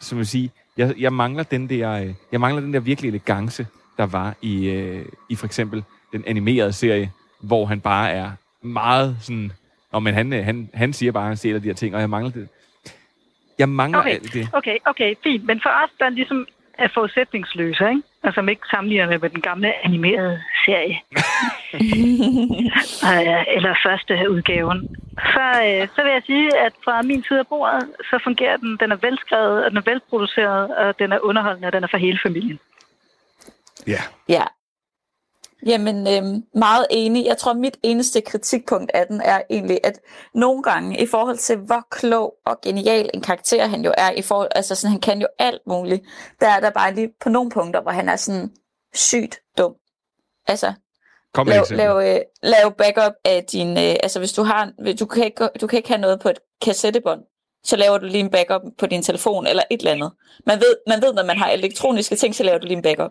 som 0.00 0.18
vil 0.18 0.26
sige, 0.26 0.50
jeg, 0.76 0.94
jeg 0.98 1.12
mangler 1.12 1.42
den 1.42 1.68
der, 1.70 1.92
øh, 1.92 2.14
jeg 2.32 2.40
mangler 2.40 2.60
den 2.60 2.74
der 2.74 2.80
virkelig 2.80 3.08
elegance, 3.08 3.66
der 3.96 4.06
var 4.06 4.34
i, 4.42 4.66
øh, 4.68 5.06
i 5.28 5.36
for 5.36 5.46
eksempel 5.46 5.84
den 6.12 6.24
animerede 6.26 6.72
serie, 6.72 7.12
hvor 7.40 7.66
han 7.66 7.80
bare 7.80 8.10
er 8.10 8.30
meget 8.62 9.16
sådan, 9.20 9.52
Nå, 9.92 9.98
men 10.00 10.14
han, 10.14 10.32
øh, 10.32 10.44
han, 10.44 10.70
han 10.74 10.92
siger 10.92 11.12
bare, 11.12 11.22
at 11.22 11.28
han 11.28 11.36
ser 11.36 11.58
de 11.58 11.66
her 11.68 11.74
ting, 11.74 11.94
og 11.94 12.00
jeg 12.00 12.10
mangler 12.10 12.32
det. 12.32 12.48
Jeg 13.58 13.68
mangler 13.68 13.98
Okay, 13.98 14.10
alt 14.10 14.32
det. 14.32 14.48
okay, 14.52 14.76
okay, 14.86 15.14
fint. 15.22 15.44
Men 15.44 15.60
for 15.62 15.70
os, 15.84 15.90
der 15.98 16.08
ligesom 16.08 16.46
er 16.78 16.88
forudsætningsløse, 16.94 17.88
ikke? 17.88 18.02
Altså, 18.22 18.34
som 18.34 18.48
ikke 18.48 18.62
sammenligner 18.70 19.18
med 19.18 19.30
den 19.30 19.40
gamle 19.40 19.84
animerede 19.84 20.42
serie. 20.66 20.96
Øh, 23.12 23.44
eller 23.56 23.74
første 23.86 24.12
udgaven. 24.30 24.78
Så, 25.34 25.46
øh, 25.66 25.88
så 25.94 26.00
vil 26.04 26.12
jeg 26.16 26.22
sige, 26.26 26.58
at 26.66 26.72
fra 26.84 27.02
min 27.02 27.24
side 27.28 27.38
af 27.38 27.46
bordet, 27.46 27.88
så 28.10 28.20
fungerer 28.24 28.56
den. 28.56 28.76
Den 28.80 28.92
er 28.92 28.96
velskrevet, 28.96 29.64
og 29.64 29.70
den 29.70 29.76
er 29.76 29.90
velproduceret, 29.90 30.76
og 30.76 30.98
den 30.98 31.12
er 31.12 31.18
underholdende, 31.18 31.68
og 31.68 31.72
den 31.72 31.84
er 31.84 31.88
for 31.90 31.96
hele 31.96 32.18
familien. 32.26 32.58
Ja. 33.86 34.02
Ja. 34.28 34.44
Jamen, 35.66 35.96
øhm, 35.96 36.42
meget 36.54 36.86
enig. 36.90 37.26
Jeg 37.26 37.36
tror, 37.38 37.52
mit 37.52 37.76
eneste 37.82 38.20
kritikpunkt 38.20 38.90
af 38.94 39.06
den 39.06 39.20
er 39.24 39.42
egentlig, 39.50 39.78
at 39.84 40.00
nogle 40.34 40.62
gange, 40.62 41.02
i 41.02 41.06
forhold 41.06 41.36
til, 41.36 41.56
hvor 41.56 41.86
klog 41.90 42.34
og 42.46 42.60
genial 42.60 43.10
en 43.14 43.20
karakter 43.20 43.66
han 43.66 43.84
jo 43.84 43.92
er, 43.98 44.10
i 44.10 44.22
forhold, 44.22 44.48
altså 44.54 44.74
sådan, 44.74 44.90
han 44.90 45.00
kan 45.00 45.20
jo 45.20 45.26
alt 45.38 45.62
muligt, 45.66 46.02
der 46.40 46.48
er 46.48 46.60
der 46.60 46.70
bare 46.70 46.94
lige 46.94 47.12
på 47.22 47.28
nogle 47.28 47.50
punkter, 47.50 47.80
hvor 47.80 47.90
han 47.90 48.08
er 48.08 48.16
sådan 48.16 48.50
sygt 48.94 49.40
dum. 49.58 49.74
Altså, 50.46 50.72
Kom 51.34 51.46
lav, 51.46 51.64
lav, 51.70 52.00
øh, 52.08 52.20
lav 52.42 52.74
backup 52.78 53.12
af 53.24 53.44
din... 53.52 53.68
Øh, 53.68 53.94
altså, 54.02 54.18
hvis 54.18 54.32
du 54.32 54.42
har... 54.42 54.72
Du 55.00 55.06
kan, 55.06 55.24
ikke, 55.24 55.48
du 55.60 55.66
kan 55.66 55.76
ikke 55.76 55.88
have 55.88 56.00
noget 56.00 56.20
på 56.20 56.28
et 56.28 56.38
kassettebånd, 56.62 57.20
så 57.64 57.76
laver 57.76 57.98
du 57.98 58.06
lige 58.06 58.18
en 58.18 58.30
backup 58.30 58.62
på 58.78 58.86
din 58.86 59.02
telefon 59.02 59.46
eller 59.46 59.62
et 59.70 59.78
eller 59.78 59.92
andet. 59.92 60.12
Man 60.46 60.58
ved, 60.58 60.76
man 60.86 61.02
ved 61.02 61.14
når 61.14 61.24
man 61.24 61.38
har 61.38 61.50
elektroniske 61.50 62.16
ting, 62.16 62.34
så 62.34 62.44
laver 62.44 62.58
du 62.58 62.66
lige 62.66 62.76
en 62.76 62.82
backup. 62.82 63.10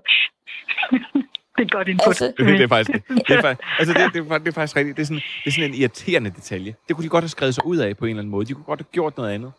Det 1.58 1.64
er 1.64 1.70
godt 1.78 1.88
input. 1.88 2.08
Altså, 2.08 2.34
Det 2.38 2.62
er 2.62 2.68
faktisk, 2.68 2.92
det 3.28 3.36
er 3.38 3.42
faktisk, 3.42 3.68
altså 3.80 3.94
det, 3.94 4.14
det, 4.14 4.32
er, 4.32 4.38
det 4.38 4.48
er 4.48 4.52
faktisk 4.52 4.76
rigtigt. 4.76 4.98
Det 4.98 5.04
er, 5.04 5.08
sådan, 5.08 5.22
det 5.44 5.48
er 5.50 5.52
sådan 5.52 5.70
en 5.70 5.76
irriterende 5.76 6.30
detalje. 6.30 6.76
Det 6.88 6.96
kunne 6.96 7.04
de 7.04 7.10
godt 7.10 7.24
have 7.24 7.30
skrevet 7.30 7.56
sig 7.56 7.66
ud 7.66 7.78
af 7.78 7.98
på 7.98 8.06
en 8.06 8.10
eller 8.10 8.22
anden 8.22 8.32
måde. 8.32 8.46
De 8.46 8.54
kunne 8.54 8.64
godt 8.64 8.80
have 8.80 8.92
gjort 8.92 9.18
noget 9.18 9.32
andet. 9.32 9.52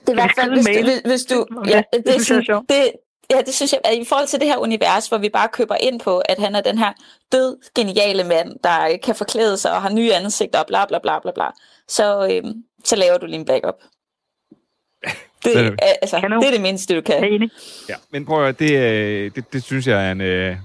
Det 0.00 0.08
er 0.08 0.12
i 0.12 0.14
hvert 0.14 0.32
fald, 0.36 0.50
hvis 0.50 0.66
du, 0.66 1.08
hvis, 1.08 1.24
du 1.24 1.46
ja, 1.66 1.82
det, 1.92 2.16
er 2.16 2.20
sådan, 2.20 2.64
det, 2.68 2.92
ja, 3.36 3.42
det 3.46 3.54
synes 3.54 3.72
jeg, 3.72 3.80
at 3.84 3.94
i 3.98 4.04
forhold 4.04 4.26
til 4.26 4.40
det 4.40 4.48
her 4.48 4.56
univers, 4.56 5.06
hvor 5.08 5.18
vi 5.18 5.28
bare 5.28 5.48
køber 5.48 5.74
ind 5.80 6.00
på, 6.00 6.18
at 6.18 6.38
han 6.38 6.54
er 6.54 6.60
den 6.60 6.78
her 6.78 6.92
død, 7.32 7.56
geniale 7.74 8.24
mand, 8.24 8.52
der 8.64 8.96
kan 9.04 9.14
forklæde 9.14 9.56
sig 9.56 9.72
og 9.72 9.82
har 9.82 9.90
nye 9.90 10.14
ansigter 10.14 10.58
og 10.58 10.66
bla 10.66 10.86
bla 10.86 10.98
bla 10.98 11.18
bla 11.20 11.30
bla, 11.34 11.46
så, 11.88 12.28
øhm, 12.32 12.52
så 12.84 12.96
laver 12.96 13.18
du 13.18 13.26
lige 13.26 13.38
en 13.38 13.44
backup. 13.44 13.74
Det, 15.44 15.52
Så- 15.52 15.74
er, 15.82 15.92
altså, 16.02 16.16
det 16.16 16.46
er 16.46 16.52
det 16.52 16.60
mindste, 16.60 16.96
du 16.96 17.00
kan. 17.00 17.20
Ja, 17.88 17.94
men 18.10 18.26
prøv 18.26 18.36
at 18.36 18.42
høre, 18.42 18.52
det, 18.52 18.78
øh, 18.78 19.30
det, 19.34 19.52
det 19.52 19.62
synes 19.64 19.86
jeg 19.86 20.06
er 20.08 20.12
en, 20.12 20.20
øh, 20.20 20.56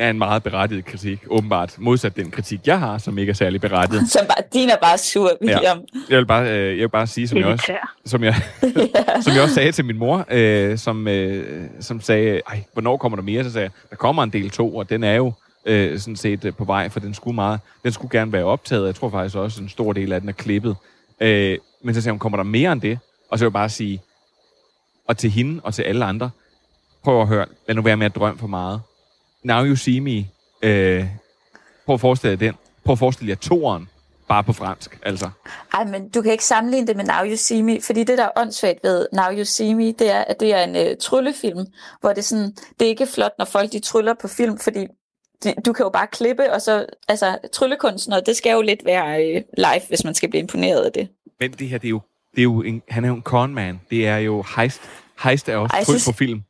er 0.00 0.10
en 0.10 0.18
meget 0.18 0.42
berettiget 0.42 0.84
kritik. 0.84 1.24
Åbenbart 1.28 1.74
modsat 1.78 2.16
den 2.16 2.30
kritik, 2.30 2.60
jeg 2.66 2.78
har, 2.78 2.98
som 2.98 3.18
ikke 3.18 3.30
er 3.30 3.34
særlig 3.34 3.60
berettiget. 3.60 4.08
Som 4.12 4.26
bare, 4.26 4.44
din 4.52 4.70
er 4.70 4.76
bare 4.82 4.98
sur, 4.98 5.30
William. 5.42 5.80
Jeg 6.10 6.18
vil 6.18 6.26
bare, 6.26 6.50
øh, 6.50 6.68
jeg 6.68 6.82
vil 6.82 6.88
bare 6.88 7.06
sige, 7.06 7.28
som 7.28 7.38
jeg 7.38 7.46
også, 7.46 7.72
som 8.04 8.24
jeg, 8.24 8.34
som 9.24 9.34
jeg 9.34 9.42
også 9.42 9.54
sagde 9.54 9.72
til 9.72 9.84
min 9.84 9.98
mor, 9.98 10.26
øh, 10.30 10.78
som, 10.78 11.08
øh, 11.08 11.68
som 11.80 12.00
sagde, 12.00 12.40
ej, 12.48 12.64
hvornår 12.72 12.96
kommer 12.96 13.16
der 13.16 13.22
mere? 13.22 13.44
Så 13.44 13.52
sagde 13.52 13.64
jeg, 13.64 13.90
der 13.90 13.96
kommer 13.96 14.22
en 14.22 14.30
del 14.30 14.50
to, 14.50 14.76
og 14.76 14.90
den 14.90 15.04
er 15.04 15.14
jo 15.14 15.32
øh, 15.66 15.98
sådan 15.98 16.16
set 16.16 16.44
øh, 16.44 16.54
på 16.54 16.64
vej, 16.64 16.88
for 16.88 17.00
den 17.00 17.14
skulle 17.14 17.34
meget, 17.34 17.60
den 17.84 17.92
skulle 17.92 18.18
gerne 18.18 18.32
være 18.32 18.44
optaget. 18.44 18.86
Jeg 18.86 18.94
tror 18.94 19.10
faktisk 19.10 19.36
også, 19.36 19.62
en 19.62 19.68
stor 19.68 19.92
del 19.92 20.12
af 20.12 20.20
den 20.20 20.28
er 20.28 20.32
klippet. 20.32 20.76
Øh, 21.20 21.58
men 21.82 21.94
så 21.94 22.00
sagde 22.00 22.12
hun, 22.12 22.18
kommer 22.18 22.36
der 22.36 22.44
mere 22.44 22.72
end 22.72 22.80
det? 22.80 22.98
Og 23.30 23.38
så 23.38 23.44
vil 23.44 23.46
jeg 23.46 23.52
bare 23.52 23.68
sige, 23.68 24.02
og 25.08 25.18
til 25.18 25.30
hende 25.30 25.60
og 25.64 25.74
til 25.74 25.82
alle 25.82 26.04
andre, 26.04 26.30
prøv 27.02 27.20
at 27.20 27.28
høre, 27.28 27.46
lad 27.68 27.76
nu 27.76 27.82
være 27.82 27.96
med 27.96 28.06
at 28.06 28.14
drømme 28.14 28.38
for 28.38 28.46
meget. 28.46 28.80
Now 29.44 29.64
You 29.64 29.76
See 29.76 30.00
Me, 30.00 30.26
øh, 30.62 31.04
prøv 31.86 31.94
at 31.94 32.00
forestille 32.00 32.30
dig 32.36 32.40
den. 32.40 32.54
Prøv 32.84 32.92
at 32.92 32.98
forestille 32.98 33.30
jer 33.30 33.36
toeren, 33.36 33.88
bare 34.28 34.44
på 34.44 34.52
fransk, 34.52 34.98
altså. 35.02 35.30
Ej, 35.74 35.84
men 35.84 36.08
du 36.08 36.22
kan 36.22 36.32
ikke 36.32 36.44
sammenligne 36.44 36.86
det 36.86 36.96
med 36.96 37.04
Now 37.04 37.24
You 37.30 37.36
See 37.36 37.62
Me, 37.62 37.80
fordi 37.82 38.04
det, 38.04 38.18
der 38.18 38.24
er 38.24 38.30
åndssvagt 38.36 38.78
ved 38.82 39.06
Now 39.12 39.30
You 39.38 39.44
See 39.44 39.74
Me, 39.74 39.92
det 39.92 40.10
er, 40.10 40.20
at 40.24 40.40
det 40.40 40.54
er 40.54 40.64
en 40.64 40.76
øh, 40.76 40.96
tryllefilm, 41.00 41.66
hvor 42.00 42.12
det 42.12 42.24
sådan, 42.24 42.50
det 42.80 42.84
er 42.84 42.88
ikke 42.88 43.06
flot, 43.06 43.32
når 43.38 43.44
folk 43.44 43.72
de 43.72 43.78
tryller 43.78 44.14
på 44.20 44.28
film, 44.28 44.58
fordi 44.58 44.86
det, 45.42 45.54
du 45.66 45.72
kan 45.72 45.84
jo 45.84 45.90
bare 45.90 46.06
klippe, 46.06 46.52
og 46.52 46.62
så, 46.62 46.86
altså, 47.08 47.38
tryllekunstner, 47.52 48.20
det 48.20 48.36
skal 48.36 48.52
jo 48.52 48.60
lidt 48.62 48.84
være 48.84 49.24
øh, 49.26 49.42
live, 49.58 49.80
hvis 49.88 50.04
man 50.04 50.14
skal 50.14 50.30
blive 50.30 50.40
imponeret 50.40 50.84
af 50.84 50.92
det. 50.92 51.08
Men 51.40 51.52
det 51.52 51.68
her, 51.68 51.78
det 51.78 51.86
er 51.86 51.90
jo, 51.90 52.00
det 52.34 52.38
er 52.38 52.42
jo 52.42 52.62
en, 52.62 52.82
han 52.88 53.04
er 53.04 53.08
jo 53.08 53.14
en 53.14 53.22
conman. 53.22 53.80
Det 53.90 54.06
er 54.06 54.16
jo 54.16 54.44
heist. 54.56 54.80
Heist 55.22 55.48
er 55.48 55.56
også 55.56 55.72
Ej, 55.72 55.78
jeg 55.78 55.86
tryk 55.86 55.92
synes- 55.94 56.04
på 56.04 56.12
film. 56.12 56.42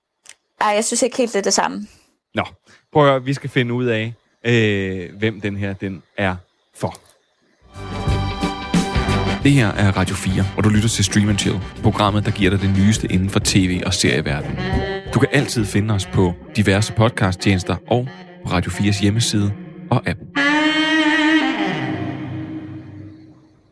Ej, 0.61 0.69
jeg 0.69 0.85
synes 0.85 1.03
ikke 1.03 1.17
helt, 1.17 1.33
det 1.33 1.39
er 1.39 1.43
det 1.43 1.53
samme. 1.55 1.87
Nå, 2.35 2.45
prøv 2.93 3.03
at 3.05 3.11
høre, 3.11 3.25
vi 3.25 3.35
skal 3.35 3.51
finde 3.51 3.75
ud 3.75 3.85
af, 3.85 4.15
øh, 4.45 5.19
hvem 5.19 5.41
den 5.41 5.57
her, 5.57 5.73
den 5.73 6.03
er 6.19 6.37
for. 6.77 6.95
Det 9.43 9.53
her 9.53 9.69
er 9.69 9.97
Radio 9.97 10.15
4, 10.15 10.45
og 10.57 10.65
du 10.65 10.69
lytter 10.69 10.89
til 10.89 11.05
Stream 11.05 11.29
and 11.29 11.39
Chill, 11.39 11.61
programmet, 11.83 12.25
der 12.25 12.31
giver 12.31 12.51
dig 12.51 12.61
det 12.61 12.71
nyeste 12.79 13.13
inden 13.13 13.31
for 13.31 13.41
tv- 13.45 13.83
og 13.87 13.95
serieverdenen. 13.95 14.57
Du 15.15 15.19
kan 15.19 15.29
altid 15.33 15.65
finde 15.65 15.95
os 15.95 16.07
på 16.07 16.35
diverse 16.57 16.93
podcasttjenester 16.93 17.77
og 17.89 18.09
på 18.45 18.51
Radio 18.53 18.71
4's 18.71 19.03
hjemmeside 19.03 19.53
og 19.91 20.03
app. 20.09 20.19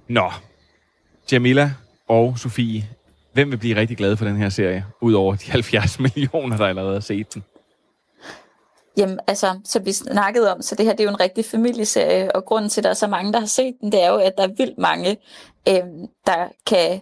Nå, 0.08 0.30
Jamila 1.32 1.72
og 2.08 2.38
Sofie, 2.38 2.84
hvem 3.32 3.50
vil 3.50 3.56
blive 3.56 3.76
rigtig 3.76 3.96
glad 3.96 4.16
for 4.16 4.24
den 4.24 4.36
her 4.36 4.48
serie, 4.48 4.84
udover 5.00 5.34
de 5.34 5.50
70 5.52 6.00
millioner, 6.00 6.56
der 6.56 6.66
allerede 6.66 6.92
har 6.92 7.00
set 7.00 7.34
den? 7.34 7.42
Jamen, 8.98 9.20
altså, 9.26 9.60
så 9.64 9.78
vi 9.78 9.92
snakkede 9.92 10.52
om, 10.52 10.62
så 10.62 10.74
det 10.74 10.86
her 10.86 10.92
det 10.92 11.00
er 11.00 11.04
jo 11.04 11.10
en 11.10 11.20
rigtig 11.20 11.44
familieserie, 11.44 12.36
og 12.36 12.44
grunden 12.44 12.70
til, 12.70 12.80
at 12.80 12.84
der 12.84 12.90
er 12.90 12.94
så 12.94 13.06
mange, 13.06 13.32
der 13.32 13.38
har 13.38 13.46
set 13.46 13.74
den, 13.80 13.92
det 13.92 14.02
er 14.02 14.08
jo, 14.08 14.16
at 14.16 14.38
der 14.38 14.42
er 14.42 14.54
vildt 14.56 14.78
mange, 14.78 15.16
øh, 15.68 15.84
der 16.26 16.48
kan 16.66 17.00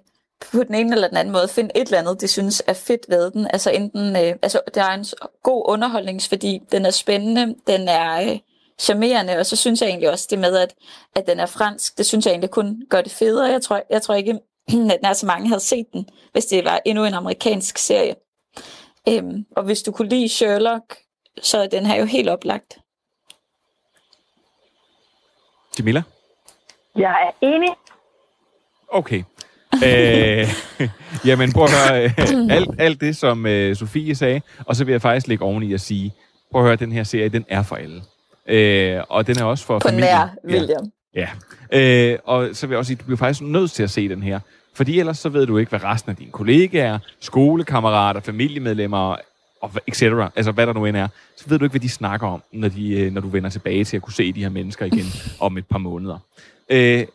på 0.52 0.62
den 0.62 0.74
ene 0.74 0.94
eller 0.94 1.08
den 1.08 1.16
anden 1.16 1.32
måde 1.32 1.48
finde 1.48 1.70
et 1.74 1.82
eller 1.82 1.98
andet, 1.98 2.20
de 2.20 2.28
synes 2.28 2.62
er 2.66 2.72
fedt 2.72 3.06
ved 3.08 3.30
den. 3.30 3.46
Altså 3.46 3.70
enten, 3.70 4.16
øh, 4.16 4.34
altså 4.42 4.60
der 4.74 4.82
er 4.82 4.94
en 4.94 5.04
god 5.42 5.64
underholdningsværdi, 5.68 6.62
den 6.72 6.86
er 6.86 6.90
spændende, 6.90 7.54
den 7.66 7.88
er 7.88 8.30
øh, 8.30 8.38
charmerende, 8.80 9.38
og 9.38 9.46
så 9.46 9.56
synes 9.56 9.80
jeg 9.80 9.88
egentlig 9.88 10.10
også 10.10 10.26
det 10.30 10.38
med, 10.38 10.56
at, 10.56 10.74
at 11.14 11.26
den 11.26 11.40
er 11.40 11.46
fransk, 11.46 11.98
det 11.98 12.06
synes 12.06 12.26
jeg 12.26 12.32
egentlig 12.32 12.50
kun 12.50 12.82
gør 12.90 13.00
det 13.00 13.12
federe. 13.12 13.50
Jeg 13.50 13.62
tror, 13.62 13.82
jeg 13.90 14.02
tror 14.02 14.14
ikke, 14.14 14.38
at 15.04 15.16
så 15.16 15.26
mange 15.26 15.48
havde 15.48 15.60
set 15.60 15.86
den, 15.92 16.08
hvis 16.32 16.46
det 16.46 16.64
var 16.64 16.80
endnu 16.84 17.04
en 17.04 17.14
amerikansk 17.14 17.78
serie. 17.78 18.14
Øhm, 19.08 19.44
og 19.56 19.64
hvis 19.64 19.82
du 19.82 19.92
kunne 19.92 20.08
lide 20.08 20.28
Sherlock, 20.28 21.05
så 21.42 21.68
den 21.72 21.86
her 21.86 21.96
jo 21.98 22.04
helt 22.04 22.28
oplagt. 22.28 22.78
Jamila? 25.78 26.02
Jeg 26.96 27.10
er 27.42 27.46
enig. 27.46 27.68
Okay. 28.88 29.22
øh, 29.84 30.48
jamen, 31.28 31.52
prøv 31.52 31.64
at 31.64 31.70
høre 31.70 32.04
øh, 32.04 32.10
alt, 32.50 32.68
alt 32.78 33.00
det, 33.00 33.16
som 33.16 33.46
øh, 33.46 33.76
Sofie 33.76 34.14
sagde, 34.14 34.40
og 34.66 34.76
så 34.76 34.84
vil 34.84 34.92
jeg 34.92 35.02
faktisk 35.02 35.26
lægge 35.28 35.44
oveni 35.44 35.72
at 35.74 35.80
sige, 35.80 36.12
prøv 36.50 36.60
at 36.60 36.66
høre, 36.66 36.76
den 36.76 36.92
her 36.92 37.04
serie, 37.04 37.28
den 37.28 37.44
er 37.48 37.62
for 37.62 37.76
alle. 37.76 38.02
Øh, 38.48 39.02
og 39.08 39.26
den 39.26 39.38
er 39.38 39.44
også 39.44 39.64
for 39.64 39.78
På 39.78 39.88
familien. 39.88 40.10
nær 40.10 40.28
William. 40.44 40.92
Ja. 41.14 41.28
ja. 41.72 42.12
Øh, 42.12 42.18
og 42.24 42.48
så 42.52 42.66
vil 42.66 42.74
jeg 42.74 42.78
også 42.78 42.88
sige, 42.88 42.96
du 42.96 43.04
bliver 43.04 43.18
faktisk 43.18 43.42
nødt 43.42 43.70
til 43.70 43.82
at 43.82 43.90
se 43.90 44.08
den 44.08 44.22
her. 44.22 44.40
Fordi 44.74 44.98
ellers 45.00 45.18
så 45.18 45.28
ved 45.28 45.46
du 45.46 45.58
ikke, 45.58 45.70
hvad 45.70 45.84
resten 45.84 46.10
af 46.10 46.16
dine 46.16 46.30
kollegaer, 46.32 46.98
skolekammerater, 47.20 48.20
familiemedlemmer, 48.20 49.16
og 49.66 49.80
etc., 49.86 50.02
altså 50.36 50.52
hvad 50.52 50.66
der 50.66 50.72
nu 50.72 50.84
end 50.84 50.96
er, 50.96 51.08
så 51.36 51.44
ved 51.48 51.58
du 51.58 51.64
ikke, 51.64 51.72
hvad 51.72 51.80
de 51.80 51.88
snakker 51.88 52.26
om, 52.26 52.42
når, 52.52 52.68
de, 52.68 53.00
øh, 53.00 53.12
når 53.12 53.20
du 53.20 53.28
vender 53.28 53.50
tilbage 53.50 53.84
til 53.84 53.96
at 53.96 54.02
kunne 54.02 54.12
se 54.12 54.32
de 54.32 54.42
her 54.42 54.48
mennesker 54.48 54.86
igen 54.86 55.04
om 55.46 55.58
et 55.58 55.66
par 55.66 55.78
måneder. 55.78 56.18
Øh, 56.68 57.06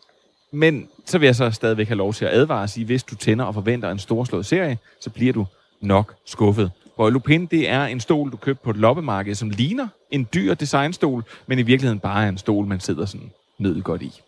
men 0.51 0.87
så 1.05 1.17
vil 1.17 1.25
jeg 1.25 1.35
så 1.35 1.51
stadigvæk 1.51 1.87
have 1.87 1.97
lov 1.97 2.13
til 2.13 2.25
at 2.25 2.31
advare 2.33 2.63
og 2.63 2.69
sige, 2.69 2.85
hvis 2.85 3.03
du 3.03 3.15
tænder 3.15 3.45
og 3.45 3.53
forventer 3.53 3.91
en 3.91 3.99
storslået 3.99 4.45
serie, 4.45 4.77
så 4.99 5.09
bliver 5.09 5.33
du 5.33 5.45
nok 5.81 6.15
skuffet. 6.25 6.71
For 6.95 7.09
Lupin, 7.09 7.45
det 7.45 7.69
er 7.69 7.85
en 7.85 7.99
stol, 7.99 8.31
du 8.31 8.37
købte 8.37 8.63
på 8.63 8.69
et 8.69 8.77
loppemarked, 8.77 9.35
som 9.35 9.49
ligner 9.49 9.87
en 10.11 10.27
dyr 10.33 10.53
designstol, 10.53 11.23
men 11.47 11.59
i 11.59 11.61
virkeligheden 11.61 11.99
bare 11.99 12.25
er 12.25 12.29
en 12.29 12.37
stol, 12.37 12.65
man 12.65 12.79
sidder 12.79 13.05
sådan 13.05 13.31
nødt 13.57 13.83
godt 13.83 14.01
i. 14.01 14.21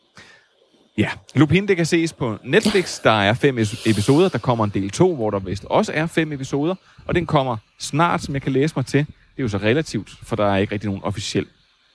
Ja, 0.97 1.10
Lupin, 1.36 1.67
det 1.67 1.77
kan 1.77 1.86
ses 1.86 2.13
på 2.13 2.38
Netflix. 2.43 3.01
Der 3.03 3.12
er 3.12 3.34
fem 3.34 3.58
episoder. 3.86 4.29
Der 4.29 4.38
kommer 4.38 4.65
en 4.65 4.71
del 4.73 4.89
to, 4.89 5.15
hvor 5.15 5.29
der 5.29 5.39
vist 5.39 5.65
også 5.65 5.91
er 5.93 6.08
fem 6.08 6.32
episoder. 6.32 6.75
Og 7.06 7.15
den 7.15 7.25
kommer 7.25 7.58
snart, 7.79 8.21
som 8.21 8.34
jeg 8.34 8.41
kan 8.41 8.51
læse 8.51 8.73
mig 8.75 8.86
til. 8.86 8.99
Det 8.99 9.39
er 9.39 9.43
jo 9.43 9.47
så 9.49 9.58
relativt, 9.58 10.10
for 10.23 10.36
der 10.36 10.45
er 10.45 10.58
ikke 10.58 10.73
rigtig 10.73 10.88
nogen 10.88 11.03
officiel 11.03 11.45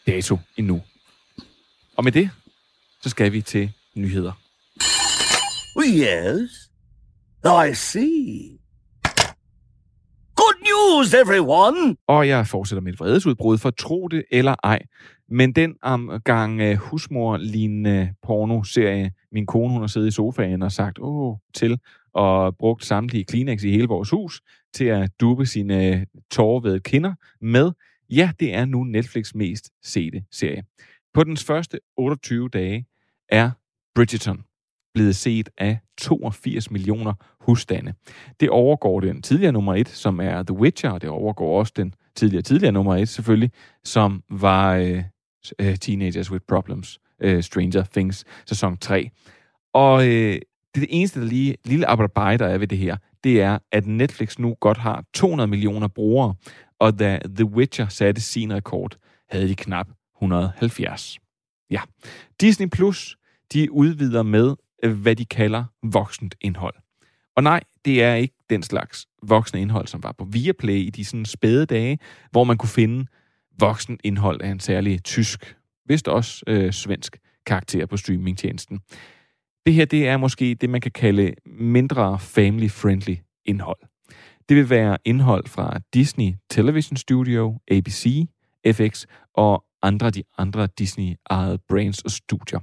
dato 0.07 0.39
endnu. 0.57 0.83
Og 1.97 2.05
med 2.05 2.13
det, 2.13 2.31
så 3.03 3.09
skal 3.09 3.33
vi 3.33 3.43
til 3.43 3.73
nyheder. 3.95 4.33
Yes. 5.87 6.51
I 7.45 7.75
see. 7.75 8.58
Good 10.79 10.99
news, 10.99 11.15
everyone! 11.15 11.97
Og 12.07 12.29
jeg 12.29 12.47
fortsætter 12.47 12.83
med 12.83 12.93
et 12.93 13.01
vredesudbrud, 13.01 13.59
for 13.59 13.71
tro 13.71 14.09
det 14.09 14.25
eller 14.31 14.55
ej. 14.65 14.83
Men 15.29 15.53
den 15.53 15.77
omgang 15.83 16.63
uh, 16.63 16.75
husmor-lignende 16.75 18.15
pornoserie, 18.23 19.13
min 19.33 19.47
kone 19.47 19.73
hun 19.73 19.83
har 19.83 19.87
siddet 19.87 20.09
i 20.09 20.11
sofaen 20.11 20.63
og 20.63 20.73
sagt 20.73 20.99
åh 21.01 21.37
til, 21.55 21.79
og 22.15 22.57
brugt 22.57 22.85
samtlige 22.85 23.25
Kleenex 23.25 23.63
i 23.65 23.71
hele 23.71 23.89
vores 23.89 24.11
hus 24.11 24.41
til 24.75 24.85
at 24.85 25.11
duppe 25.21 25.47
sine 25.47 25.87
øh, 25.87 26.07
tårvede 26.31 26.81
kinder 26.81 27.15
med, 27.41 27.73
ja, 28.11 28.31
det 28.41 28.55
er 28.55 28.65
nu 28.65 28.85
Netflix 28.85 29.35
mest 29.35 29.71
sete 29.83 30.25
serie. 30.33 30.63
På 31.15 31.25
dens 31.25 31.45
første 31.45 31.79
28 31.97 32.49
dage 32.49 32.87
er 33.29 33.51
Bridgerton 33.95 34.45
blevet 34.95 35.17
set 35.17 35.49
af 35.59 35.79
82 35.99 36.71
millioner 36.71 37.13
husstande. 37.49 37.95
Det 38.41 38.51
overgår 38.51 39.01
den 39.01 39.23
tidligere 39.23 39.53
nummer 39.53 39.75
et, 39.75 39.89
som 39.89 40.21
er 40.21 40.43
The 40.43 40.57
Witcher, 40.57 40.91
og 40.91 41.03
det 41.03 41.11
overgår 41.11 41.59
også 41.59 41.73
den 41.77 41.95
tidligere 42.15 42.43
tidligere 42.43 42.73
nummer 42.73 42.97
et 42.97 43.09
selvfølgelig, 43.09 43.51
som 43.85 44.23
var 44.31 44.75
øh, 44.75 45.03
øh 45.59 45.77
Teenagers 45.77 46.31
with 46.31 46.45
Problems, 46.49 46.99
øh, 47.23 47.43
Stranger 47.43 47.85
Things, 47.93 48.25
sæson 48.47 48.77
3. 48.77 49.11
Og 49.75 50.09
øh, 50.09 50.35
det, 50.35 50.43
det 50.75 50.87
eneste 50.89 51.21
der 51.21 51.27
lige, 51.27 51.57
lille 51.65 51.87
arbejde, 51.87 52.45
der 52.45 52.51
er 52.51 52.59
ved 52.59 52.67
det 52.67 52.79
her, 52.79 52.97
det 53.25 53.43
er, 53.43 53.59
at 53.73 53.87
Netflix 53.87 54.39
nu 54.39 54.57
godt 54.61 54.79
har 54.79 55.05
200 55.15 55.47
millioner 55.47 55.89
brugere, 55.89 56.35
og 56.81 56.99
da 56.99 57.19
The 57.37 57.45
Witcher 57.45 57.89
satte 57.89 58.21
sin 58.21 58.55
rekord, 58.55 58.97
havde 59.31 59.49
de 59.49 59.55
knap 59.55 59.87
170. 60.17 61.19
Ja. 61.71 61.81
Disney 62.41 62.69
Plus, 62.69 63.17
de 63.53 63.73
udvider 63.73 64.23
med, 64.23 64.57
hvad 65.03 65.17
de 65.17 65.25
kalder 65.25 65.65
voksent 65.83 66.35
indhold. 66.41 66.75
Og 67.39 67.45
nej, 67.45 67.61
det 67.85 68.03
er 68.03 68.15
ikke 68.15 68.35
den 68.51 68.63
slags 68.63 69.07
voksne 69.23 69.61
indhold, 69.61 69.87
som 69.87 70.03
var 70.03 70.13
på 70.13 70.25
Viaplay 70.25 70.75
i 70.75 70.91
de 70.91 71.05
sådan 71.05 71.25
spæde 71.25 71.67
dage, 71.67 71.99
hvor 72.31 72.45
man 72.45 72.59
kunne 72.59 72.69
finde 72.69 73.07
voksen 73.59 73.99
indhold 74.05 74.43
af 74.43 74.49
en 74.49 74.61
særlig 74.61 75.05
tysk, 75.05 75.57
vist 75.87 76.09
også 76.09 76.45
øh, 76.47 76.73
svensk 76.73 77.19
karakter 77.47 77.87
på 77.87 77.97
streamingtjenesten. 77.97 78.81
Det 79.67 79.75
her, 79.75 79.85
det 79.85 80.09
er 80.09 80.17
måske 80.17 80.55
det, 80.55 80.71
man 80.71 80.81
kan 80.81 80.91
kalde 80.91 81.35
mindre 81.47 82.19
family-friendly 82.19 83.17
indhold. 83.45 83.81
Det 84.49 84.57
vil 84.57 84.71
være 84.71 84.99
indhold 85.05 85.47
fra 85.47 85.79
Disney 85.95 86.33
Television 86.51 86.97
Studio, 86.97 87.61
ABC, 87.71 88.27
FX 88.73 89.07
og 89.35 89.65
andre 89.83 90.07
af 90.07 90.13
de 90.13 90.23
andre 90.39 90.69
Disney-ejede 90.79 91.59
brands 91.69 92.03
og 92.03 92.11
studier. 92.11 92.61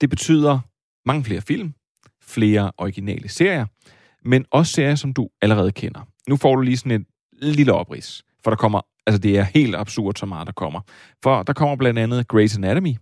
Det 0.00 0.10
betyder 0.10 0.60
mange 1.06 1.24
flere 1.24 1.40
film, 1.40 1.74
flere 2.28 2.72
originale 2.78 3.28
serier, 3.28 3.66
men 4.24 4.44
også 4.50 4.72
serier, 4.72 4.94
som 4.94 5.12
du 5.12 5.28
allerede 5.42 5.72
kender. 5.72 6.00
Nu 6.28 6.36
får 6.36 6.56
du 6.56 6.62
lige 6.62 6.76
sådan 6.76 6.92
et 6.92 7.06
lille 7.42 7.72
oprids, 7.72 8.24
for 8.44 8.50
der 8.50 8.56
kommer, 8.56 8.80
altså 9.06 9.18
det 9.18 9.38
er 9.38 9.42
helt 9.42 9.76
absurd, 9.76 10.14
så 10.16 10.26
meget 10.26 10.46
der 10.46 10.52
kommer. 10.52 10.80
For 11.22 11.42
der 11.42 11.52
kommer 11.52 11.76
blandt 11.76 11.98
andet 11.98 12.26
Grey's 12.32 12.56
Anatomy, 12.56 12.94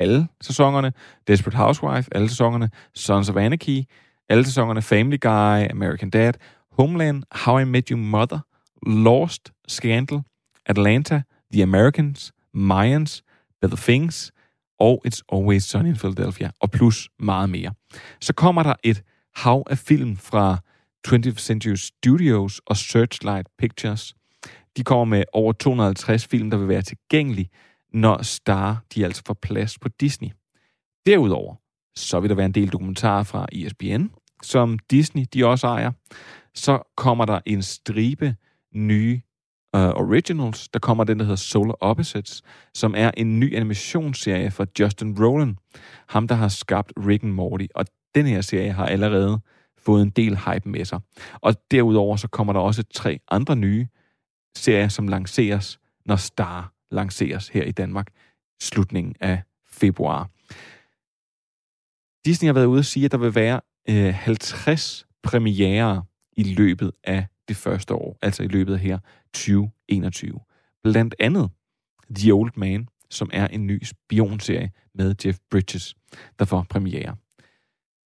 alle 0.00 0.28
sæsonerne, 0.40 0.92
Desperate 1.26 1.56
Housewife, 1.56 2.08
alle 2.14 2.28
sæsonerne, 2.28 2.70
Sons 2.94 3.30
of 3.30 3.36
Anarchy, 3.36 3.82
alle 4.28 4.44
sæsonerne, 4.44 4.82
Family 4.82 5.18
Guy, 5.20 5.70
American 5.70 6.10
Dad, 6.10 6.32
Homeland, 6.72 7.22
How 7.30 7.58
I 7.58 7.64
Met 7.64 7.88
Your 7.88 7.98
Mother, 7.98 8.38
Lost, 8.86 9.52
Scandal, 9.68 10.20
Atlanta, 10.66 11.22
The 11.52 11.62
Americans, 11.62 12.32
Mayans, 12.54 13.22
Better 13.60 13.76
Things, 13.76 14.32
og 14.78 15.02
It's 15.06 15.20
Always 15.32 15.64
Sunny 15.64 15.88
in 15.88 15.96
Philadelphia, 15.96 16.50
og 16.60 16.70
plus 16.70 17.08
meget 17.18 17.50
mere. 17.50 17.72
Så 18.20 18.32
kommer 18.32 18.62
der 18.62 18.74
et 18.84 19.02
hav 19.34 19.62
af 19.70 19.78
film 19.78 20.16
fra 20.16 20.58
20th 21.08 21.38
Century 21.38 21.74
Studios 21.74 22.60
og 22.66 22.76
Searchlight 22.76 23.48
Pictures. 23.58 24.14
De 24.76 24.84
kommer 24.84 25.04
med 25.04 25.24
over 25.32 25.52
250 25.52 26.26
film, 26.26 26.50
der 26.50 26.56
vil 26.56 26.68
være 26.68 26.82
tilgængelige, 26.82 27.48
når 27.92 28.22
Star 28.22 28.84
de 28.94 29.04
altså 29.04 29.22
får 29.26 29.34
plads 29.42 29.78
på 29.78 29.88
Disney. 29.88 30.28
Derudover, 31.06 31.54
så 31.96 32.20
vil 32.20 32.30
der 32.30 32.36
være 32.36 32.46
en 32.46 32.52
del 32.52 32.68
dokumentarer 32.68 33.22
fra 33.22 33.46
ESPN, 33.52 34.06
som 34.42 34.78
Disney 34.90 35.24
de 35.34 35.46
også 35.46 35.66
ejer. 35.66 35.90
Så 36.54 36.92
kommer 36.96 37.24
der 37.24 37.40
en 37.46 37.62
stribe 37.62 38.36
nye 38.74 39.20
uh, 39.74 39.80
originals. 39.80 40.68
Der 40.68 40.78
kommer 40.78 41.04
den, 41.04 41.18
der 41.18 41.24
hedder 41.24 41.36
Solar 41.36 41.76
Opposites, 41.80 42.42
som 42.74 42.94
er 42.96 43.10
en 43.16 43.40
ny 43.40 43.56
animationsserie 43.56 44.50
fra 44.50 44.66
Justin 44.80 45.24
Roland. 45.24 45.56
Ham, 46.08 46.28
der 46.28 46.34
har 46.34 46.48
skabt 46.48 46.92
Rick 47.06 47.22
and 47.22 47.32
Morty. 47.32 47.66
Og 47.74 47.86
den 48.14 48.26
her 48.26 48.40
serie 48.40 48.72
har 48.72 48.86
allerede 48.86 49.40
fået 49.78 50.02
en 50.02 50.10
del 50.10 50.38
hype 50.38 50.68
med 50.68 50.84
sig. 50.84 51.00
Og 51.40 51.54
derudover 51.70 52.16
så 52.16 52.28
kommer 52.28 52.52
der 52.52 52.60
også 52.60 52.82
tre 52.82 53.20
andre 53.30 53.56
nye 53.56 53.86
serier, 54.56 54.88
som 54.88 55.08
lanceres, 55.08 55.78
når 56.06 56.16
Star 56.16 56.72
lanceres 56.90 57.48
her 57.48 57.62
i 57.62 57.72
Danmark 57.72 58.08
slutningen 58.62 59.14
af 59.20 59.42
februar. 59.70 60.30
Disney 62.24 62.46
har 62.46 62.52
været 62.52 62.66
ude 62.66 62.78
og 62.78 62.84
sige, 62.84 63.04
at 63.04 63.12
der 63.12 63.18
vil 63.18 63.34
være 63.34 63.60
øh, 63.88 64.14
50 64.14 65.06
premiere 65.22 66.04
i 66.36 66.42
løbet 66.42 66.92
af 67.04 67.26
det 67.48 67.56
første 67.56 67.94
år, 67.94 68.18
altså 68.22 68.42
i 68.42 68.46
løbet 68.46 68.74
af 68.74 68.80
her 68.80 68.98
2021. 69.34 70.40
Blandt 70.82 71.14
andet 71.18 71.50
The 72.16 72.32
Old 72.32 72.52
Man, 72.56 72.88
som 73.10 73.30
er 73.32 73.46
en 73.46 73.66
ny 73.66 73.84
spionserie 73.84 74.70
med 74.94 75.14
Jeff 75.24 75.38
Bridges, 75.50 75.94
der 76.38 76.44
får 76.44 76.66
premiere. 76.70 77.16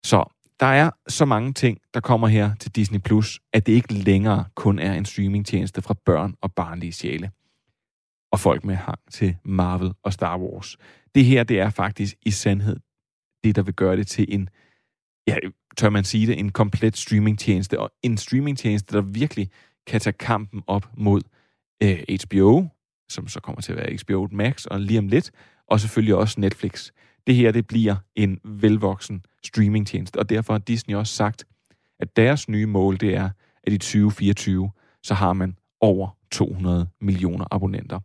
Så 0.03 0.33
der 0.59 0.65
er 0.65 0.91
så 1.07 1.25
mange 1.25 1.53
ting, 1.53 1.79
der 1.93 1.99
kommer 1.99 2.27
her 2.27 2.55
til 2.55 2.71
Disney+, 2.71 2.99
Plus, 2.99 3.39
at 3.53 3.65
det 3.65 3.73
ikke 3.73 3.93
længere 3.93 4.45
kun 4.55 4.79
er 4.79 4.93
en 4.93 5.05
streamingtjeneste 5.05 5.81
fra 5.81 5.95
børn 6.05 6.35
og 6.41 6.53
barnlige 6.53 6.91
sjæle. 6.91 7.31
Og 8.31 8.39
folk 8.39 8.63
med 8.63 8.75
hang 8.75 8.99
til 9.11 9.37
Marvel 9.45 9.93
og 10.03 10.13
Star 10.13 10.39
Wars. 10.39 10.77
Det 11.15 11.25
her, 11.25 11.43
det 11.43 11.59
er 11.59 11.69
faktisk 11.69 12.15
i 12.25 12.31
sandhed 12.31 12.79
det, 13.43 13.55
der 13.55 13.61
vil 13.61 13.73
gøre 13.73 13.97
det 13.97 14.07
til 14.07 14.25
en, 14.29 14.49
ja, 15.27 15.37
tør 15.77 15.89
man 15.89 16.03
sige 16.03 16.27
det, 16.27 16.39
en 16.39 16.51
komplet 16.51 16.97
streamingtjeneste, 16.97 17.79
og 17.79 17.91
en 18.03 18.17
streamingtjeneste, 18.17 18.95
der 18.95 19.01
virkelig 19.01 19.49
kan 19.87 20.01
tage 20.01 20.13
kampen 20.13 20.63
op 20.67 20.89
mod 20.97 21.21
øh, 21.83 21.99
HBO, 22.23 22.67
som 23.09 23.27
så 23.27 23.39
kommer 23.39 23.61
til 23.61 23.71
at 23.71 23.77
være 23.77 23.97
HBO 24.03 24.27
Max, 24.31 24.65
og 24.65 24.79
lige 24.79 24.99
om 24.99 25.07
lidt, 25.07 25.31
og 25.67 25.79
selvfølgelig 25.79 26.15
også 26.15 26.39
Netflix. 26.39 26.91
Det 27.27 27.35
her, 27.35 27.51
det 27.51 27.67
bliver 27.67 27.95
en 28.15 28.39
velvoksen 28.43 29.25
streamingtjeneste, 29.43 30.17
og 30.19 30.29
derfor 30.29 30.53
har 30.53 30.59
Disney 30.59 30.95
også 30.95 31.15
sagt, 31.15 31.45
at 31.99 32.15
deres 32.15 32.49
nye 32.49 32.65
mål, 32.65 32.99
det 32.99 33.15
er, 33.15 33.29
at 33.63 33.73
i 33.73 33.77
2024, 33.77 34.71
så 35.03 35.13
har 35.13 35.33
man 35.33 35.57
over 35.81 36.17
200 36.31 36.87
millioner 37.01 37.45
abonnenter. 37.51 37.99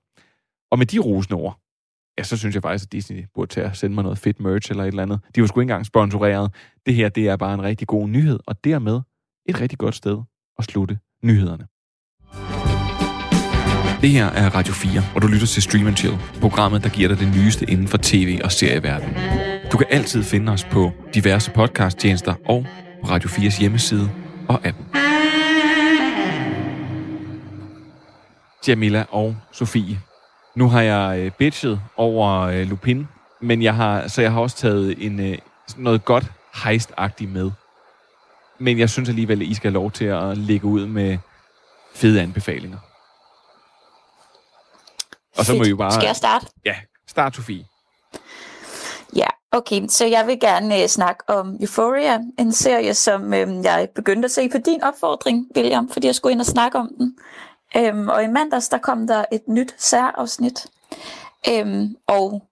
Og 0.71 0.79
med 0.79 0.87
de 0.87 0.99
rosende 0.99 1.37
ord, 1.37 1.61
ja, 2.19 2.23
så 2.23 2.37
synes 2.37 2.55
jeg 2.55 2.63
faktisk, 2.63 2.89
at 2.89 2.93
Disney 2.93 3.25
burde 3.35 3.53
tage 3.53 3.67
at 3.67 3.77
sende 3.77 3.95
mig 3.95 4.05
noget 4.05 4.19
fedt 4.19 4.41
merch 4.41 4.71
eller 4.71 4.85
et 4.85 4.89
eller 4.89 5.03
andet. 5.03 5.21
De 5.35 5.41
var 5.41 5.47
sgu 5.47 5.61
ikke 5.61 5.65
engang 5.65 5.87
sponsoreret. 5.87 6.55
Det 6.87 6.95
her, 6.95 7.09
det 7.09 7.29
er 7.29 7.37
bare 7.37 7.55
en 7.55 7.63
rigtig 7.63 7.89
god 7.89 8.09
nyhed, 8.09 8.39
og 8.47 8.65
dermed 8.65 9.01
et 9.47 9.61
rigtig 9.61 9.79
godt 9.79 9.95
sted 9.95 10.23
at 10.59 10.65
slutte 10.65 10.99
nyhederne. 11.23 11.67
Det 14.03 14.11
her 14.11 14.27
er 14.27 14.55
Radio 14.55 14.73
4, 14.75 15.03
og 15.15 15.23
du 15.23 15.27
lytter 15.27 15.47
til 15.47 15.63
Stream 15.63 15.97
Chill, 15.97 16.19
programmet, 16.41 16.85
der 16.85 16.89
giver 16.89 17.09
dig 17.09 17.19
det 17.19 17.35
nyeste 17.37 17.71
inden 17.71 17.89
for 17.89 17.99
tv- 18.03 18.41
og 18.45 18.53
serieverdenen. 18.53 19.17
Du 19.73 19.77
kan 19.77 19.87
altid 19.91 20.23
finde 20.23 20.53
os 20.53 20.65
på 20.65 20.93
diverse 21.15 21.51
podcasttjenester 21.51 22.35
og 22.47 22.67
på 23.03 23.11
Radio 23.11 23.29
4's 23.29 23.61
hjemmeside 23.61 24.11
og 24.49 24.61
appen. 24.65 24.87
Jamila 28.69 29.05
og 29.11 29.37
Sofie. 29.53 30.01
Nu 30.55 30.69
har 30.69 30.81
jeg 30.83 31.19
øh, 31.19 31.31
bitchet 31.39 31.81
over 31.97 32.41
øh, 32.41 32.67
Lupin, 32.67 33.09
men 33.41 33.63
jeg 33.63 33.75
har, 33.75 34.09
så 34.09 34.23
jeg 34.23 34.33
har 34.33 34.41
også 34.41 34.57
taget 34.57 35.07
en, 35.07 35.21
øh, 35.21 35.39
noget 35.77 36.05
godt 36.05 36.33
heist 36.65 36.93
med. 37.21 37.51
Men 38.59 38.79
jeg 38.79 38.91
synes 38.91 39.09
alligevel, 39.09 39.43
at 39.43 39.49
I 39.49 39.55
skal 39.55 39.71
have 39.71 39.75
lov 39.83 39.91
til 39.91 40.05
at 40.05 40.39
lægge 40.39 40.67
ud 40.67 40.87
med 40.87 41.19
fede 41.95 42.23
anbefalinger. 42.23 42.79
Og 45.39 45.45
så 45.45 45.55
må 45.55 45.65
I 45.65 45.69
jo 45.69 45.77
bare... 45.77 45.93
Skal 45.93 46.07
jeg 46.07 46.17
starte? 46.17 46.47
Ja, 46.65 46.75
start 47.09 47.37
Sofie. 47.37 47.65
Ja, 49.17 49.27
okay. 49.53 49.87
Så 49.89 50.07
jeg 50.07 50.27
vil 50.27 50.41
gerne 50.41 50.83
uh, 50.83 50.87
snakke 50.87 51.25
om 51.29 51.57
Euphoria, 51.61 52.21
en 52.39 52.53
serie, 52.53 52.95
som 52.95 53.25
uh, 53.25 53.65
jeg 53.65 53.89
begyndte 53.95 54.27
at 54.27 54.31
se 54.31 54.49
på 54.49 54.59
din 54.59 54.83
opfordring, 54.83 55.47
William, 55.57 55.91
fordi 55.91 56.07
jeg 56.07 56.15
skulle 56.15 56.33
ind 56.33 56.41
og 56.41 56.47
snakke 56.47 56.79
om 56.79 56.91
den. 56.99 57.19
Um, 57.93 58.09
og 58.09 58.25
i 58.25 58.27
mandags, 58.27 58.69
der 58.69 58.79
kom 58.79 59.07
der 59.07 59.25
et 59.33 59.49
nyt 59.49 59.75
særafsnit. 59.79 60.67
Um, 61.63 61.97
og 62.07 62.43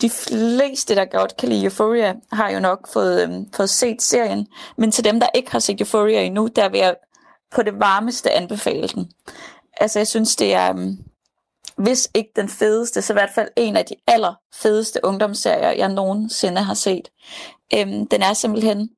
de 0.00 0.10
fleste, 0.10 0.94
der 0.94 1.04
godt 1.04 1.36
kan 1.36 1.48
lide 1.48 1.64
Euphoria, 1.64 2.14
har 2.32 2.50
jo 2.50 2.60
nok 2.60 2.88
fået, 2.92 3.28
um, 3.28 3.52
fået 3.56 3.70
set 3.70 4.02
serien. 4.02 4.46
Men 4.76 4.92
til 4.92 5.04
dem, 5.04 5.20
der 5.20 5.26
ikke 5.34 5.52
har 5.52 5.58
set 5.58 5.80
Euphoria 5.80 6.22
endnu, 6.22 6.48
der 6.56 6.68
vil 6.68 6.80
jeg 6.80 6.94
på 7.54 7.62
det 7.62 7.80
varmeste 7.80 8.30
anbefale 8.30 8.88
den. 8.88 9.10
Altså, 9.76 9.98
jeg 9.98 10.06
synes, 10.06 10.36
det 10.36 10.54
er... 10.54 10.72
Um, 10.72 10.98
hvis 11.78 12.10
ikke 12.14 12.30
den 12.36 12.48
fedeste, 12.48 13.02
så 13.02 13.12
i 13.12 13.14
hvert 13.14 13.30
fald 13.34 13.48
en 13.56 13.76
af 13.76 13.84
de 13.84 13.94
aller 14.06 14.34
fedeste 14.54 15.00
ungdomsserier, 15.04 15.70
jeg 15.70 15.88
nogensinde 15.88 16.62
har 16.62 16.74
set. 16.74 17.08
Øhm, 17.74 18.06
den 18.06 18.22
er 18.22 18.32
simpelthen 18.32 18.90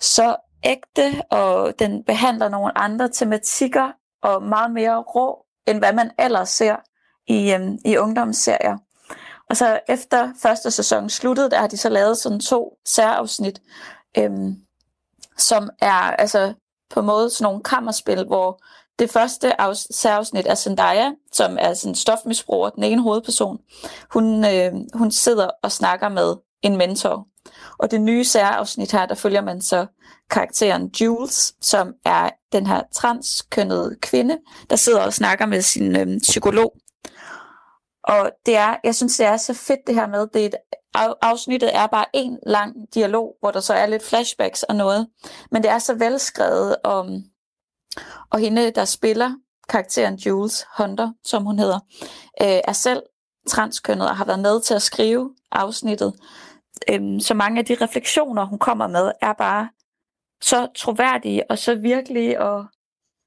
så 0.00 0.36
ægte, 0.64 1.22
og 1.30 1.72
den 1.78 2.04
behandler 2.04 2.48
nogle 2.48 2.78
andre 2.78 3.08
tematikker, 3.08 3.92
og 4.22 4.42
meget 4.42 4.70
mere 4.70 4.98
rå, 4.98 5.44
end 5.66 5.78
hvad 5.78 5.92
man 5.92 6.10
ellers 6.18 6.48
ser 6.48 6.76
i, 7.26 7.52
øhm, 7.52 7.78
i 7.84 7.96
ungdomsserier. 7.96 8.78
Og 9.50 9.56
så 9.56 9.80
efter 9.88 10.32
første 10.42 10.70
sæson 10.70 11.10
sluttede, 11.10 11.50
der 11.50 11.58
har 11.58 11.66
de 11.66 11.76
så 11.76 11.88
lavet 11.88 12.18
sådan 12.18 12.40
to 12.40 12.78
særafsnit, 12.86 13.62
øhm, 14.18 14.56
som 15.36 15.70
er 15.80 15.92
altså 15.92 16.54
på 16.90 17.00
en 17.00 17.06
måde 17.06 17.30
sådan 17.30 17.44
nogle 17.44 17.62
kammerspil, 17.62 18.24
hvor 18.24 18.62
det 18.98 19.10
første 19.10 19.52
særafsnit 19.90 20.46
er 20.46 20.54
Zendaya, 20.54 21.10
som 21.32 21.56
er 21.60 21.74
sådan 21.74 21.90
en 21.90 21.94
stofmisbruger, 21.94 22.70
den 22.70 22.84
ene 22.84 23.02
hovedperson. 23.02 23.58
Hun, 24.12 24.44
øh, 24.44 24.72
hun 24.94 25.10
sidder 25.10 25.50
og 25.62 25.72
snakker 25.72 26.08
med 26.08 26.36
en 26.62 26.76
mentor. 26.76 27.26
Og 27.78 27.90
det 27.90 28.00
nye 28.00 28.24
særafsnit 28.24 28.92
her, 28.92 29.06
der 29.06 29.14
følger 29.14 29.40
man 29.40 29.62
så 29.62 29.86
karakteren 30.30 30.90
Jules, 31.00 31.54
som 31.60 31.92
er 32.04 32.30
den 32.52 32.66
her 32.66 32.82
transkønnede 32.94 33.96
kvinde, 34.02 34.38
der 34.70 34.76
sidder 34.76 35.00
og 35.00 35.12
snakker 35.12 35.46
med 35.46 35.62
sin 35.62 35.96
øh, 35.96 36.20
psykolog. 36.20 36.72
Og 38.04 38.30
det 38.46 38.56
er, 38.56 38.76
jeg 38.84 38.94
synes, 38.94 39.16
det 39.16 39.26
er 39.26 39.36
så 39.36 39.54
fedt 39.54 39.80
det 39.86 39.94
her 39.94 40.06
med, 40.06 40.26
det 40.34 40.42
er 40.42 40.46
et, 40.46 40.54
afsnittet 41.22 41.76
er 41.76 41.86
bare 41.86 42.04
en 42.12 42.38
lang 42.46 42.74
dialog, 42.94 43.36
hvor 43.40 43.50
der 43.50 43.60
så 43.60 43.74
er 43.74 43.86
lidt 43.86 44.02
flashbacks 44.02 44.62
og 44.62 44.76
noget. 44.76 45.08
Men 45.50 45.62
det 45.62 45.70
er 45.70 45.78
så 45.78 45.94
velskrevet, 45.94 46.76
og 46.84 47.06
og 48.30 48.38
hende, 48.38 48.70
der 48.70 48.84
spiller 48.84 49.34
karakteren 49.68 50.14
Jules 50.14 50.66
Hunter, 50.78 51.12
som 51.24 51.44
hun 51.44 51.58
hedder, 51.58 51.78
øh, 52.42 52.60
er 52.64 52.72
selv 52.72 53.02
transkønnet 53.48 54.08
og 54.08 54.16
har 54.16 54.24
været 54.24 54.40
med 54.40 54.60
til 54.60 54.74
at 54.74 54.82
skrive 54.82 55.34
afsnittet. 55.52 56.14
Øhm, 56.90 57.20
så 57.20 57.34
mange 57.34 57.58
af 57.58 57.64
de 57.64 57.76
refleksioner, 57.80 58.44
hun 58.44 58.58
kommer 58.58 58.86
med, 58.86 59.12
er 59.20 59.32
bare 59.32 59.68
så 60.42 60.68
troværdige 60.76 61.50
og 61.50 61.58
så 61.58 61.74
virkelige. 61.74 62.40
Og 62.40 62.66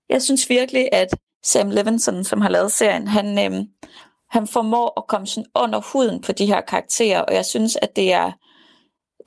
jeg 0.09 0.21
synes 0.21 0.49
virkelig, 0.49 0.89
at 0.91 1.07
Sam 1.43 1.69
Levinson, 1.69 2.23
som 2.23 2.41
har 2.41 2.49
lavet 2.49 2.71
serien, 2.71 3.07
han, 3.07 3.45
øhm, 3.45 3.67
han 4.29 4.47
formår 4.47 4.99
at 4.99 5.07
komme 5.07 5.27
sådan 5.27 5.49
under 5.55 5.81
huden 5.93 6.21
på 6.21 6.31
de 6.31 6.45
her 6.45 6.61
karakterer, 6.61 7.21
og 7.21 7.33
jeg 7.33 7.45
synes, 7.45 7.77
at 7.81 7.95
det 7.95 8.13
er, 8.13 8.31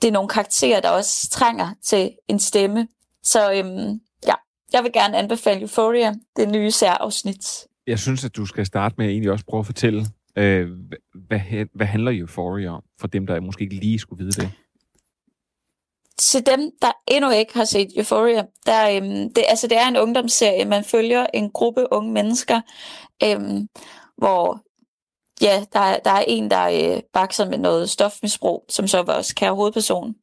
det 0.01 0.07
er 0.07 0.11
nogle 0.11 0.29
karakterer, 0.29 0.81
der 0.81 0.89
også 0.89 1.29
trænger 1.29 1.69
til 1.83 2.11
en 2.27 2.39
stemme. 2.39 2.87
Så 3.23 3.53
øhm, 3.53 3.99
jeg 4.73 4.83
vil 4.83 4.91
gerne 4.93 5.17
anbefale 5.17 5.61
Euphoria, 5.61 6.13
det 6.35 6.49
nye 6.49 6.71
særafsnit. 6.71 7.67
Jeg 7.87 7.99
synes, 7.99 8.25
at 8.25 8.35
du 8.35 8.45
skal 8.45 8.65
starte 8.65 8.95
med 8.97 9.05
at 9.05 9.11
egentlig 9.11 9.31
også 9.31 9.45
prøve 9.45 9.59
at 9.59 9.65
fortælle, 9.65 10.05
øh, 10.35 10.67
hvad, 11.27 11.39
hvad 11.75 11.87
handler 11.87 12.11
Euphoria 12.19 12.69
om, 12.69 12.83
for 12.99 13.07
dem, 13.07 13.27
der 13.27 13.39
måske 13.39 13.63
ikke 13.63 13.75
lige 13.75 13.99
skulle 13.99 14.25
vide 14.25 14.41
det? 14.41 14.51
Til 16.17 16.45
dem, 16.45 16.71
der 16.81 16.91
endnu 17.07 17.29
ikke 17.29 17.53
har 17.53 17.65
set 17.65 17.87
Euphoria, 17.97 18.43
der, 18.65 18.89
øhm, 18.89 19.33
det, 19.33 19.43
altså, 19.47 19.67
det 19.67 19.77
er 19.77 19.87
en 19.87 19.97
ungdomsserie. 19.97 20.65
Man 20.65 20.83
følger 20.83 21.25
en 21.33 21.51
gruppe 21.51 21.85
unge 21.91 22.13
mennesker, 22.13 22.61
øhm, 23.23 23.67
hvor 24.17 24.63
ja, 25.41 25.63
der, 25.73 25.99
der 25.99 26.11
er 26.11 26.23
en, 26.27 26.51
der 26.51 26.95
øh, 26.95 27.01
bakser 27.13 27.49
med 27.49 27.57
noget 27.57 27.89
stofmisbrug, 27.89 28.65
som 28.69 28.87
så 28.87 28.97
var 28.97 29.13
vores 29.13 29.33
kære 29.33 29.55
hovedperson, 29.55 30.15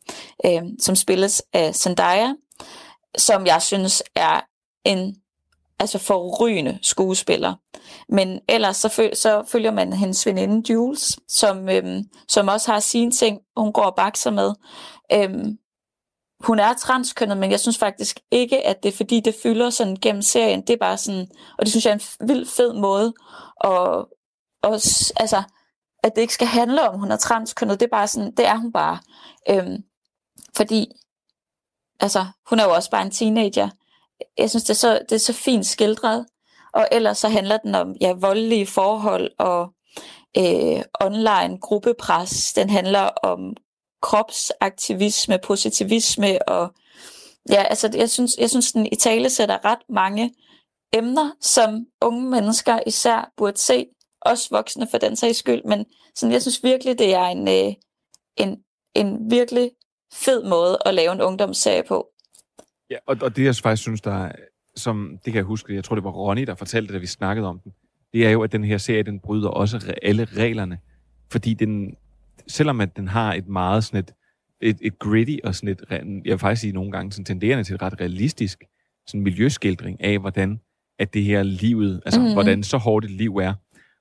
øh, 0.47 0.63
som 0.81 0.95
spilles 0.95 1.43
af 1.53 1.75
Zendaya, 1.75 2.33
som 3.19 3.47
jeg 3.47 3.63
synes 3.63 4.03
er 4.15 4.41
en 4.85 5.17
altså 5.81 5.99
forrygende 5.99 6.79
skuespiller. 6.83 7.55
Men 8.09 8.41
ellers 8.49 8.77
så, 8.77 8.89
føl- 8.89 9.17
så 9.17 9.45
følger 9.49 9.71
man 9.71 9.93
hendes 9.93 10.27
veninde 10.27 10.73
Jules, 10.73 11.19
som, 11.29 11.69
øhm, 11.69 12.05
som 12.29 12.49
også 12.49 12.73
har 12.73 12.81
sine 12.81 13.11
ting, 13.11 13.41
hun 13.57 13.73
går 13.73 13.83
og 13.83 13.97
bakser 13.97 14.31
med. 14.31 14.55
Øhm, 15.13 15.59
hun 16.41 16.59
er 16.59 16.75
transkønnet, 16.75 17.37
men 17.37 17.51
jeg 17.51 17.61
synes 17.61 17.79
faktisk 17.79 18.21
ikke, 18.31 18.67
at 18.67 18.83
det 18.83 18.89
er 18.89 18.97
fordi, 18.97 19.21
det 19.21 19.35
fylder 19.43 19.71
sådan 19.71 19.97
gennem 19.97 20.23
serien. 20.23 20.61
Det 20.61 20.71
er 20.71 20.77
bare 20.77 20.97
sådan, 20.99 21.29
og 21.59 21.65
det 21.65 21.71
synes 21.71 21.87
jeg 21.87 21.93
er 21.93 22.17
en 22.21 22.29
vild 22.29 22.47
fed 22.47 22.73
måde. 22.73 23.15
Og, 23.61 24.09
og 24.63 24.73
altså, 25.17 25.43
at 26.03 26.13
det 26.17 26.23
ikke 26.23 26.35
skal 26.35 26.47
handle 26.47 26.89
om, 26.89 27.01
hun 27.01 27.11
er 27.11 27.17
transkønnet. 27.17 27.81
Det 27.81 27.87
er 27.87 27.97
bare 27.97 28.09
sådan, 28.09 28.33
det 28.37 28.47
er 28.47 28.57
hun 28.57 28.73
bare. 28.73 28.99
Øhm, 29.51 29.77
fordi 30.57 30.93
altså, 32.01 32.27
hun 32.51 32.61
er 32.61 32.65
jo 32.65 32.75
også 32.75 32.91
bare 32.91 33.03
en 33.03 33.11
teenager. 33.11 33.69
Jeg 34.39 34.51
synes, 34.51 34.65
det 34.65 34.71
er 34.71 34.75
så, 34.75 35.01
det 35.09 35.13
er 35.13 35.19
så 35.19 35.33
fint 35.33 35.67
skildret. 35.67 36.27
Og 36.73 36.89
ellers 36.93 37.19
så 37.19 37.29
handler 37.29 37.57
den 37.57 37.75
om 37.75 37.95
ja, 38.01 38.13
voldelige 38.13 38.67
forhold 38.67 39.31
og 39.39 39.73
øh, 40.39 40.83
online 41.01 41.59
gruppepres. 41.61 42.53
Den 42.53 42.71
handler 42.71 43.01
om 43.03 43.57
kropsaktivisme, 44.03 45.39
positivisme 45.43 46.49
og 46.49 46.75
ja, 47.51 47.63
altså 47.63 47.91
jeg 47.95 48.11
synes, 48.11 48.37
jeg 48.39 48.51
synes 48.51 48.73
den 48.73 48.87
i 48.87 48.97
tale 48.97 49.31
sætter 49.31 49.65
ret 49.65 49.79
mange 49.89 50.35
emner, 50.93 51.31
som 51.41 51.87
unge 52.01 52.31
mennesker 52.31 52.81
især 52.87 53.33
burde 53.37 53.59
se, 53.59 53.87
også 54.21 54.49
voksne 54.51 54.89
for 54.91 54.99
den 54.99 55.17
sags 55.17 55.39
skyld, 55.39 55.65
men 55.65 55.87
sådan, 56.15 56.33
jeg 56.33 56.43
synes 56.43 56.65
virkelig, 56.65 56.99
det 56.99 57.15
er 57.15 57.25
en, 57.25 57.49
øh, 57.49 57.75
en, 58.37 58.59
en 58.95 59.31
virkelig 59.31 59.71
fed 60.13 60.45
måde 60.45 60.79
at 60.87 60.95
lave 60.95 61.13
en 61.13 61.21
ungdomsserie 61.21 61.83
på. 61.89 62.09
Ja, 62.91 62.97
og, 63.07 63.17
og 63.23 63.37
det 63.37 63.45
jeg 63.45 63.57
faktisk 63.57 63.83
synes, 63.83 64.01
der 64.01 64.25
er, 64.25 64.33
som, 64.77 65.19
det 65.25 65.33
kan 65.33 65.35
jeg 65.35 65.45
huske, 65.45 65.75
jeg 65.75 65.85
tror 65.85 65.97
det 65.97 66.05
var 66.05 66.11
Ronny, 66.11 66.43
der 66.47 66.55
fortalte 66.55 66.87
det, 66.87 66.95
da 66.95 66.99
vi 66.99 67.07
snakkede 67.07 67.47
om 67.47 67.61
den, 67.65 67.73
det 68.13 68.27
er 68.27 68.31
jo, 68.31 68.43
at 68.43 68.53
den 68.53 68.65
her 68.65 68.79
serie, 68.79 69.03
den 69.03 69.21
bryder 69.21 69.49
også 69.49 69.95
alle 70.03 70.25
reglerne. 70.25 70.79
Fordi 71.33 71.55
den, 71.55 71.97
selvom 72.47 72.81
at 72.81 72.97
den 72.97 73.09
har 73.09 73.35
et 73.35 73.49
meget 73.49 73.85
sådan 73.85 74.01
et, 74.01 74.15
et, 74.61 74.79
et 74.81 74.99
gritty 74.99 75.37
og 75.45 75.55
sådan 75.55 75.69
et, 75.69 75.85
jeg 75.91 76.01
vil 76.25 76.39
faktisk 76.39 76.61
sige 76.61 76.73
nogle 76.73 76.93
gange 76.93 77.13
sådan 77.13 77.25
tenderende 77.25 77.65
til 77.65 77.75
et 77.75 77.83
ret 77.83 78.01
realistisk 78.01 78.65
sådan 79.07 79.21
miljøskildring 79.21 80.05
af, 80.05 80.19
hvordan 80.19 80.61
at 80.99 81.15
det 81.15 81.25
her 81.25 81.43
livet, 81.43 82.03
altså 82.05 82.21
mm. 82.21 82.33
hvordan 82.33 82.63
så 82.63 82.77
hårdt 82.77 83.05
et 83.05 83.11
liv 83.11 83.37
er. 83.37 83.55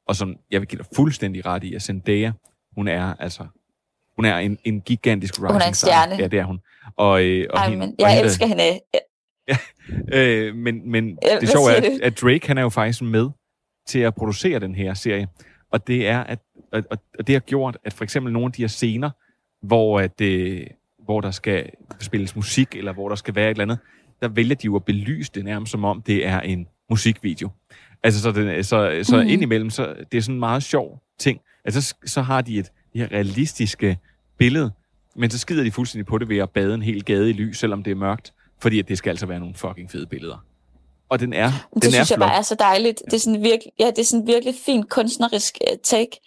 Og 0.07 0.15
som 0.15 0.35
jeg 0.51 0.61
vil 0.61 0.67
give 0.67 0.77
dig 0.77 0.85
fuldstændig 0.95 1.45
ret 1.45 1.63
i, 1.63 1.73
at 1.73 1.81
Zendaya, 1.81 2.31
hun 2.75 2.87
er 2.87 3.13
altså 3.19 3.47
Hun 4.15 4.25
er 4.25 4.37
en, 4.37 4.57
en 4.63 4.81
gigantisk 4.81 5.33
rising 5.33 5.51
Hun 5.51 5.61
er 5.61 5.65
en 5.67 5.73
star. 5.73 5.87
stjerne. 5.87 6.15
Ja, 6.21 6.27
det 6.27 6.39
er 6.39 6.43
hun. 6.45 6.59
Og, 6.97 7.23
øh, 7.25 7.47
og 7.49 7.57
Ej, 7.59 7.69
hende, 7.69 7.79
men 7.79 7.89
og 7.89 7.95
jeg 7.99 8.09
hende, 8.09 8.23
elsker 8.25 8.45
hende. 8.45 8.63
Øh, 10.13 10.55
men 10.55 10.91
men 10.91 11.17
Ja, 11.23 11.39
det 11.39 11.49
sjove 11.49 11.71
er, 11.71 11.75
at, 11.77 11.83
at 12.03 12.21
Drake 12.21 12.47
han 12.47 12.57
er 12.57 12.61
jo 12.61 12.69
faktisk 12.69 13.01
med 13.01 13.29
til 13.87 13.99
at 13.99 14.15
producere 14.15 14.59
den 14.59 14.75
her 14.75 14.93
serie. 14.93 15.27
Og 15.71 15.87
det 15.87 16.07
er 16.07 16.19
at, 16.23 16.39
og, 16.71 16.83
og- 16.91 16.97
og 17.19 17.27
det 17.27 17.35
har 17.35 17.39
gjort, 17.39 17.77
at 17.83 17.93
for 17.93 18.03
eksempel 18.03 18.33
nogle 18.33 18.45
af 18.45 18.51
de 18.51 18.61
her 18.63 18.67
scener, 18.67 19.09
hvor, 19.61 19.99
at, 19.99 20.21
øh, 20.21 20.67
hvor 21.03 21.21
der 21.21 21.31
skal 21.31 21.69
spilles 21.99 22.35
musik, 22.35 22.75
eller 22.75 22.93
hvor 22.93 23.09
der 23.09 23.15
skal 23.15 23.35
være 23.35 23.45
et 23.45 23.49
eller 23.49 23.63
andet, 23.63 23.77
der 24.21 24.27
vælger 24.27 24.55
de 24.55 24.65
jo 24.65 24.75
at 24.75 24.85
belyse 24.85 25.31
det 25.35 25.45
nærmest 25.45 25.71
som 25.71 25.85
om, 25.85 26.01
det 26.01 26.25
er 26.27 26.39
en 26.41 26.67
musikvideo. 26.89 27.49
Altså, 28.03 28.21
så, 28.21 28.31
den, 28.31 28.63
så, 28.63 28.99
så 29.03 29.21
mm. 29.21 29.27
indimellem, 29.29 29.69
så 29.69 29.93
det 30.11 30.17
er 30.17 30.21
sådan 30.21 30.35
en 30.35 30.39
meget 30.39 30.63
sjov 30.63 31.01
ting. 31.19 31.39
Altså, 31.65 31.81
så, 31.81 31.95
så 32.05 32.21
har 32.21 32.41
de 32.41 32.59
et 32.59 32.71
det 32.95 33.01
her 33.01 33.17
realistiske 33.17 33.97
billede, 34.37 34.71
men 35.15 35.31
så 35.31 35.39
skider 35.39 35.63
de 35.63 35.71
fuldstændig 35.71 36.05
på 36.05 36.17
det 36.17 36.29
ved 36.29 36.37
at 36.37 36.49
bade 36.49 36.73
en 36.73 36.81
hel 36.81 37.03
gade 37.05 37.29
i 37.29 37.33
lys, 37.33 37.59
selvom 37.59 37.83
det 37.83 37.91
er 37.91 37.95
mørkt, 37.95 38.33
fordi 38.61 38.79
at 38.79 38.87
det 38.87 38.97
skal 38.97 39.09
altså 39.09 39.25
være 39.25 39.39
nogle 39.39 39.55
fucking 39.55 39.91
fede 39.91 40.05
billeder. 40.05 40.37
Og 41.09 41.19
den 41.19 41.33
er, 41.33 41.51
Det 41.73 41.83
den 41.83 41.91
synes 41.91 41.95
er 41.95 41.99
jeg 41.99 42.07
flot. 42.07 42.19
bare 42.19 42.37
er 42.37 42.41
så 42.41 42.55
dejligt. 42.55 43.01
Det 43.05 43.13
er 43.13 43.17
sådan 43.19 43.43
virkelig, 43.43 43.73
ja, 43.79 43.85
det 43.85 43.99
er 43.99 44.03
sådan 44.03 44.27
virkelig 44.27 44.55
fint 44.65 44.89
kunstnerisk 44.89 45.57
uh, 45.71 45.77
take. 45.83 46.19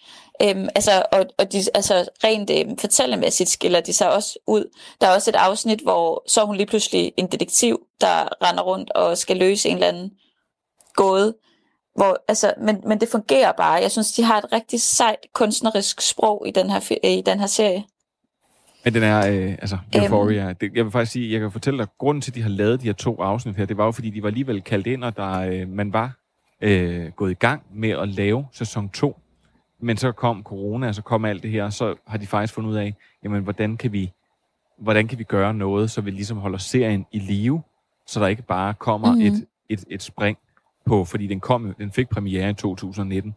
Um, 0.45 0.69
altså, 0.75 1.03
og, 1.13 1.27
og 1.39 1.53
de, 1.53 1.59
altså, 1.75 2.09
rent 2.25 2.51
um, 2.71 2.79
fortællemæssigt 2.79 3.51
skiller 3.51 3.81
de 3.81 3.93
sig 3.93 4.13
også 4.13 4.39
ud. 4.47 4.65
Der 5.01 5.07
er 5.07 5.15
også 5.15 5.31
et 5.31 5.35
afsnit, 5.35 5.81
hvor 5.81 6.25
så 6.29 6.41
er 6.41 6.45
hun 6.45 6.57
lige 6.57 6.67
pludselig 6.67 7.13
en 7.17 7.27
detektiv, 7.27 7.81
der 8.01 8.29
render 8.49 8.63
rundt 8.63 8.91
og 8.91 9.19
skal 9.19 9.37
løse 9.37 9.69
en 9.69 9.75
eller 9.75 9.89
anden 9.89 10.11
gåde. 10.95 11.35
Hvor, 11.99 12.25
altså, 12.29 12.55
men, 12.61 12.81
men 12.87 13.01
det 13.01 13.09
fungerer 13.09 13.53
bare. 13.53 13.73
Jeg 13.73 13.91
synes, 13.91 14.13
de 14.13 14.23
har 14.23 14.39
et 14.39 14.53
rigtig 14.53 14.81
sejt 14.81 15.27
kunstnerisk 15.33 16.01
sprog 16.01 16.45
i 16.47 16.51
den 16.51 16.71
her, 16.71 16.93
i 17.05 17.23
den 17.27 17.41
her 17.41 17.47
serie. 17.47 17.85
Men 18.85 18.95
den 18.95 19.03
er, 19.03 19.19
øh, 19.31 19.53
altså, 19.53 19.79
Øhm. 19.97 20.03
Euphoria, 20.05 20.53
det, 20.53 20.71
jeg 20.75 20.85
vil 20.85 20.93
faktisk 20.93 21.13
sige, 21.13 21.33
jeg 21.33 21.41
kan 21.41 21.53
fortælle 21.53 21.79
dig, 21.79 21.87
grunden 21.99 22.23
til, 22.23 22.31
at 22.31 22.35
de 22.35 22.43
har 22.43 22.49
lavet 22.49 22.81
de 22.81 22.87
her 22.87 22.93
to 22.93 23.23
afsnit 23.23 23.57
her, 23.57 23.65
det 23.65 23.77
var 23.77 23.85
jo, 23.85 23.91
fordi 23.91 24.11
de 24.11 24.23
var 24.23 24.29
alligevel 24.29 24.63
kaldt 24.63 24.87
ind, 24.87 25.05
og 25.05 25.17
der, 25.17 25.31
øh, 25.41 25.69
man 25.69 25.93
var 25.93 26.13
øh, 26.61 27.07
gået 27.17 27.31
i 27.31 27.35
gang 27.35 27.63
med 27.75 27.91
at 27.91 28.09
lave 28.09 28.47
sæson 28.53 28.89
2. 28.89 29.17
Men 29.81 29.97
så 29.97 30.13
kom 30.13 30.43
corona, 30.43 30.89
og 30.89 30.95
så 30.95 31.03
kom 31.03 31.25
alt 31.25 31.43
det 31.43 31.51
her, 31.51 31.65
og 31.65 31.73
så 31.73 31.95
har 32.07 32.19
de 32.19 32.27
faktisk 32.27 32.55
fundet 32.55 32.71
ud 32.71 32.77
af, 32.77 32.95
jamen, 33.25 33.43
hvordan 33.43 33.77
kan 33.77 33.93
vi, 33.93 34.13
hvordan 34.79 35.09
kan 35.09 35.19
vi 35.19 35.25
gøre 35.25 35.55
noget, 35.55 35.91
så 35.91 36.01
vi 36.01 36.11
ligesom 36.11 36.39
holder 36.39 36.59
serien 36.59 37.07
i 37.13 37.19
live, 37.19 37.63
så 38.07 38.21
der 38.21 38.27
ikke 38.27 38.43
bare 38.43 38.75
kommer 38.75 39.13
Mhm. 39.13 39.21
mm-hmm. 39.23 39.37
et, 39.37 39.79
et, 39.79 39.85
et 39.91 40.03
spring 40.03 40.39
på, 40.89 41.05
fordi 41.05 41.27
den 41.27 41.41
kom 41.41 41.75
den 41.75 41.93
fik 41.93 42.09
premiere 42.09 42.51
i 42.51 42.55
2019, 42.55 43.35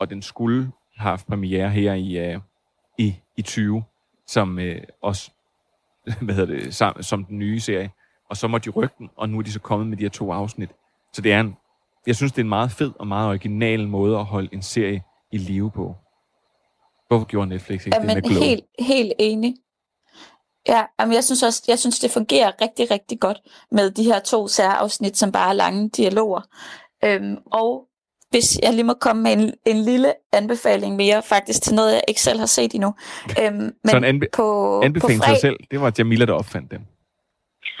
og 0.00 0.10
den 0.10 0.22
skulle 0.22 0.72
have 0.96 1.10
haft 1.10 1.26
premiere 1.26 1.70
her 1.70 1.94
i, 1.94 2.18
øh, 2.18 2.40
i, 2.98 3.14
i 3.36 3.42
20, 3.42 3.84
som 4.26 4.58
øh, 4.58 4.82
også, 5.02 5.30
hvad 6.22 6.34
hedder 6.34 6.54
det, 6.54 6.74
som, 6.74 7.02
som 7.02 7.24
den 7.24 7.38
nye 7.38 7.60
serie. 7.60 7.90
Og 8.30 8.36
så 8.36 8.48
måtte 8.48 8.70
de 8.70 8.74
rykke 8.76 8.94
den, 8.98 9.10
og 9.16 9.28
nu 9.28 9.38
er 9.38 9.42
de 9.42 9.52
så 9.52 9.60
kommet 9.60 9.88
med 9.88 9.96
de 9.96 10.02
her 10.02 10.10
to 10.10 10.32
afsnit. 10.32 10.70
Så 11.12 11.22
det 11.22 11.32
er 11.32 11.40
en, 11.40 11.56
jeg 12.06 12.16
synes, 12.16 12.32
det 12.32 12.38
er 12.38 12.44
en 12.44 12.48
meget 12.48 12.70
fed 12.70 12.92
og 12.98 13.06
meget 13.06 13.28
original 13.28 13.88
måde 13.88 14.18
at 14.18 14.24
holde 14.24 14.48
en 14.52 14.62
serie 14.62 15.02
i 15.32 15.38
live 15.38 15.70
på. 15.70 15.94
Hvorfor 17.08 17.26
gjorde 17.26 17.48
Netflix 17.48 17.86
ikke 17.86 17.96
det 17.96 18.06
med 18.06 18.14
Jamen, 18.14 18.30
Glow? 18.30 18.42
helt, 18.42 18.64
helt 18.78 19.12
enig. 19.18 19.54
Ja, 20.68 20.84
jamen, 21.00 21.14
jeg 21.14 21.24
synes 21.24 21.42
også, 21.42 21.62
jeg 21.68 21.78
synes, 21.78 21.98
det 21.98 22.10
fungerer 22.10 22.52
rigtig, 22.62 22.90
rigtig 22.90 23.20
godt 23.20 23.40
med 23.70 23.90
de 23.90 24.04
her 24.04 24.20
to 24.20 24.48
særafsnit, 24.48 25.16
som 25.16 25.32
bare 25.32 25.48
er 25.48 25.52
lange 25.52 25.88
dialoger. 25.88 26.40
Øhm, 27.04 27.36
og 27.52 27.86
hvis 28.30 28.58
jeg 28.62 28.72
lige 28.72 28.84
må 28.84 28.94
komme 29.00 29.22
med 29.22 29.32
en, 29.32 29.52
en 29.66 29.76
lille 29.76 30.12
anbefaling 30.32 30.96
mere, 30.96 31.22
faktisk 31.22 31.62
til 31.62 31.74
noget, 31.74 31.92
jeg 31.92 32.02
ikke 32.08 32.20
selv 32.20 32.38
har 32.38 32.46
set 32.46 32.74
endnu. 32.74 32.94
Øhm, 33.42 33.54
men 33.56 33.72
så 33.88 33.96
en 33.96 34.04
anbe- 34.04 34.28
på, 34.32 34.80
anbefaling 34.80 35.20
på 35.20 35.24
fred- 35.24 35.32
dig 35.34 35.40
selv, 35.40 35.56
det 35.70 35.80
var 35.80 35.92
Jamila, 35.98 36.24
der 36.24 36.32
opfandt 36.32 36.70
den. 36.70 36.80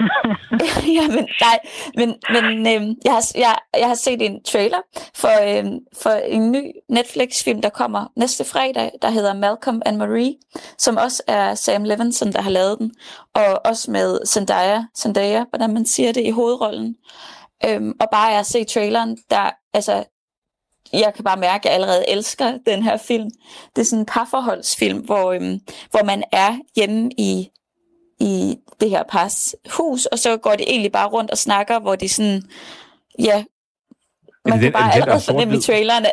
ja, 0.98 1.08
men 1.08 1.28
nej, 1.40 1.58
men, 1.94 2.14
men 2.30 2.44
øhm, 2.76 2.94
jeg, 3.04 3.12
har, 3.12 3.30
jeg, 3.34 3.56
jeg 3.78 3.88
har 3.88 3.94
set 3.94 4.22
en 4.22 4.42
trailer 4.44 4.78
for, 5.14 5.58
øhm, 5.58 5.78
for 6.02 6.10
en 6.10 6.52
ny 6.52 6.62
Netflix-film, 6.88 7.62
der 7.62 7.68
kommer 7.68 8.06
næste 8.16 8.44
fredag, 8.44 8.90
der 9.02 9.10
hedder 9.10 9.34
Malcolm 9.34 9.82
and 9.86 9.96
Marie, 9.96 10.34
som 10.78 10.96
også 10.96 11.22
er 11.26 11.54
Sam 11.54 11.84
Levinson, 11.84 12.32
der 12.32 12.42
har 12.42 12.50
lavet 12.50 12.78
den, 12.78 12.92
og 13.34 13.60
også 13.66 13.90
med 13.90 14.18
Zendaya, 14.26 14.82
Zendaya, 14.98 15.44
hvordan 15.50 15.74
man 15.74 15.86
siger 15.86 16.12
det, 16.12 16.26
i 16.26 16.30
hovedrollen. 16.30 16.96
Øhm, 17.66 17.92
og 18.00 18.08
bare 18.12 18.26
jeg 18.26 18.46
se 18.46 18.64
traileren, 18.64 19.18
der, 19.30 19.50
altså, 19.74 20.04
jeg 20.92 21.12
kan 21.14 21.24
bare 21.24 21.36
mærke, 21.36 21.62
at 21.62 21.64
jeg 21.64 21.72
allerede 21.74 22.08
elsker 22.08 22.58
den 22.66 22.82
her 22.82 22.96
film. 22.96 23.30
Det 23.76 23.82
er 23.82 23.86
sådan 23.86 23.98
en 23.98 24.06
parforholdsfilm, 24.06 24.98
hvor, 24.98 25.32
øhm, 25.32 25.60
hvor 25.90 26.04
man 26.04 26.24
er 26.32 26.58
hjemme 26.76 27.10
i 27.18 27.50
i 28.22 28.56
det 28.80 28.90
her 28.90 29.02
pars 29.02 29.54
hus, 29.70 30.06
og 30.06 30.18
så 30.18 30.36
går 30.36 30.50
de 30.56 30.62
egentlig 30.62 30.92
bare 30.92 31.08
rundt 31.08 31.30
og 31.30 31.38
snakker, 31.38 31.78
hvor 31.78 31.96
de 31.96 32.08
sådan, 32.08 32.42
ja, 33.18 33.44
man 34.44 34.52
den- 34.54 34.60
kan 34.62 34.72
bare 34.72 34.82
det 34.86 34.92
den, 34.94 35.00
er 35.00 35.02
allerede 35.02 35.20
fornemme 35.24 35.56
i 35.56 35.60
traileren, 35.60 36.06
at 36.06 36.12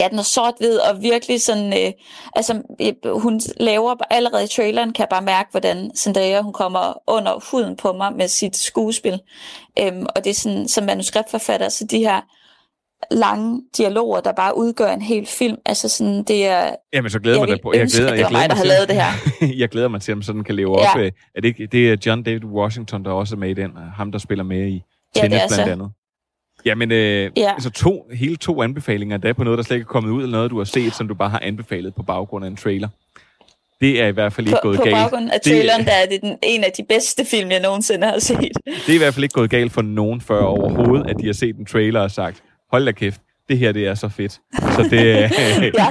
ja, 0.00 0.08
den 0.08 0.18
er 0.18 0.22
sort-hvid, 0.22 0.78
og 0.78 1.02
virkelig 1.02 1.42
sådan, 1.42 1.72
øh, 1.86 1.92
altså, 2.36 2.62
øh, 2.80 3.18
hun 3.20 3.40
laver 3.56 3.94
allerede 4.10 4.44
i 4.44 4.48
traileren, 4.48 4.92
kan 4.92 5.02
jeg 5.02 5.08
bare 5.08 5.22
mærke, 5.22 5.48
hvordan 5.50 5.90
Zendaya, 5.96 6.40
hun 6.40 6.52
kommer 6.52 7.02
under 7.06 7.50
huden 7.50 7.76
på 7.76 7.92
mig 7.92 8.12
med 8.12 8.28
sit 8.28 8.56
skuespil, 8.56 9.20
øhm, 9.78 10.06
og 10.16 10.24
det 10.24 10.30
er 10.30 10.34
sådan, 10.34 10.68
som 10.68 10.84
manuskriptforfatter, 10.84 11.68
så 11.68 11.84
de 11.84 11.98
her 11.98 12.20
lange 13.10 13.62
dialoger, 13.76 14.20
der 14.20 14.32
bare 14.32 14.56
udgør 14.56 14.92
en 14.92 15.02
hel 15.02 15.26
film, 15.26 15.56
altså 15.66 15.88
sådan, 15.88 16.22
det 16.22 16.46
er, 16.46 16.74
Jamen, 16.92 17.10
så 17.10 17.18
glæder 17.20 17.38
Jeg 17.38 17.48
mig 17.48 17.60
på. 17.62 17.72
Jeg 17.74 17.86
glæder, 17.86 18.14
jeg 18.14 18.22
var 18.24 18.28
glæder 18.28 18.42
mig, 18.42 18.50
der 18.50 18.56
til- 18.56 18.66
lavet 18.68 18.88
det 18.88 18.96
her. 18.96 19.10
jeg 19.62 19.68
glæder 19.68 19.88
mig 19.88 20.00
til, 20.02 20.12
at 20.12 20.24
sådan 20.24 20.44
kan 20.44 20.54
leve 20.54 20.80
Ja. 20.80 20.92
op. 20.94 20.98
øh, 21.00 21.12
Er 21.34 21.40
det, 21.40 21.48
ikke, 21.48 21.66
det 21.66 21.90
er 21.92 21.96
John 22.06 22.22
David 22.22 22.44
Washington, 22.44 23.04
der 23.04 23.10
også 23.10 23.34
er 23.34 23.38
med 23.38 23.48
i 23.50 23.54
den, 23.54 23.70
ham, 23.96 24.12
der 24.12 24.18
spiller 24.18 24.44
med 24.44 24.66
i 24.68 24.82
Ja, 25.16 25.20
Tenet 25.20 25.36
er 25.42 25.48
blandt 25.48 25.52
så. 25.54 25.62
andet. 25.62 25.90
Jamen, 26.64 26.92
øh, 26.92 27.30
Ja. 27.36 27.52
altså 27.52 27.70
to, 27.70 28.06
hele 28.14 28.36
to 28.36 28.62
anbefalinger 28.62 29.16
der 29.16 29.32
på 29.32 29.44
noget, 29.44 29.56
der 29.56 29.62
slet 29.64 29.76
ikke 29.76 29.84
er 29.84 29.92
kommet 29.92 30.10
ud, 30.10 30.22
eller 30.22 30.36
noget, 30.36 30.50
du 30.50 30.58
har 30.58 30.64
set, 30.64 30.94
som 30.94 31.08
du 31.08 31.14
bare 31.14 31.28
har 31.30 31.40
anbefalet 31.42 31.94
på 31.94 32.02
baggrund 32.02 32.44
af 32.44 32.48
en 32.48 32.56
trailer. 32.56 32.88
Det 33.80 34.00
er 34.02 34.06
i 34.06 34.10
hvert 34.10 34.32
fald 34.32 34.46
ikke 34.46 34.58
på, 34.62 34.68
gået 34.68 34.76
på 34.76 34.82
galt. 34.84 34.94
baggrund 34.96 35.30
af 35.30 35.40
traileren, 35.40 35.84
der 35.84 35.92
er 35.92 36.06
det 36.10 36.20
den, 36.20 36.36
en 36.42 36.64
af 36.64 36.72
de 36.76 36.82
bedste 36.88 37.24
film, 37.24 37.50
jeg 37.50 37.60
nogensinde 37.60 38.06
har 38.06 38.18
set. 38.18 38.38
Det 38.66 38.88
er 38.88 38.94
i 38.94 38.98
hvert 38.98 39.14
fald 39.14 39.24
ikke 39.24 39.32
gået 39.32 39.50
galt 39.50 39.72
for 39.72 39.82
nogen 39.82 40.20
før 40.20 40.42
overhovedet, 40.42 41.06
at 41.10 41.16
de 41.20 41.26
har 41.26 41.32
set 41.32 41.56
en 41.56 41.66
trailer 41.66 42.00
og 42.00 42.10
sagt, 42.10 42.42
hold 42.72 42.84
da 42.84 42.92
kæft, 42.92 43.20
det 43.48 43.58
her 43.58 43.72
det 43.72 43.86
er 43.86 43.94
så 43.94 44.08
fedt. 44.08 44.32
Så 44.32 44.86
det, 44.90 45.06
jeg 45.16 45.30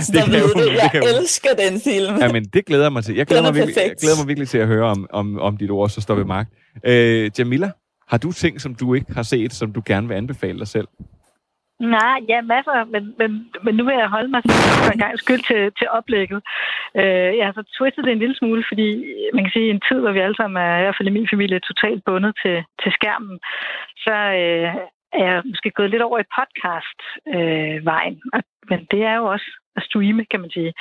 står 0.01 0.21
kan 0.21 0.31
ved 0.31 0.39
jo- 0.39 0.47
det. 0.63 0.73
Jeg 0.81 0.89
kan 0.91 1.03
jo- 1.03 1.19
elsker 1.19 1.49
den 1.69 1.81
film. 1.81 2.17
Ja, 2.21 2.31
men 2.31 2.43
det 2.45 2.65
glæder 2.65 2.83
jeg 2.83 2.93
mig 2.93 3.03
til. 3.03 3.15
Jeg 3.15 3.25
glæder, 3.25 3.41
er 3.43 3.47
mig 3.47 3.55
virkelig, 3.55 3.75
jeg 3.77 3.95
glæder 4.01 4.15
mig 4.19 4.27
virkelig 4.27 4.49
til 4.49 4.57
at 4.57 4.67
høre 4.67 4.85
om, 4.85 5.07
om, 5.13 5.39
om 5.39 5.57
dit 5.57 5.71
ord, 5.71 5.89
så 5.89 6.01
står 6.01 6.15
ved 6.15 6.25
magt. 6.25 6.49
Øh, 6.85 7.31
Jamila, 7.39 7.69
har 8.11 8.17
du 8.17 8.31
ting, 8.31 8.61
som 8.61 8.75
du 8.75 8.93
ikke 8.93 9.13
har 9.13 9.23
set, 9.23 9.51
som 9.53 9.73
du 9.73 9.81
gerne 9.85 10.07
vil 10.07 10.15
anbefale 10.15 10.59
dig 10.59 10.67
selv? 10.67 10.87
Nej, 11.79 12.17
ja, 12.29 12.41
masser, 12.41 12.85
men, 12.93 13.03
men, 13.19 13.31
men 13.63 13.75
nu 13.75 13.83
vil 13.85 13.95
jeg 14.01 14.09
holde 14.15 14.31
mig 14.31 14.41
for 14.85 14.91
en 14.91 15.03
gang 15.05 15.19
skyld 15.19 15.43
til, 15.49 15.61
til 15.79 15.87
oplægget. 15.97 16.41
Øh, 16.99 17.31
jeg 17.37 17.45
har 17.45 17.53
så 17.53 17.63
twistet 17.77 18.05
det 18.05 18.11
en 18.11 18.23
lille 18.23 18.37
smule, 18.37 18.63
fordi 18.71 18.89
man 19.33 19.43
kan 19.43 19.51
sige, 19.53 19.67
i 19.67 19.75
en 19.75 19.85
tid, 19.87 19.99
hvor 20.01 20.11
vi 20.11 20.19
alle 20.19 20.37
sammen 20.39 20.57
er, 20.63 20.77
i 20.77 20.83
hvert 20.83 20.97
fald 20.97 21.11
i 21.11 21.17
min 21.17 21.31
familie, 21.33 21.67
totalt 21.69 22.01
bundet 22.05 22.33
til, 22.43 22.57
til 22.81 22.91
skærmen, 22.97 23.39
så 24.05 24.15
øh, 24.41 24.69
er 25.13 25.41
måske 25.45 25.71
gået 25.71 25.89
lidt 25.89 26.01
over 26.01 26.19
i 26.19 26.33
podcast-vejen. 26.37 28.21
Øh, 28.35 28.41
men 28.69 28.87
det 28.91 29.01
er 29.03 29.15
jo 29.15 29.25
også 29.25 29.49
at 29.75 29.83
streame, 29.83 30.25
kan 30.31 30.39
man 30.41 30.51
sige. 30.51 30.73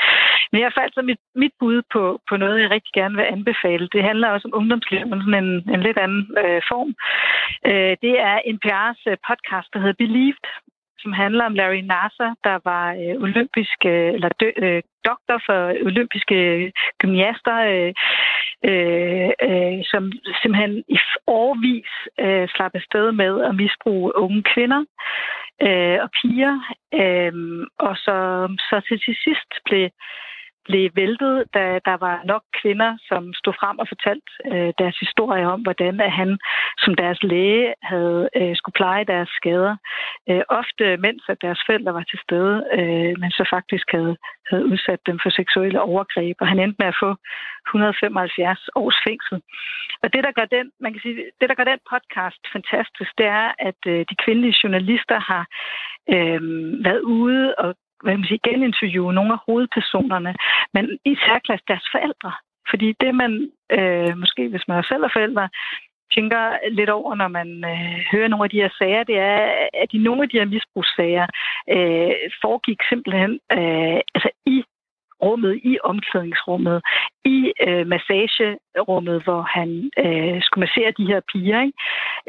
Men 0.52 0.60
jeg 0.60 0.72
fald 0.78 0.92
så 0.92 1.02
mit, 1.02 1.22
mit 1.34 1.54
bud 1.60 1.82
på, 1.92 2.20
på 2.28 2.36
noget, 2.36 2.62
jeg 2.62 2.70
rigtig 2.70 2.92
gerne 2.94 3.16
vil 3.16 3.32
anbefale. 3.36 3.88
Det 3.92 4.02
handler 4.02 4.28
også 4.28 4.48
om 4.48 4.58
ungdomsliv, 4.60 5.06
men 5.06 5.20
sådan 5.20 5.44
en, 5.44 5.70
en 5.74 5.82
lidt 5.86 5.98
anden 5.98 6.24
øh, 6.44 6.62
form. 6.70 6.90
Øh, 7.70 7.94
det 8.04 8.14
er 8.28 8.36
NPR's 8.54 9.02
øh, 9.10 9.16
podcast, 9.28 9.68
der 9.72 9.78
hedder 9.82 10.02
Believed, 10.04 10.46
som 11.02 11.12
handler 11.12 11.44
om 11.44 11.54
Larry 11.54 11.82
Nasser, 11.92 12.30
der 12.44 12.58
var 12.64 12.86
øh, 13.00 13.14
olympisk, 13.26 13.78
øh, 13.84 14.14
eller 14.14 14.28
dø, 14.40 14.50
øh, 14.56 14.82
doktor 15.08 15.38
for 15.46 15.58
olympiske 15.90 16.34
øh, 16.34 16.70
gymnaster, 16.98 17.56
øh, 17.72 17.92
øh, 18.70 19.30
øh, 19.48 19.78
som 19.90 20.12
simpelthen 20.42 20.84
i 20.88 20.98
årvis 21.26 21.90
øh, 22.24 22.48
slap 22.54 22.74
afsted 22.74 23.12
med 23.12 23.32
at 23.48 23.54
misbruge 23.54 24.16
unge 24.16 24.42
kvinder 24.42 24.82
øh, 25.66 25.98
og 26.04 26.08
piger, 26.18 26.54
øh, 27.00 27.32
og 27.78 27.94
så, 28.04 28.16
så 28.68 28.76
til, 28.88 28.98
til 29.04 29.16
sidst 29.24 29.50
blev 29.64 29.88
blev 30.70 30.90
væltet, 31.02 31.34
da 31.56 31.64
der 31.88 31.96
var 32.06 32.16
nok 32.32 32.44
kvinder, 32.60 32.90
som 33.08 33.22
stod 33.40 33.54
frem 33.60 33.76
og 33.82 33.86
fortalte 33.92 34.30
øh, 34.52 34.72
deres 34.80 34.98
historie 35.04 35.46
om, 35.54 35.60
hvordan 35.66 35.94
at 36.00 36.12
han 36.20 36.30
som 36.82 36.92
deres 37.02 37.20
læge 37.22 37.74
havde 37.82 38.28
øh, 38.40 38.56
skulle 38.56 38.78
pleje 38.80 39.04
deres 39.12 39.30
skader. 39.38 39.76
Øh, 40.30 40.42
ofte 40.60 40.84
mens 41.06 41.22
at 41.32 41.42
deres 41.46 41.60
forældre 41.66 41.94
var 41.94 42.04
til 42.10 42.18
stede, 42.24 42.56
øh, 42.78 43.12
men 43.20 43.30
så 43.38 43.44
faktisk 43.54 43.86
havde, 43.96 44.16
havde 44.50 44.64
udsat 44.72 45.00
dem 45.06 45.18
for 45.22 45.30
seksuelle 45.30 45.80
overgreb. 45.90 46.36
Og 46.40 46.46
han 46.48 46.58
endte 46.58 46.80
med 46.82 46.88
at 46.92 47.00
få 47.02 47.10
175 47.68 48.68
års 48.80 48.98
fængsel. 49.06 49.36
Og 50.02 50.08
det, 50.12 50.24
der 50.26 50.32
gør 50.38 50.48
den, 50.56 50.66
man 50.80 50.92
kan 50.92 51.02
sige, 51.02 51.16
det, 51.40 51.48
der 51.48 51.58
gør 51.58 51.70
den 51.72 51.80
podcast 51.92 52.42
fantastisk, 52.54 53.12
det 53.18 53.26
er, 53.40 53.48
at 53.68 53.80
øh, 53.92 54.00
de 54.10 54.16
kvindelige 54.24 54.58
journalister 54.62 55.18
har 55.30 55.44
øh, 56.14 56.40
været 56.86 57.00
ude 57.00 57.54
og 57.64 57.74
hvad 58.02 58.16
man 58.16 58.26
siger, 58.26 58.48
geninterviewe 58.48 59.12
nogle 59.12 59.32
af 59.32 59.38
hovedpersonerne, 59.46 60.34
men 60.74 60.84
i 61.04 61.16
særklasse 61.26 61.64
deres 61.68 61.86
forældre. 61.94 62.32
Fordi 62.70 62.88
det 63.00 63.14
man, 63.14 63.32
øh, 63.76 64.16
måske 64.22 64.48
hvis 64.48 64.68
man 64.68 64.78
er 64.78 64.82
selv 64.82 65.02
er 65.02 65.12
forældre, 65.16 65.48
tænker 66.14 66.42
lidt 66.70 66.90
over, 66.90 67.14
når 67.14 67.28
man 67.28 67.48
øh, 67.72 67.98
hører 68.12 68.28
nogle 68.28 68.44
af 68.44 68.50
de 68.50 68.62
her 68.62 68.72
sager, 68.78 69.04
det 69.04 69.18
er, 69.18 69.38
at 69.82 69.88
i 69.92 69.98
nogle 69.98 70.22
af 70.22 70.28
de 70.28 70.38
her 70.38 70.44
misbrugssager 70.54 71.26
øh, 71.74 72.12
foregik 72.42 72.80
simpelthen 72.88 73.32
øh, 73.56 74.00
altså 74.14 74.30
i 74.46 74.64
rummet, 75.22 75.60
i 75.70 75.78
omklædningsrummet, 75.84 76.82
i 77.24 77.52
øh, 77.66 77.86
massagerummet, 77.86 79.16
hvor 79.24 79.42
han 79.56 79.68
øh, 80.04 80.42
skulle 80.42 80.64
massere 80.66 80.90
de 80.98 81.06
her 81.10 81.20
piger. 81.32 81.60
Ikke? 81.66 81.78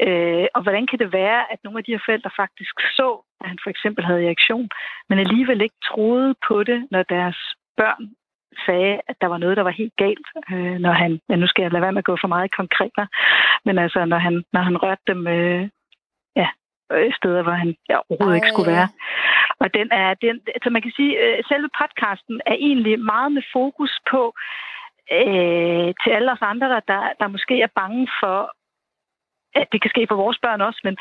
Øh, 0.06 0.46
og 0.54 0.62
hvordan 0.62 0.86
kan 0.86 0.98
det 0.98 1.12
være, 1.12 1.52
at 1.52 1.58
nogle 1.64 1.78
af 1.78 1.84
de 1.84 1.92
her 1.92 2.02
forældre 2.06 2.30
faktisk 2.42 2.74
så, 2.98 3.08
at 3.40 3.48
han 3.48 3.58
for 3.62 3.70
eksempel 3.70 4.04
havde 4.04 4.26
reaktion, 4.26 4.68
men 5.08 5.18
alligevel 5.18 5.60
ikke 5.60 5.80
troede 5.90 6.34
på 6.48 6.64
det, 6.64 6.78
når 6.90 7.02
deres 7.02 7.38
børn 7.76 8.04
sagde, 8.66 9.00
at 9.08 9.16
der 9.20 9.26
var 9.26 9.38
noget, 9.38 9.56
der 9.56 9.62
var 9.62 9.80
helt 9.80 9.96
galt, 9.96 10.28
øh, 10.52 10.78
når 10.84 10.92
han, 10.92 11.20
ja, 11.30 11.36
nu 11.36 11.46
skal 11.46 11.62
jeg 11.62 11.72
lade 11.72 11.82
være 11.82 11.92
med 11.92 12.04
at 12.04 12.10
gå 12.10 12.16
for 12.20 12.28
meget 12.28 12.56
konkret, 12.60 12.98
men 13.64 13.78
altså, 13.78 14.04
når 14.04 14.18
han, 14.18 14.44
når 14.52 14.60
han 14.60 14.76
rørte 14.76 15.02
dem, 15.06 15.26
øh, 15.26 15.62
øh, 15.62 15.68
steder, 17.18 17.42
hvor 17.42 17.56
han 17.62 17.76
ja, 17.88 17.96
overhovedet 18.10 18.34
Ej. 18.34 18.40
ikke 18.40 18.52
skulle 18.52 18.72
være. 18.76 18.88
Og 19.62 19.68
den 19.78 19.88
er, 20.02 20.14
den, 20.14 20.40
altså 20.56 20.70
man 20.70 20.82
kan 20.82 20.92
sige, 20.98 21.12
øh, 21.22 21.38
selve 21.50 21.68
podcasten 21.80 22.40
er 22.46 22.56
egentlig 22.68 23.00
meget 23.12 23.32
med 23.32 23.42
fokus 23.52 23.92
på, 24.10 24.22
øh, 25.18 25.88
til 26.02 26.10
alle 26.16 26.32
os 26.32 26.44
andre, 26.52 26.68
der, 26.92 27.02
der 27.20 27.34
måske 27.34 27.54
er 27.62 27.76
bange 27.80 28.08
for, 28.20 28.38
at 29.54 29.66
det 29.72 29.82
kan 29.82 29.90
ske 29.90 30.06
for 30.08 30.16
vores 30.24 30.38
børn 30.42 30.60
også, 30.60 30.80
men 30.84 30.96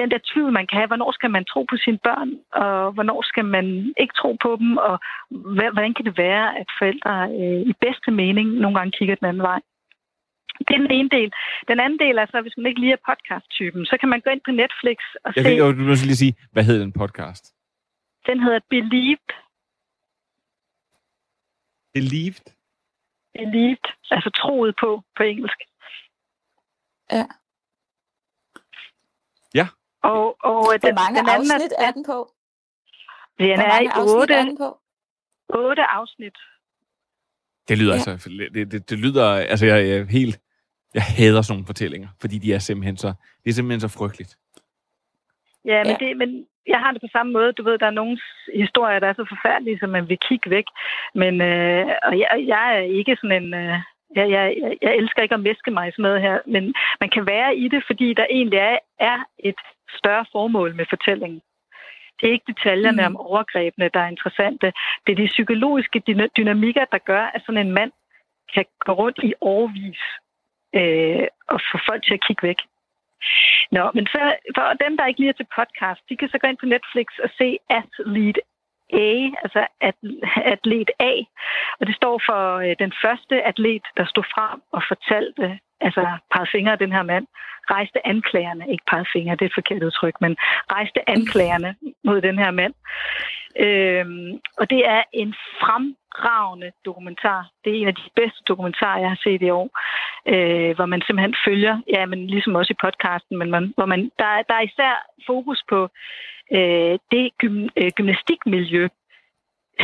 den 0.00 0.10
der 0.10 0.18
tvivl, 0.32 0.52
man 0.52 0.66
kan 0.66 0.78
have, 0.78 0.86
hvornår 0.86 1.12
skal 1.12 1.30
man 1.30 1.44
tro 1.44 1.62
på 1.70 1.76
sine 1.76 1.98
børn, 1.98 2.30
og 2.52 2.92
hvornår 2.92 3.22
skal 3.22 3.44
man 3.44 3.94
ikke 4.00 4.14
tro 4.20 4.36
på 4.42 4.56
dem, 4.60 4.76
og 4.76 4.98
hvordan 5.74 5.94
kan 5.94 6.04
det 6.04 6.18
være, 6.18 6.58
at 6.60 6.66
forældre 6.78 7.14
øh, 7.40 7.60
i 7.70 7.72
bedste 7.80 8.10
mening 8.10 8.48
nogle 8.48 8.78
gange 8.78 8.96
kigger 8.98 9.14
den 9.14 9.26
anden 9.26 9.42
vej. 9.42 9.60
Det 10.68 10.74
er 10.76 10.78
den 10.86 10.90
ene 10.90 11.08
del. 11.08 11.32
Den 11.68 11.80
anden 11.80 11.98
del 11.98 12.18
er 12.18 12.26
så, 12.26 12.40
hvis 12.42 12.56
man 12.56 12.66
ikke 12.66 12.80
lige 12.80 12.92
er 12.92 13.02
podcast-typen, 13.10 13.86
så 13.86 13.96
kan 14.00 14.08
man 14.08 14.20
gå 14.20 14.30
ind 14.30 14.40
på 14.44 14.50
Netflix 14.62 14.98
og 15.24 15.32
jeg 15.36 15.44
se... 15.44 15.50
Jeg 15.50 15.66
vil 15.66 15.98
lige 16.10 16.16
sige, 16.24 16.34
hvad 16.52 16.64
hedder 16.64 16.80
den 16.80 16.92
podcast? 16.92 17.44
Den 18.26 18.40
hedder 18.42 18.60
Believed. 18.70 19.28
Believed? 21.94 22.46
Believed, 23.34 23.84
altså 24.10 24.30
troet 24.30 24.74
på 24.80 25.02
på 25.16 25.22
engelsk. 25.22 25.58
Ja. 27.12 27.24
Ja. 29.54 29.66
Og, 30.02 30.36
og 30.44 30.52
Hvor 30.64 30.76
den, 30.86 30.94
mange 30.94 31.20
den 31.20 31.28
anden 31.28 31.50
afsnit 31.52 31.72
er 31.78 31.90
den 31.90 32.04
på? 32.04 32.18
Den 33.38 33.46
Hvor 33.58 33.64
er 33.64 33.80
i 33.80 33.84
mange 33.84 33.92
afsnit 33.92 34.16
otte, 34.20 34.34
er 34.34 34.44
den 34.44 34.56
på? 34.58 34.80
otte 35.48 35.82
afsnit. 35.84 36.36
Det 37.68 37.78
lyder 37.78 37.94
Ja. 37.94 38.12
altså, 38.12 38.28
det, 38.54 38.72
det, 38.72 38.90
det 38.90 38.98
lyder, 38.98 39.26
altså 39.52 39.66
jeg, 39.66 39.88
jeg 39.88 39.96
er 39.98 40.04
helt, 40.04 40.40
jeg 40.94 41.02
hader 41.02 41.42
sådan 41.42 41.54
nogle 41.54 41.66
fortællinger, 41.66 42.08
fordi 42.20 42.38
de 42.38 42.52
er 42.54 42.58
simpelthen 42.58 42.96
så, 42.96 43.12
det 43.44 43.50
er 43.50 43.54
simpelthen 43.54 43.80
så 43.88 43.98
frygteligt. 43.98 44.36
Ja, 45.64 45.84
men, 45.84 45.96
Ja. 46.00 46.06
Det, 46.06 46.16
men 46.16 46.46
jeg 46.66 46.78
har 46.78 46.92
det 46.92 47.00
på 47.00 47.06
samme 47.12 47.32
måde. 47.32 47.52
Du 47.52 47.62
ved, 47.62 47.78
der 47.78 47.86
er 47.86 47.90
nogle 48.00 48.18
historier, 48.54 48.98
der 48.98 49.06
er 49.08 49.12
så 49.12 49.26
forfærdelige, 49.28 49.78
så 49.78 49.86
man 49.86 50.08
vil 50.08 50.18
kigge 50.28 50.50
væk. 50.50 50.64
Men 51.14 51.40
øh, 51.40 51.86
og 52.02 52.18
jeg, 52.18 52.44
jeg 52.46 52.76
er 52.76 52.80
ikke 52.80 53.16
sådan 53.20 53.42
en... 53.42 53.54
Øh, 53.54 53.78
jeg, 54.16 54.30
jeg, 54.30 54.56
jeg- 54.82 54.96
elsker 54.96 55.22
ikke 55.22 55.34
at 55.34 55.40
meske 55.40 55.70
mig 55.70 55.88
i 55.88 55.92
sådan 55.92 56.02
noget 56.02 56.20
her, 56.20 56.38
men 56.46 56.74
man 57.00 57.10
kan 57.10 57.26
være 57.26 57.56
i 57.56 57.68
det, 57.68 57.82
fordi 57.86 58.14
der 58.14 58.26
egentlig 58.30 58.58
er, 58.58 58.78
er 58.98 59.18
et 59.38 59.60
større 59.98 60.26
formål 60.32 60.74
med 60.74 60.84
fortællingen. 60.88 61.40
Det 62.20 62.28
er 62.28 62.32
ikke 62.32 62.52
detaljerne 62.52 63.02
Mm. 63.02 63.06
om 63.06 63.16
overgrebene, 63.16 63.90
der 63.94 64.00
er 64.00 64.08
interessante. 64.08 64.72
Det 65.06 65.12
er 65.12 65.16
de 65.16 65.26
psykologiske 65.26 66.02
dyna- 66.10 66.32
dynamikker, 66.36 66.84
der 66.92 66.98
gør, 66.98 67.22
at 67.34 67.42
sådan 67.46 67.66
en 67.66 67.72
mand 67.72 67.92
kan 68.54 68.64
gå 68.86 68.92
rundt 68.92 69.18
i 69.22 69.34
årvis 69.40 70.00
øh, 70.78 71.26
og 71.48 71.60
få 71.72 71.78
folk 71.88 72.02
til 72.04 72.14
at 72.14 72.24
kigge 72.26 72.46
væk. 72.48 72.60
Nå, 73.76 73.90
men 73.94 74.06
så, 74.06 74.22
for 74.56 74.66
dem, 74.84 74.96
der 74.96 75.06
ikke 75.06 75.20
lige 75.20 75.28
er 75.34 75.38
til 75.40 75.54
podcast, 75.58 76.00
de 76.08 76.16
kan 76.16 76.28
så 76.28 76.38
gå 76.38 76.46
ind 76.48 76.60
på 76.60 76.66
Netflix 76.66 77.06
og 77.24 77.30
se 77.38 77.58
Athlete 77.80 78.40
A, 78.92 79.12
altså 79.44 79.66
at- 79.80 80.04
atlet 80.54 80.90
A. 80.98 81.12
Og 81.80 81.86
det 81.86 81.94
står 81.96 82.22
for 82.28 82.40
øh, 82.64 82.74
den 82.78 82.92
første 83.04 83.42
atlet, 83.42 83.84
der 83.96 84.04
stod 84.04 84.24
frem 84.34 84.60
og 84.72 84.82
fortalte, 84.88 85.58
altså 85.80 86.02
pegede 86.32 86.50
fingre 86.52 86.72
af 86.72 86.78
den 86.78 86.92
her 86.92 87.02
mand, 87.02 87.26
rejste 87.70 88.06
anklagerne, 88.06 88.64
ikke 88.72 88.84
pegede 88.90 89.08
fingre, 89.12 89.36
det 89.36 89.42
er 89.42 89.46
et 89.46 89.58
forkert 89.60 89.82
udtryk, 89.82 90.16
men 90.20 90.36
rejste 90.76 91.10
anklagerne 91.10 91.76
mod 92.04 92.20
den 92.20 92.38
her 92.38 92.50
mand. 92.50 92.74
Øhm, 93.58 94.40
og 94.58 94.70
det 94.70 94.86
er 94.86 95.02
en 95.12 95.34
fremragende 95.60 96.72
dokumentar. 96.84 97.50
Det 97.64 97.72
er 97.72 97.80
en 97.80 97.88
af 97.88 97.94
de 97.94 98.10
bedste 98.16 98.40
dokumentarer, 98.48 99.00
jeg 99.00 99.08
har 99.08 99.20
set 99.22 99.42
i 99.42 99.50
år, 99.50 99.68
øh, 100.32 100.76
hvor 100.76 100.86
man 100.86 101.02
simpelthen 101.02 101.36
følger, 101.46 101.80
ja, 101.88 102.06
men 102.06 102.26
ligesom 102.26 102.54
også 102.54 102.72
i 102.72 102.82
podcasten, 102.84 103.38
men 103.38 103.50
man, 103.50 103.72
hvor 103.76 103.86
man, 103.86 104.00
der, 104.18 104.42
der 104.48 104.54
er 104.54 104.68
især 104.70 105.06
fokus 105.26 105.62
på 105.68 105.88
øh, 106.52 106.98
det 107.10 107.30
gym, 107.38 107.68
øh, 107.76 107.90
gymnastikmiljø, 107.96 108.88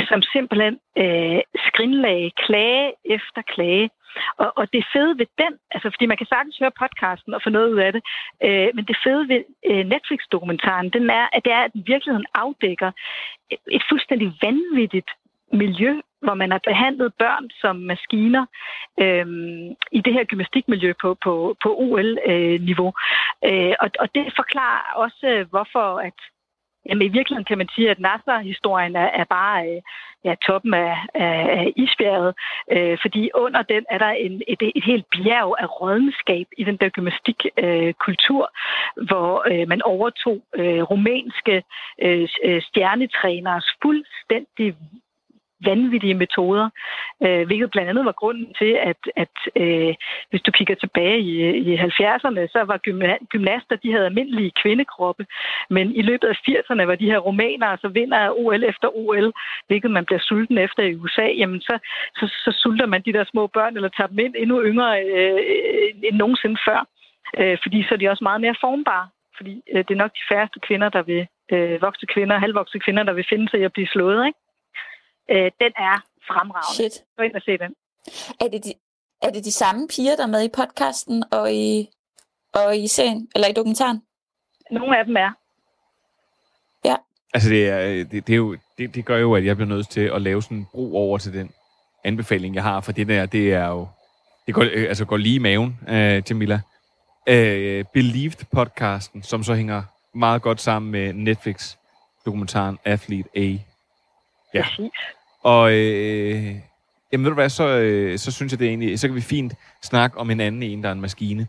som 0.09 0.23
simpelthen 0.23 0.79
øh, 1.03 1.41
skrinlagde 1.67 2.31
klage 2.45 2.93
efter 3.05 3.43
klage. 3.43 3.91
Og, 4.37 4.53
og 4.57 4.73
det 4.73 4.87
fede 4.93 5.19
ved 5.19 5.27
den, 5.39 5.53
altså 5.71 5.91
fordi 5.91 6.07
man 6.07 6.17
kan 6.17 6.27
sagtens 6.27 6.59
høre 6.59 6.79
podcasten 6.83 7.35
og 7.35 7.41
få 7.43 7.51
noget 7.51 7.73
ud 7.73 7.79
af 7.79 7.93
det, 7.93 8.03
øh, 8.45 8.69
men 8.75 8.85
det 8.85 8.97
fede 9.05 9.29
ved 9.29 9.43
øh, 9.71 9.85
Netflix-dokumentaren, 9.93 10.91
den 10.91 11.11
er, 11.11 11.27
at 11.33 11.45
det 11.45 11.53
er, 11.53 11.63
at 11.65 11.73
den 11.73 11.85
virkeligheden 11.87 12.27
afdækker 12.35 12.91
et, 13.51 13.83
fuldstændig 13.91 14.33
vanvittigt 14.43 15.11
miljø, 15.53 16.01
hvor 16.23 16.35
man 16.35 16.51
har 16.51 16.61
behandlet 16.67 17.15
børn 17.19 17.51
som 17.61 17.77
maskiner 17.77 18.47
øh, 19.01 19.27
i 19.93 20.01
det 20.01 20.13
her 20.13 20.25
gymnastikmiljø 20.25 20.93
på, 21.03 21.17
på, 21.25 21.57
på 21.63 21.69
OL-niveau. 21.79 22.93
Øh, 23.45 23.69
øh, 23.69 23.75
og, 23.81 23.91
og 23.99 24.09
det 24.15 24.33
forklarer 24.37 24.93
også, 24.95 25.47
hvorfor 25.51 25.99
at 25.99 26.19
Jamen, 26.89 27.07
i 27.07 27.15
virkeligheden 27.17 27.45
kan 27.45 27.59
man 27.59 27.69
sige, 27.75 27.91
at 27.91 28.01
Nasser-historien 28.01 28.97
er, 28.97 29.09
er 29.21 29.25
bare 29.25 29.67
øh, 29.69 29.83
ja, 30.25 30.35
toppen 30.47 30.75
af, 30.75 30.97
af, 31.15 31.37
af 31.59 31.73
isbjerget, 31.77 32.35
øh, 32.73 32.99
fordi 33.03 33.31
under 33.35 33.63
den 33.63 33.85
er 33.91 33.99
der 33.99 34.11
en, 34.11 34.43
et, 34.49 34.63
et 34.75 34.85
helt 34.85 35.07
bjerg 35.15 35.55
af 35.59 35.81
rådenskab 35.81 36.47
i 36.59 36.65
den 36.65 36.77
der 36.77 36.89
gymnastikkultur, 36.89 37.87
øh, 37.87 37.95
kultur, 37.95 38.51
hvor 39.09 39.33
øh, 39.51 39.69
man 39.69 39.83
overtog 39.83 40.39
øh, 40.55 40.83
rumænske 40.83 41.63
øh, 42.03 42.29
øh, 42.45 42.63
stjernetræneres 42.63 43.67
fuldstændig 43.83 44.77
vanvittige 45.65 46.15
metoder, 46.15 46.71
øh, 47.23 47.47
hvilket 47.47 47.71
blandt 47.71 47.91
andet 47.91 48.05
var 48.05 48.13
grunden 48.13 48.55
til, 48.59 48.73
at, 48.91 49.01
at 49.17 49.37
øh, 49.57 49.95
hvis 50.31 50.43
du 50.43 50.51
kigger 50.51 50.75
tilbage 50.75 51.19
i, 51.19 51.35
i 51.71 51.77
70'erne, 51.77 52.43
så 52.55 52.65
var 52.67 52.79
gymna- 52.89 53.27
gymnaster, 53.29 53.77
de 53.77 53.93
havde 53.93 54.07
almindelige 54.07 54.53
kvindekroppe, 54.63 55.27
men 55.71 55.95
i 55.95 56.03
løbet 56.03 56.29
af 56.29 56.37
80'erne 56.49 56.83
var 56.83 56.95
de 56.95 57.11
her 57.11 57.19
romanere, 57.19 57.69
så 57.69 57.73
altså 57.73 57.89
vinder 57.89 58.31
OL 58.31 58.65
efter 58.65 58.89
OL, 58.97 59.33
hvilket 59.67 59.91
man 59.91 60.05
bliver 60.05 60.21
sulten 60.21 60.59
efter 60.59 60.83
i 60.83 60.95
USA, 60.95 61.27
jamen 61.27 61.61
så, 61.61 61.79
så, 62.17 62.27
så 62.45 62.59
sulter 62.63 62.87
man 62.87 63.03
de 63.03 63.13
der 63.13 63.25
små 63.25 63.47
børn, 63.47 63.77
eller 63.77 63.89
tager 63.89 64.09
dem 64.09 64.19
ind 64.19 64.35
endnu 64.39 64.63
yngre 64.63 65.05
øh, 65.05 65.39
end 66.05 66.17
nogensinde 66.17 66.59
før, 66.69 66.87
øh, 67.39 67.59
fordi 67.63 67.83
så 67.83 67.95
er 67.95 67.99
de 67.99 68.09
også 68.09 68.25
meget 68.25 68.41
mere 68.41 68.55
formbare, 68.61 69.09
fordi 69.37 69.63
øh, 69.73 69.85
det 69.89 69.91
er 69.95 70.03
nok 70.05 70.13
de 70.13 70.29
færreste 70.35 70.61
kvinder, 70.67 70.89
der 70.89 71.03
vil, 71.03 71.27
øh, 71.53 71.83
voksne 71.83 72.09
kvinder, 72.15 72.39
halvvoksne 72.39 72.81
kvinder, 72.81 73.03
der 73.03 73.13
vil 73.13 73.27
finde 73.29 73.49
sig 73.49 73.61
i 73.61 73.65
at 73.65 73.73
blive 73.73 73.87
slået, 73.87 74.27
ikke? 74.27 74.39
Øh, 75.31 75.51
den 75.61 75.73
er 75.77 75.97
fremragende. 76.29 76.75
Shit. 76.75 77.05
Gå 77.17 77.23
ind 77.23 77.35
og 77.35 77.43
se 77.43 77.59
den. 77.59 77.75
Er 78.41 78.49
det, 78.49 78.65
de, 78.65 78.73
er 79.23 79.31
det 79.31 79.45
de 79.45 79.53
samme 79.53 79.89
piger, 79.89 80.17
der 80.17 80.23
er 80.23 80.27
med 80.27 80.45
i 80.45 80.49
podcasten 80.49 81.25
og 81.33 81.55
i, 81.55 81.89
og 82.55 82.77
i 82.77 82.87
serien, 82.87 83.29
eller 83.35 83.49
i 83.49 83.53
dokumentaren? 83.53 84.03
Nogle 84.71 84.99
af 84.99 85.05
dem 85.05 85.17
er. 85.17 85.31
Ja. 86.85 86.97
Altså, 87.35 87.49
det, 87.51 87.69
er, 87.69 88.05
det, 88.05 88.27
det, 88.27 88.33
er 88.33 88.37
jo, 88.37 88.57
det, 88.79 88.95
det 88.95 89.05
gør 89.05 89.17
jo, 89.17 89.35
at 89.35 89.45
jeg 89.45 89.57
bliver 89.57 89.69
nødt 89.69 89.89
til 89.89 90.01
at 90.01 90.23
lave 90.23 90.43
sådan 90.43 90.57
en 90.57 90.67
bro 90.73 90.97
over 90.97 91.19
til 91.19 91.33
den 91.33 91.51
anbefaling, 92.05 92.55
jeg 92.55 92.63
har, 92.63 92.81
for 92.81 92.93
det 92.93 93.09
der, 93.09 93.27
det 93.27 93.53
er 93.53 93.69
jo, 93.69 93.89
det 94.47 94.55
går, 94.55 94.63
øh, 94.63 94.89
altså 94.89 95.05
går 95.05 95.17
lige 95.17 95.35
i 95.35 95.39
maven, 95.39 95.81
øh, 95.89 96.23
Jamila. 96.31 96.61
Øh, 97.29 97.85
Believed 97.93 98.45
podcasten, 98.53 99.23
som 99.23 99.43
så 99.43 99.55
hænger 99.55 99.83
meget 100.15 100.43
godt 100.43 100.61
sammen 100.61 100.93
med 100.93 101.13
Netflix-dokumentaren 101.13 102.79
Athlete 102.85 103.29
A. 103.37 103.57
Ja. 104.57 104.63
Præcis. 104.63 104.91
Og 105.43 105.73
øh, 105.73 106.55
jamen 107.13 107.25
ved 107.25 107.31
du 107.31 107.35
hvad, 107.35 107.49
så, 107.49 107.69
øh, 107.69 108.19
så 108.19 108.33
synes 108.33 108.53
jeg 108.53 108.59
det 108.59 108.69
egentlig, 108.69 108.99
så 108.99 109.09
kan 109.09 109.15
vi 109.15 109.21
fint 109.21 109.55
snakke 109.83 110.19
om 110.19 110.31
en 110.31 110.41
anden 110.41 110.63
en, 110.63 110.83
der 110.83 110.89
er 110.89 110.93
en 110.93 111.01
maskine. 111.01 111.47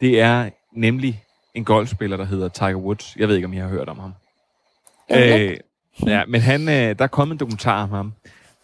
Det 0.00 0.20
er 0.20 0.50
nemlig 0.72 1.24
en 1.54 1.64
golfspiller, 1.64 2.16
der 2.16 2.24
hedder 2.24 2.48
Tiger 2.48 2.76
Woods. 2.76 3.16
Jeg 3.16 3.28
ved 3.28 3.34
ikke, 3.36 3.46
om 3.46 3.52
I 3.52 3.56
har 3.56 3.68
hørt 3.68 3.88
om 3.88 3.98
ham. 3.98 4.12
Øh, 5.10 5.56
ja, 6.06 6.24
men 6.24 6.40
han, 6.40 6.68
øh, 6.68 6.98
der 6.98 7.04
er 7.04 7.06
kommet 7.06 7.34
en 7.34 7.38
dokumentar 7.38 7.82
om 7.82 7.90
ham, 7.90 8.12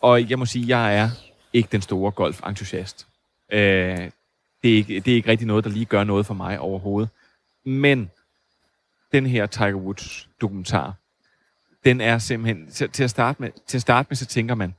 og 0.01 0.31
jeg 0.31 0.39
må 0.39 0.47
sige, 0.47 0.79
jeg 0.79 0.97
er 0.97 1.11
ikke 1.53 1.69
den 1.73 1.83
store 1.83 2.11
golf-entusiast. 2.11 3.07
Øh, 3.53 3.61
det, 4.63 4.73
er 4.73 4.77
ikke, 4.77 5.01
det 5.01 5.09
er 5.09 5.15
ikke 5.15 5.31
rigtig 5.31 5.47
noget, 5.47 5.65
der 5.65 5.71
lige 5.71 5.85
gør 5.85 6.05
noget 6.05 6.27
for 6.27 6.35
mig 6.35 6.59
overhovedet. 6.59 7.11
Men 7.65 8.11
den 9.13 9.27
her 9.27 9.47
Tiger 9.47 9.75
Woods 9.75 10.29
dokumentar, 10.41 10.95
den 11.85 12.01
er 12.01 12.19
simpelthen... 12.19 12.71
Til, 12.71 12.91
til, 12.91 13.05
at 13.05 13.11
starte 13.11 13.43
med, 13.43 13.51
til 13.67 13.79
at 13.79 13.83
starte 13.83 14.07
med, 14.11 14.17
så 14.17 14.27
tænker 14.27 14.55
man, 14.55 14.75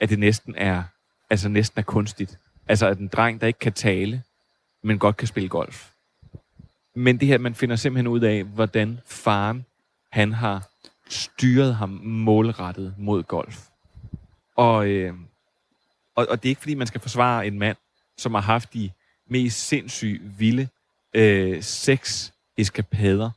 at 0.00 0.10
det 0.10 0.18
næsten 0.18 0.54
er, 0.56 0.82
altså 1.30 1.48
næsten 1.48 1.78
er 1.78 1.84
kunstigt. 1.84 2.38
Altså, 2.68 2.86
at 2.86 2.98
en 2.98 3.08
dreng, 3.08 3.40
der 3.40 3.46
ikke 3.46 3.58
kan 3.58 3.72
tale, 3.72 4.22
men 4.82 4.98
godt 4.98 5.16
kan 5.16 5.28
spille 5.28 5.48
golf. 5.48 5.90
Men 6.94 7.20
det 7.20 7.28
her, 7.28 7.38
man 7.38 7.54
finder 7.54 7.76
simpelthen 7.76 8.06
ud 8.06 8.20
af, 8.20 8.44
hvordan 8.44 9.00
faren, 9.06 9.66
han 10.12 10.32
har 10.32 10.68
styret 11.08 11.74
ham 11.74 11.88
målrettet 12.02 12.94
mod 12.98 13.22
golf. 13.22 13.66
Og, 14.56 14.88
øh, 14.88 15.14
og, 16.16 16.26
og 16.30 16.42
det 16.42 16.48
er 16.48 16.50
ikke, 16.50 16.60
fordi 16.60 16.74
man 16.74 16.86
skal 16.86 17.00
forsvare 17.00 17.46
en 17.46 17.58
mand, 17.58 17.76
som 18.18 18.34
har 18.34 18.40
haft 18.40 18.74
de 18.74 18.90
mest 19.28 19.68
sindssyge, 19.68 20.20
vilde 20.38 20.68
øh, 21.14 21.62
sex 21.62 22.30
eskapader. 22.56 23.30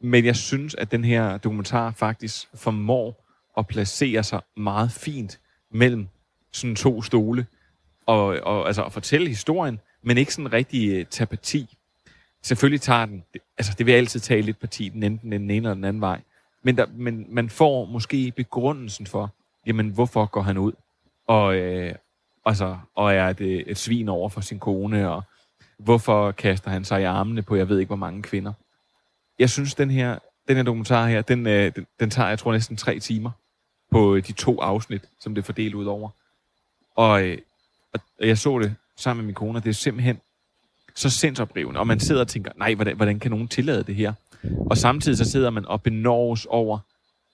Men 0.00 0.24
jeg 0.24 0.36
synes, 0.36 0.74
at 0.74 0.90
den 0.90 1.04
her 1.04 1.38
dokumentar 1.38 1.90
faktisk 1.90 2.48
formår 2.54 3.26
at 3.58 3.66
placere 3.66 4.22
sig 4.22 4.40
meget 4.56 4.92
fint 4.92 5.40
mellem 5.70 6.08
sådan 6.52 6.76
to 6.76 7.02
stole, 7.02 7.46
og, 8.06 8.26
og 8.26 8.66
altså 8.66 8.84
at 8.84 8.92
fortælle 8.92 9.28
historien, 9.28 9.80
men 10.02 10.18
ikke 10.18 10.34
sådan 10.34 10.52
rigtig 10.52 10.90
øh, 10.90 11.06
tage 11.06 11.26
parti. 11.26 11.76
Selvfølgelig 12.42 12.80
tager 12.80 13.06
den, 13.06 13.24
altså 13.58 13.74
det 13.78 13.86
vil 13.86 13.92
altid 13.92 14.20
tage 14.20 14.42
lidt 14.42 14.60
parti, 14.60 14.88
den 14.88 15.02
enten 15.02 15.32
den 15.32 15.50
ene 15.50 15.56
eller 15.56 15.74
den 15.74 15.84
anden 15.84 16.00
vej. 16.00 16.20
Men, 16.62 16.76
der, 16.76 16.86
men 16.96 17.26
man 17.28 17.50
får 17.50 17.84
måske 17.84 18.32
begrundelsen 18.36 19.06
for, 19.06 19.30
jamen 19.66 19.88
hvorfor 19.88 20.26
går 20.26 20.42
han 20.42 20.58
ud 20.58 20.72
og, 21.26 21.56
øh, 21.56 21.94
altså, 22.44 22.78
og 22.94 23.14
er 23.14 23.32
det 23.32 23.70
et 23.70 23.78
svin 23.78 24.08
over 24.08 24.28
for 24.28 24.40
sin 24.40 24.58
kone, 24.58 25.10
og 25.10 25.22
hvorfor 25.78 26.32
kaster 26.32 26.70
han 26.70 26.84
sig 26.84 27.00
i 27.00 27.04
armene 27.04 27.42
på, 27.42 27.56
jeg 27.56 27.68
ved 27.68 27.78
ikke 27.78 27.88
hvor 27.88 27.96
mange 27.96 28.22
kvinder. 28.22 28.52
Jeg 29.38 29.50
synes, 29.50 29.74
den 29.74 29.90
her, 29.90 30.18
den 30.48 30.56
her 30.56 30.62
dokumentar 30.62 31.06
her, 31.06 31.22
den, 31.22 31.46
øh, 31.46 31.72
den, 31.76 31.86
den 32.00 32.10
tager, 32.10 32.28
jeg 32.28 32.38
tror, 32.38 32.52
næsten 32.52 32.76
tre 32.76 32.98
timer 32.98 33.30
på 33.90 34.14
øh, 34.14 34.26
de 34.26 34.32
to 34.32 34.60
afsnit, 34.60 35.02
som 35.20 35.34
det 35.34 35.42
er 35.42 35.46
fordelt 35.46 35.74
ud 35.74 35.84
over. 35.84 36.10
Og, 36.96 37.22
øh, 37.22 37.38
og 37.92 38.00
jeg 38.20 38.38
så 38.38 38.58
det 38.58 38.74
sammen 38.96 39.22
med 39.22 39.26
min 39.26 39.34
kone, 39.34 39.58
og 39.58 39.64
det 39.64 39.70
er 39.70 39.74
simpelthen 39.74 40.20
så 40.94 41.10
sindsoprivende. 41.10 41.80
Og 41.80 41.86
man 41.86 42.00
sidder 42.00 42.20
og 42.20 42.28
tænker, 42.28 42.52
nej, 42.56 42.74
hvordan, 42.74 42.96
hvordan 42.96 43.18
kan 43.18 43.30
nogen 43.30 43.48
tillade 43.48 43.82
det 43.82 43.94
her? 43.94 44.12
Og 44.70 44.78
samtidig 44.78 45.18
så 45.18 45.30
sidder 45.30 45.50
man 45.50 45.66
og 45.66 45.82
benås 45.82 46.46
over 46.46 46.78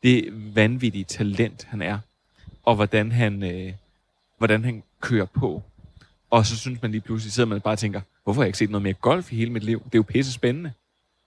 det 0.02 0.28
vanvittige 0.54 1.04
talent, 1.04 1.64
han 1.64 1.82
er. 1.82 1.98
Og 2.64 2.74
hvordan 2.74 3.12
han, 3.12 3.42
øh, 3.42 3.72
hvordan 4.38 4.64
han 4.64 4.82
kører 5.00 5.26
på. 5.26 5.62
Og 6.30 6.46
så 6.46 6.56
synes 6.56 6.82
man 6.82 6.90
lige 6.90 7.00
pludselig, 7.00 7.32
sidder 7.32 7.48
man 7.48 7.60
bare 7.60 7.74
og 7.74 7.78
tænker, 7.78 8.00
hvorfor 8.24 8.40
har 8.40 8.44
jeg 8.44 8.48
ikke 8.48 8.58
set 8.58 8.70
noget 8.70 8.82
mere 8.82 8.92
golf 8.92 9.32
i 9.32 9.36
hele 9.36 9.50
mit 9.50 9.64
liv? 9.64 9.78
Det 9.84 9.94
er 9.94 9.98
jo 9.98 10.02
pisse 10.02 10.32
spændende. 10.32 10.72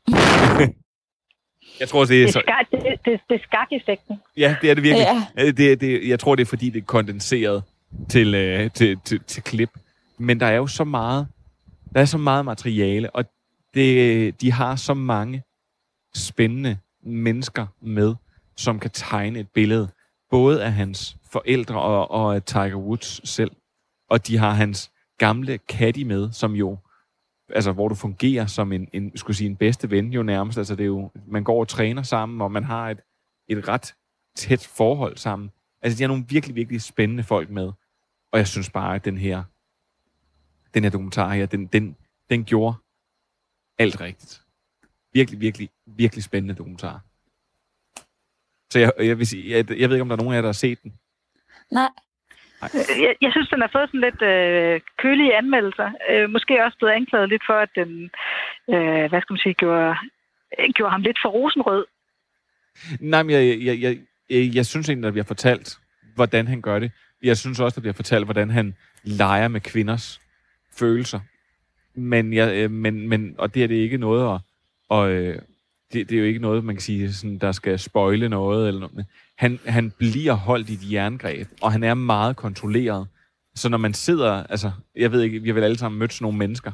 jeg 1.80 1.90
tror, 1.90 2.06
det 2.06 2.22
er 2.22 2.26
Det 2.26 2.34
så... 2.34 2.40
er, 2.40 2.44
skak, 2.44 2.72
det, 2.72 3.00
det, 3.06 3.20
det 3.30 3.36
er 3.36 3.44
skak-effekten. 3.44 4.16
Ja, 4.38 4.56
det 4.62 4.70
er 4.70 4.74
det 4.74 4.84
virkelig. 4.84 5.06
Ja. 5.06 5.44
Ja. 5.44 5.52
Det, 5.52 5.82
det, 5.82 6.08
jeg 6.08 6.20
tror, 6.20 6.36
det 6.36 6.42
er 6.42 6.50
fordi, 6.50 6.70
det 6.70 6.82
er 6.82 6.86
kondenseret 6.86 7.64
til, 8.10 8.36
øh, 8.36 8.72
til, 8.72 9.00
til, 9.06 9.20
til 9.28 9.44
klip. 9.44 9.70
Men 10.18 10.40
der 10.40 10.46
er 10.46 10.56
jo 10.56 10.68
så 10.68 10.84
meget, 10.84 11.28
der 11.94 12.02
er 12.02 12.06
så 12.06 12.18
meget 12.18 12.46
materiale, 12.46 13.10
og 13.16 13.26
det, 13.74 14.42
de 14.42 14.52
har 14.52 14.76
så 14.76 14.94
mange 14.94 15.44
spændende 16.16 16.78
mennesker 17.04 17.66
med, 17.82 18.16
som 18.58 18.80
kan 18.80 18.92
tegne 18.92 19.40
et 19.40 19.48
billede, 19.50 19.90
både 20.32 20.64
af 20.64 20.74
hans 20.74 21.18
forældre 21.32 21.82
og, 21.82 22.12
og 22.12 22.46
Tiger 22.46 22.76
Woods 22.76 23.30
selv. 23.30 23.52
Og 24.10 24.28
de 24.28 24.38
har 24.38 24.52
hans 24.52 24.92
gamle 25.18 25.60
caddy 25.70 26.04
med, 26.04 26.32
som 26.32 26.54
jo, 26.54 26.78
altså 27.50 27.72
hvor 27.72 27.88
du 27.88 27.96
fungerer 27.96 28.46
som 28.46 28.72
en, 28.72 28.88
en, 28.94 29.18
skulle 29.18 29.38
sige, 29.38 29.50
en 29.50 29.56
bedste 29.56 29.92
ven 29.92 30.14
jo 30.14 30.24
nærmest. 30.24 30.58
Altså 30.58 30.76
det 30.76 30.84
er 30.84 30.88
jo, 30.88 31.12
man 31.28 31.44
går 31.44 31.60
og 31.60 31.68
træner 31.68 32.04
sammen, 32.04 32.42
og 32.42 32.52
man 32.52 32.64
har 32.64 32.90
et, 32.90 33.00
et 33.48 33.68
ret 33.68 33.96
tæt 34.36 34.66
forhold 34.66 35.18
sammen. 35.18 35.52
Altså 35.82 35.98
de 35.98 36.04
har 36.04 36.08
nogle 36.08 36.26
virkelig, 36.30 36.56
virkelig 36.56 36.82
spændende 36.82 37.24
folk 37.24 37.50
med. 37.50 37.72
Og 38.32 38.40
jeg 38.40 38.48
synes 38.48 38.70
bare, 38.70 38.96
at 38.96 39.06
den 39.06 39.18
her, 39.18 39.44
den 40.74 40.84
her 40.84 40.90
dokumentar 40.90 41.34
her, 41.34 41.46
den, 41.46 41.66
den, 41.66 41.96
den 42.30 42.44
gjorde 42.44 42.76
alt 43.78 44.02
rigtigt. 44.02 44.42
Virkelig, 45.14 45.40
virkelig, 45.40 45.70
virkelig 45.86 46.24
spændende 46.24 46.56
dokumentar. 46.56 47.02
Så 48.72 48.80
jeg, 48.80 48.92
jeg 49.00 49.18
vil 49.18 49.28
sige, 49.28 49.50
jeg, 49.50 49.70
jeg 49.80 49.90
ved 49.90 49.96
ikke, 49.96 50.02
om 50.02 50.10
der 50.10 50.16
er 50.16 50.22
nogen 50.22 50.34
af 50.34 50.36
jer, 50.36 50.42
der 50.42 50.48
har 50.48 50.54
set 50.54 50.84
den. 50.84 50.94
Nej. 51.72 51.90
Jeg, 53.06 53.16
jeg 53.22 53.32
synes, 53.32 53.50
den 53.50 53.62
har 53.62 53.70
fået 53.74 53.90
sådan 53.90 54.06
lidt 54.08 54.22
øh, 54.22 54.82
kølige 54.98 55.38
anmeldelser. 55.38 55.92
Øh, 56.10 56.30
måske 56.30 56.64
også 56.66 56.78
blevet 56.78 56.94
anklaget 56.94 57.30
lidt 57.30 57.44
for, 57.50 57.54
at 57.54 57.70
den, 57.76 58.10
øh, 58.74 59.10
hvad 59.10 59.22
skal 59.22 59.34
man 59.34 59.44
sige, 59.44 59.54
gjorde, 59.54 59.96
øh, 60.60 60.70
gjorde 60.76 60.92
ham 60.92 61.02
lidt 61.02 61.20
for 61.22 61.30
rosenrød. 61.30 61.86
Nej, 63.00 63.24
men 63.24 63.32
jeg, 63.36 63.44
jeg, 63.68 63.82
jeg, 63.82 63.98
jeg, 64.30 64.56
jeg 64.56 64.66
synes 64.66 64.90
egentlig, 64.90 65.08
at 65.08 65.14
vi 65.14 65.20
har 65.20 65.32
fortalt, 65.36 65.78
hvordan 66.16 66.48
han 66.48 66.62
gør 66.62 66.80
det. 66.80 66.92
Jeg 67.24 67.38
synes 67.38 67.60
også, 67.60 67.80
at 67.80 67.84
vi 67.84 67.88
har 67.88 67.94
fortalt, 67.94 68.26
hvordan 68.26 68.50
han 68.50 68.76
leger 69.04 69.48
med 69.48 69.62
kvinders 69.62 70.22
følelser. 70.80 71.20
Men, 71.96 72.34
jeg, 72.34 72.56
øh, 72.56 72.72
men, 72.72 73.10
men 73.10 73.36
og 73.38 73.54
det 73.54 73.64
er 73.64 73.68
det 73.68 73.76
ikke 73.76 73.98
noget 73.98 74.36
at, 74.36 74.42
og, 74.90 75.12
øh, 75.12 75.42
det, 75.94 76.10
det 76.10 76.16
er 76.16 76.20
jo 76.20 76.26
ikke 76.26 76.40
noget, 76.40 76.64
man 76.64 76.76
kan 76.76 76.82
sige, 76.82 77.14
sådan, 77.14 77.38
der 77.38 77.52
skal 77.52 77.80
spoile 77.80 78.30
noget. 78.30 78.68
Eller 78.68 78.80
noget. 78.80 79.06
Han, 79.38 79.60
han 79.66 79.92
bliver 79.92 80.34
holdt 80.34 80.70
i 80.70 80.74
et 80.74 80.92
jerngreb, 80.92 81.48
og 81.62 81.72
han 81.72 81.84
er 81.84 81.94
meget 81.94 82.36
kontrolleret. 82.36 83.08
Så 83.56 83.70
når 83.70 83.78
man 83.78 83.94
sidder, 83.94 84.32
altså, 84.32 84.72
jeg 84.96 85.12
ved 85.12 85.22
ikke, 85.22 85.42
vi 85.42 85.50
har 85.50 85.54
vel 85.54 85.64
alle 85.64 85.78
sammen 85.78 86.00
mødt 86.00 86.14
sådan 86.14 86.24
nogle 86.24 86.38
mennesker 86.38 86.72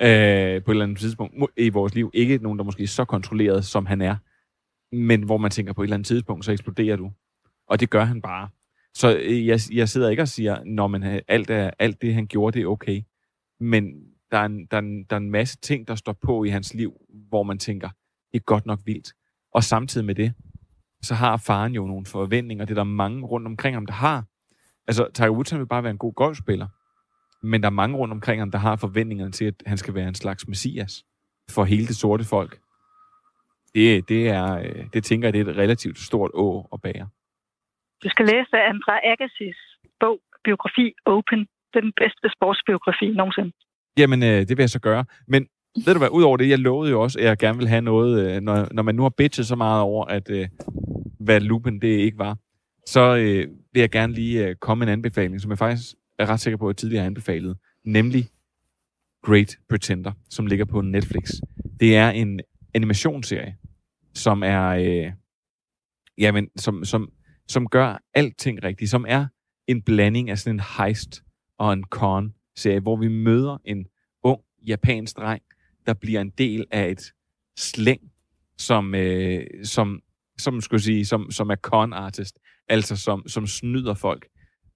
øh, 0.00 0.62
på 0.62 0.70
et 0.70 0.74
eller 0.74 0.84
andet 0.84 0.98
tidspunkt 0.98 1.34
i 1.56 1.68
vores 1.68 1.94
liv. 1.94 2.10
Ikke 2.14 2.38
nogen, 2.38 2.58
der 2.58 2.64
måske 2.64 2.82
er 2.82 2.86
så 2.86 3.04
kontrolleret, 3.04 3.64
som 3.64 3.86
han 3.86 4.00
er, 4.00 4.16
men 4.96 5.22
hvor 5.22 5.38
man 5.38 5.50
tænker, 5.50 5.72
på 5.72 5.82
et 5.82 5.86
eller 5.86 5.96
andet 5.96 6.06
tidspunkt, 6.06 6.44
så 6.44 6.52
eksploderer 6.52 6.96
du. 6.96 7.12
Og 7.68 7.80
det 7.80 7.90
gør 7.90 8.04
han 8.04 8.22
bare. 8.22 8.48
Så 8.94 9.16
øh, 9.16 9.46
jeg, 9.46 9.60
jeg 9.72 9.88
sidder 9.88 10.10
ikke 10.10 10.22
og 10.22 10.28
siger, 10.28 10.64
når 10.64 10.86
man 10.86 11.04
øh, 11.04 11.20
alt, 11.28 11.50
er, 11.50 11.70
alt 11.78 12.02
det, 12.02 12.14
han 12.14 12.26
gjorde, 12.26 12.58
det 12.58 12.62
er 12.62 12.66
okay. 12.66 13.02
Men 13.60 13.84
der 14.30 14.38
er, 14.38 14.44
en, 14.44 14.66
der, 14.70 14.76
er 14.76 14.80
en, 14.80 15.04
der 15.04 15.16
er 15.16 15.20
en 15.20 15.30
masse 15.30 15.56
ting, 15.56 15.88
der 15.88 15.94
står 15.94 16.12
på 16.12 16.44
i 16.44 16.48
hans 16.48 16.74
liv, 16.74 16.92
hvor 17.28 17.42
man 17.42 17.58
tænker, 17.58 17.88
det 18.32 18.38
er 18.38 18.44
godt 18.44 18.66
nok 18.66 18.80
vildt. 18.84 19.12
Og 19.54 19.64
samtidig 19.64 20.06
med 20.06 20.14
det, 20.14 20.34
så 21.02 21.14
har 21.14 21.36
faren 21.36 21.74
jo 21.74 21.86
nogle 21.86 22.06
forventninger. 22.06 22.64
Det 22.64 22.70
er 22.70 22.82
der 22.84 22.84
mange 22.84 23.26
rundt 23.26 23.46
omkring 23.46 23.76
ham, 23.76 23.86
der 23.86 23.92
har. 23.92 24.24
Altså, 24.86 25.10
Tiger 25.14 25.30
Woods 25.30 25.50
han 25.50 25.60
vil 25.60 25.66
bare 25.66 25.82
være 25.82 25.90
en 25.90 25.98
god 25.98 26.14
golfspiller. 26.14 26.68
Men 27.42 27.62
der 27.62 27.66
er 27.66 27.70
mange 27.82 27.96
rundt 27.96 28.12
omkring 28.12 28.40
ham, 28.40 28.50
der 28.50 28.58
har 28.58 28.76
forventningerne 28.76 29.32
til, 29.32 29.44
at 29.44 29.54
han 29.66 29.78
skal 29.78 29.94
være 29.94 30.08
en 30.08 30.14
slags 30.14 30.48
messias 30.48 31.04
for 31.50 31.64
hele 31.64 31.86
det 31.86 31.96
sorte 31.96 32.24
folk. 32.24 32.58
Det, 33.74 34.08
det, 34.08 34.28
er, 34.28 34.58
øh, 34.58 34.84
det 34.92 35.04
tænker 35.04 35.28
jeg, 35.28 35.32
det 35.32 35.40
er 35.40 35.50
et 35.50 35.56
relativt 35.56 35.98
stort 35.98 36.30
å 36.34 36.68
at 36.72 36.82
bære. 36.82 37.08
Du 38.04 38.08
skal 38.08 38.26
læse 38.26 38.56
Andra 38.72 38.94
Agassiz 39.12 39.56
bog, 40.00 40.20
biografi 40.44 40.94
Open. 41.06 41.38
Det 41.70 41.76
er 41.76 41.80
den 41.80 41.96
bedste 42.02 42.26
sportsbiografi 42.36 43.08
nogensinde. 43.20 43.52
Jamen, 43.98 44.22
øh, 44.22 44.40
det 44.48 44.56
vil 44.56 44.62
jeg 44.62 44.70
så 44.70 44.80
gøre. 44.80 45.04
Men 45.26 45.48
ved 45.86 45.94
du 45.94 45.98
hvad, 45.98 46.08
udover 46.12 46.36
det, 46.36 46.48
jeg 46.48 46.58
lovede 46.58 46.90
jo 46.90 47.02
også, 47.02 47.18
at 47.18 47.24
jeg 47.24 47.38
gerne 47.38 47.58
vil 47.58 47.68
have 47.68 47.80
noget, 47.80 48.30
øh, 48.30 48.40
når, 48.40 48.68
når 48.70 48.82
man 48.82 48.94
nu 48.94 49.02
har 49.02 49.08
bitchet 49.08 49.46
så 49.46 49.56
meget 49.56 49.82
over, 49.82 50.04
at 50.04 50.30
øh, 50.30 50.48
hvad 51.20 51.40
Lupin 51.40 51.80
det 51.80 51.88
ikke 51.88 52.18
var, 52.18 52.38
så 52.86 53.16
øh, 53.16 53.48
vil 53.72 53.80
jeg 53.80 53.90
gerne 53.90 54.12
lige 54.12 54.46
øh, 54.46 54.54
komme 54.54 54.84
en 54.84 54.88
anbefaling, 54.88 55.40
som 55.40 55.50
jeg 55.50 55.58
faktisk 55.58 55.94
er 56.18 56.26
ret 56.26 56.40
sikker 56.40 56.56
på, 56.56 56.68
at 56.68 56.72
jeg 56.72 56.76
tidligere 56.76 57.02
har 57.02 57.06
anbefalet, 57.06 57.56
nemlig 57.84 58.28
Great 59.22 59.56
Pretender, 59.68 60.12
som 60.30 60.46
ligger 60.46 60.64
på 60.64 60.80
Netflix. 60.80 61.30
Det 61.80 61.96
er 61.96 62.10
en 62.10 62.40
animationsserie, 62.74 63.56
som 64.14 64.42
er, 64.42 64.68
øh, 64.68 65.12
jamen, 66.18 66.48
som, 66.56 66.84
som, 66.84 67.12
som 67.48 67.66
gør 67.66 68.02
alting 68.14 68.64
rigtigt, 68.64 68.90
som 68.90 69.04
er 69.08 69.26
en 69.66 69.82
blanding 69.82 70.30
af 70.30 70.38
sådan 70.38 70.56
en 70.56 70.62
heist 70.78 71.22
og 71.58 71.72
en 71.72 71.84
con-serie, 71.84 72.80
hvor 72.80 72.96
vi 72.96 73.08
møder 73.08 73.58
en 73.64 73.86
ung 74.22 74.40
japansk 74.66 75.16
dreng, 75.16 75.42
der 75.88 75.94
bliver 75.94 76.20
en 76.20 76.30
del 76.30 76.66
af 76.70 76.90
et 76.90 77.12
slæng, 77.58 78.00
som, 78.58 78.94
øh, 78.94 79.46
som, 79.64 80.00
som, 80.38 80.60
skulle 80.60 80.82
sige, 80.82 81.06
som, 81.06 81.30
som 81.30 81.50
er 81.50 81.56
con 81.56 81.92
artist, 81.92 82.38
altså 82.68 82.96
som, 82.96 83.28
som 83.28 83.46
snyder 83.46 83.94
folk. 83.94 84.26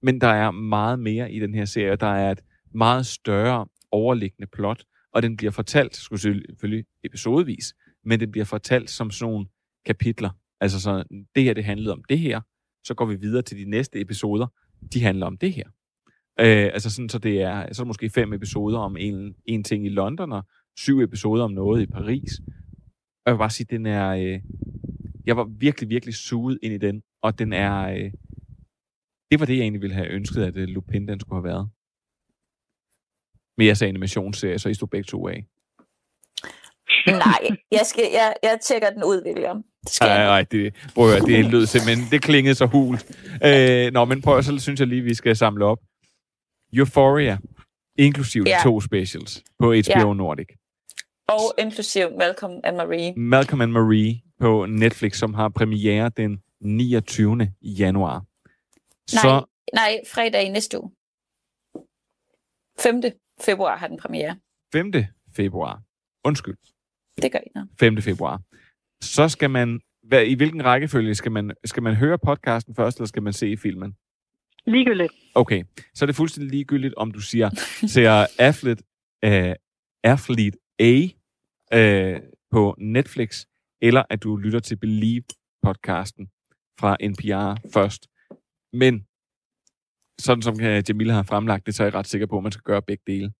Men 0.01 0.21
der 0.21 0.27
er 0.27 0.51
meget 0.51 0.99
mere 0.99 1.31
i 1.31 1.39
den 1.39 1.55
her 1.55 1.65
serie. 1.65 1.95
Der 1.95 2.07
er 2.07 2.31
et 2.31 2.39
meget 2.75 3.05
større 3.05 3.65
overliggende 3.91 4.47
plot, 4.53 4.83
og 5.13 5.21
den 5.21 5.37
bliver 5.37 5.51
fortalt, 5.51 5.95
skulle 5.95 6.19
sige, 6.19 6.41
selvfølgelig 6.49 6.85
episodevis, 7.03 7.73
men 8.05 8.19
den 8.19 8.31
bliver 8.31 8.45
fortalt 8.45 8.89
som 8.89 9.11
sådan 9.11 9.31
nogle 9.31 9.45
kapitler. 9.85 10.29
Altså 10.61 10.81
så, 10.81 11.03
det 11.35 11.43
her, 11.43 11.53
det 11.53 11.63
handlede 11.63 11.93
om 11.93 12.03
det 12.09 12.19
her, 12.19 12.41
så 12.83 12.93
går 12.93 13.05
vi 13.05 13.15
videre 13.15 13.41
til 13.41 13.57
de 13.57 13.69
næste 13.69 14.01
episoder, 14.01 14.47
de 14.93 15.01
handler 15.01 15.25
om 15.25 15.37
det 15.37 15.53
her. 15.53 15.67
Øh, 16.39 16.69
altså 16.73 16.89
sådan, 16.89 17.09
så 17.09 17.19
det 17.19 17.41
er, 17.41 17.73
så 17.73 17.81
er 17.81 17.85
måske 17.85 18.09
fem 18.09 18.33
episoder 18.33 18.79
om 18.79 18.97
en, 18.97 19.35
en 19.45 19.63
ting 19.63 19.85
i 19.85 19.89
London, 19.89 20.31
og 20.31 20.43
syv 20.77 20.99
episoder 20.99 21.43
om 21.43 21.51
noget 21.51 21.81
i 21.81 21.85
Paris. 21.85 22.39
Og 23.25 23.25
jeg 23.25 23.33
vil 23.33 23.37
bare 23.39 23.49
sige, 23.49 23.67
den 23.69 23.85
er... 23.85 24.09
Øh, 24.09 24.41
jeg 25.25 25.37
var 25.37 25.43
virkelig, 25.43 25.89
virkelig 25.89 26.15
suget 26.15 26.59
ind 26.63 26.73
i 26.73 26.77
den, 26.77 27.01
og 27.23 27.39
den 27.39 27.53
er... 27.53 27.89
Øh, 27.89 28.11
det 29.31 29.39
var 29.39 29.45
det, 29.45 29.53
jeg 29.57 29.61
egentlig 29.61 29.81
ville 29.81 29.95
have 29.95 30.07
ønsket, 30.07 30.43
at 30.43 30.57
øh, 30.57 30.67
Lupin 30.67 31.07
den 31.07 31.19
skulle 31.19 31.37
have 31.41 31.43
været. 31.53 31.69
Men 33.57 33.67
jeg 33.67 33.77
sagde 33.77 33.89
animationsserie, 33.89 34.59
så 34.59 34.69
I 34.69 34.73
stod 34.73 34.87
begge 34.87 35.07
to 35.07 35.27
af. 35.27 35.45
Nej, 37.07 37.47
jeg, 37.71 37.81
skal, 37.85 38.03
jeg, 38.13 38.33
jeg 38.43 38.59
tjekker 38.63 38.89
den 38.89 39.03
ud, 39.03 39.21
William. 39.25 39.63
Nej, 40.01 40.23
nej, 40.25 40.43
det, 40.43 40.75
prøv 40.95 41.05
at 41.05 41.11
høre, 41.11 41.27
det 41.27 41.51
lød 41.51 41.65
simpelthen, 41.65 42.07
det 42.11 42.21
klingede 42.21 42.55
så 42.55 42.65
hult. 42.65 43.05
Øh, 43.45 43.93
nå, 43.93 44.05
men 44.05 44.21
prøv 44.21 44.43
så 44.43 44.59
synes 44.59 44.79
jeg 44.79 44.87
lige, 44.87 45.01
vi 45.01 45.13
skal 45.13 45.35
samle 45.35 45.65
op. 45.65 45.79
Euphoria, 46.73 47.37
inklusive 47.97 48.43
Ja. 48.47 48.57
de 48.57 48.63
to 48.63 48.81
specials 48.81 49.43
på 49.59 49.65
HBO 49.65 49.73
Ja. 50.07 50.13
Nordic. 50.13 50.47
Og 51.33 51.53
inklusiv 51.59 52.07
Malcolm 52.17 52.59
and 52.63 52.75
Marie. 52.77 53.13
Malcolm 53.17 53.61
and 53.61 53.71
Marie 53.71 54.21
på 54.39 54.65
Netflix, 54.65 55.17
som 55.17 55.33
har 55.33 55.49
premiere 55.49 56.09
den 56.17 56.41
29. 56.61 57.53
januar. 57.61 58.13
Nej, 59.13 59.21
Så 59.21 59.45
nej, 59.73 59.99
fredag 60.13 60.43
i 60.43 60.49
næste 60.49 60.81
uge. 60.81 60.91
5. 62.79 63.01
februar 63.41 63.77
har 63.77 63.87
den 63.87 63.97
premiere. 63.97 64.37
5. 64.73 64.93
februar. 65.35 65.81
Undskyld, 66.25 66.57
Det 67.21 67.31
gør 67.31 67.39
ikke 67.39 67.55
noget. 67.55 67.69
5. 67.79 68.01
februar. 68.01 68.41
Så 69.01 69.29
skal 69.29 69.49
man, 69.49 69.79
hvad, 70.03 70.25
i 70.25 70.33
hvilken 70.33 70.65
rækkefølge 70.65 71.15
skal 71.15 71.31
man, 71.31 71.51
skal 71.65 71.83
man 71.83 71.95
høre 71.95 72.17
podcasten 72.19 72.75
først, 72.75 72.97
eller 72.97 73.07
skal 73.07 73.23
man 73.23 73.33
se 73.33 73.57
filmen? 73.57 73.93
Ligegyldigt. 74.65 75.13
Okay, 75.35 75.63
så 75.93 76.05
er 76.05 76.07
det 76.07 76.15
fuldstændig 76.15 76.51
ligegyldigt, 76.51 76.93
om 76.95 77.11
du 77.11 77.19
siger, 77.19 77.49
ser 77.93 78.27
Athlete, 78.39 78.83
uh, 79.25 79.53
Athlete 80.03 80.57
A 80.79 81.07
øh, 81.73 82.21
på 82.51 82.75
Netflix, 82.77 83.45
eller 83.81 84.03
at 84.09 84.23
du 84.23 84.37
lytter 84.37 84.59
til 84.59 84.75
Believe-podcasten 84.75 86.25
fra 86.79 86.97
NPR 87.11 87.69
først. 87.73 88.07
Men 88.73 89.07
sådan 90.19 90.41
som 90.41 90.61
øh, 90.61 90.83
Jamila 90.89 91.13
har 91.13 91.23
fremlagt 91.23 91.65
det, 91.65 91.75
så 91.75 91.83
er 91.83 91.87
jeg 91.87 91.93
ret 91.93 92.07
sikker 92.07 92.27
på, 92.27 92.37
at 92.37 92.43
man 92.43 92.51
skal 92.51 92.63
gøre 92.63 92.81
begge 92.81 93.03
dele. 93.07 93.33